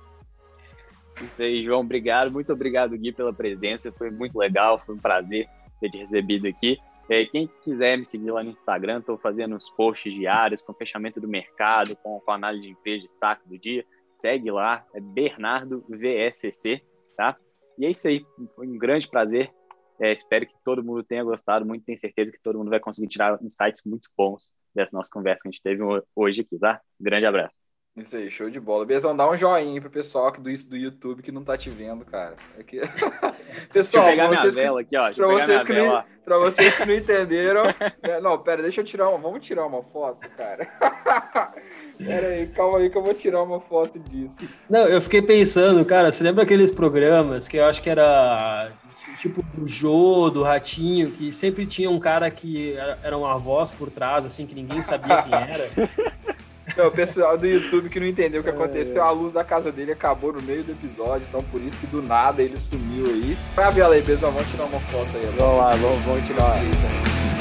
Isso 1.23 1.43
aí, 1.43 1.65
João. 1.65 1.81
Obrigado. 1.81 2.31
Muito 2.31 2.53
obrigado, 2.53 2.97
Gui, 2.97 3.13
pela 3.13 3.33
presença. 3.33 3.93
Foi 3.93 4.11
muito 4.11 4.39
legal, 4.39 4.79
foi 4.79 4.95
um 4.95 4.99
prazer 4.99 5.49
ter 5.81 5.91
te 5.91 5.99
recebido 5.99 6.47
aqui. 6.47 6.79
É, 7.09 7.25
quem 7.25 7.49
quiser 7.63 7.97
me 7.97 8.05
seguir 8.05 8.33
lá 8.33 8.43
no 8.43 8.51
Instagram, 8.51 8.99
estou 8.99 9.17
fazendo 9.17 9.57
os 9.57 9.71
posts 9.71 10.13
diários 10.13 10.61
com 10.61 10.75
fechamento 10.75 11.21
do 11.21 11.29
mercado, 11.29 11.95
com, 11.97 12.21
com 12.21 12.33
análise 12.33 12.65
de 12.65 12.73
empresa, 12.73 13.07
destaque 13.07 13.49
do 13.49 13.57
dia. 13.57 13.85
Segue 14.19 14.51
lá, 14.51 14.85
é 14.93 15.01
Bernardo 15.01 15.85
VSC, 15.89 16.83
tá? 17.17 17.37
E 17.79 17.87
é 17.87 17.91
isso 17.91 18.09
aí, 18.09 18.25
foi 18.55 18.67
um 18.67 18.79
grande 18.79 19.09
prazer. 19.09 19.53
É, 19.99 20.13
espero 20.13 20.47
que 20.47 20.55
todo 20.63 20.85
mundo 20.85 21.03
tenha 21.03 21.25
gostado 21.25 21.65
muito, 21.65 21.85
tenho 21.85 21.99
certeza 21.99 22.31
que 22.31 22.41
todo 22.43 22.59
mundo 22.59 22.69
vai 22.71 22.81
conseguir 22.81 23.09
tirar 23.09 23.43
insights 23.43 23.83
muito 23.85 24.11
bons 24.17 24.55
dessa 24.75 24.95
nossa 24.95 25.11
conversa 25.11 25.41
que 25.43 25.49
a 25.49 25.51
gente 25.51 25.63
teve 25.63 25.83
hoje 26.15 26.43
aqui, 26.43 26.59
tá? 26.59 26.81
grande 27.01 27.25
abraço. 27.25 27.55
Isso 27.97 28.15
aí, 28.15 28.31
show 28.31 28.51
de 28.51 28.61
bola. 28.61 28.85
Bezão, 28.85 29.17
dá 29.17 29.27
um 29.27 29.35
joinha 29.35 29.81
pro 29.81 29.89
pessoal 29.89 30.31
do, 30.31 30.43
do 30.43 30.77
YouTube 30.77 31.23
que 31.23 31.33
não 31.33 31.43
tá 31.43 31.57
te 31.57 31.71
vendo, 31.71 32.05
cara. 32.05 32.37
Aqui... 32.59 32.79
É 32.79 32.83
pessoal, 33.73 34.05
deixa 34.05 34.23
eu 34.23 34.29
pegar 34.29 34.29
minha 34.29 34.53
vela 34.53 34.81
aqui, 34.83 34.97
ó. 34.99 35.11
Pra 35.15 35.27
vocês, 35.29 35.65
que 35.65 35.73
não, 35.73 36.05
pra 36.23 36.39
vocês 36.39 36.77
que 36.77 36.85
não 36.85 36.95
entenderam. 36.95 37.63
É, 38.03 38.21
não, 38.21 38.39
pera, 38.39 38.61
deixa 38.61 38.83
eu 38.83 38.85
tirar 38.85 39.09
uma. 39.09 39.17
Vamos 39.17 39.47
tirar 39.47 39.65
uma 39.65 39.83
foto, 39.83 40.29
cara. 40.37 40.69
pera 41.99 42.29
aí, 42.29 42.47
calma 42.49 42.79
aí 42.79 42.91
que 42.91 42.97
eu 42.97 43.03
vou 43.03 43.15
tirar 43.15 43.43
uma 43.43 43.61
foto 43.61 43.99
disso. 43.99 44.35
Não, 44.69 44.87
eu 44.87 45.01
fiquei 45.01 45.23
pensando, 45.23 45.85
cara, 45.85 46.11
você 46.11 46.23
lembra 46.25 46.43
aqueles 46.43 46.71
programas 46.71 47.49
que 47.49 47.57
eu 47.57 47.65
acho 47.65 47.83
que 47.83 47.91
era 47.91 48.73
tipo 49.17 49.43
do 49.55 49.67
Jô, 49.67 50.31
do 50.31 50.43
Ratinho, 50.43 51.11
que 51.11 51.33
sempre 51.33 51.67
tinha 51.67 51.91
um 51.91 51.99
cara 51.99 52.31
que 52.31 52.77
era 53.03 53.17
uma 53.17 53.39
voz 53.39 53.71
por 53.71 53.91
trás, 53.91 54.27
assim, 54.27 54.47
que 54.47 54.55
ninguém 54.55 54.83
sabia 54.83 55.23
quem 55.23 55.33
era. 55.33 55.71
Não, 56.77 56.89
o 56.89 56.91
pessoal 56.91 57.39
do 57.39 57.47
YouTube 57.47 57.89
que 57.89 57.99
não 57.99 58.07
entendeu 58.07 58.41
o 58.41 58.45
que 58.45 58.51
aconteceu, 58.51 59.03
a 59.03 59.11
luz 59.11 59.33
da 59.33 59.43
casa 59.43 59.73
dele 59.73 59.93
acabou 59.93 60.33
no 60.33 60.43
meio 60.43 60.63
do 60.63 60.73
episódio, 60.73 61.25
então 61.27 61.43
por 61.45 61.61
isso 61.61 61.77
que 61.79 61.87
do 61.87 62.03
nada 62.03 62.43
ele 62.43 62.59
sumiu 62.59 63.07
aí. 63.07 63.39
Vai 63.55 63.73
ver 63.73 63.85
aí, 63.85 64.03
Bezão, 64.03 64.31
vamos 64.31 64.51
tirar 64.51 64.65
uma 64.65 64.81
foto 64.81 65.09
aí. 65.15 65.27
Vamos 65.39 65.59
lá, 65.59 65.71
vamos, 65.71 66.05
vamos 66.05 66.27
tirar 66.27 66.45
uma. 66.45 66.57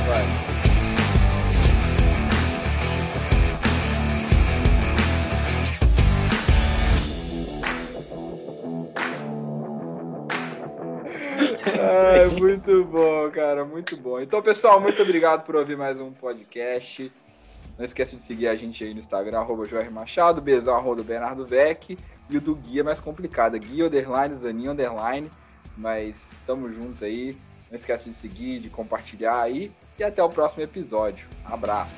Vai. 0.08 0.55
Muito 12.40 12.84
bom, 12.86 13.30
cara, 13.32 13.66
muito 13.66 13.98
bom. 13.98 14.20
Então, 14.20 14.42
pessoal, 14.42 14.80
muito 14.80 15.02
obrigado 15.02 15.46
por 15.46 15.56
ouvir 15.56 15.78
mais 15.78 16.00
um 16.00 16.12
podcast. 16.12 17.12
Não 17.78 17.86
esqueça 17.86 18.16
de 18.16 18.24
seguir 18.24 18.48
a 18.48 18.56
gente 18.56 18.84
aí 18.84 18.94
no 18.94 19.00
Instagram, 19.00 19.40
arroba 19.40 19.66
Jorge 19.66 19.90
Machado, 19.90 20.42
beijão, 20.42 20.76
arroba 20.76 21.04
Bernardo 21.04 21.46
Vec, 21.46 21.98
e 22.30 22.38
o 22.38 22.42
do 22.42 22.56
Guia 22.56 22.84
mais 22.84 23.00
complicado, 23.00 23.58
Guia 23.60 23.86
Underline, 23.86 24.36
Zaninho 24.36 24.72
Underline, 24.72 25.30
mas 25.78 26.34
estamos 26.34 26.74
juntos 26.74 27.04
aí. 27.04 27.38
Não 27.70 27.76
esqueça 27.76 28.10
de 28.10 28.16
seguir, 28.16 28.60
de 28.60 28.70
compartilhar 28.70 29.42
aí, 29.42 29.72
e 29.98 30.04
até 30.04 30.24
o 30.24 30.30
próximo 30.30 30.64
episódio. 30.64 31.28
Abraço! 31.44 31.96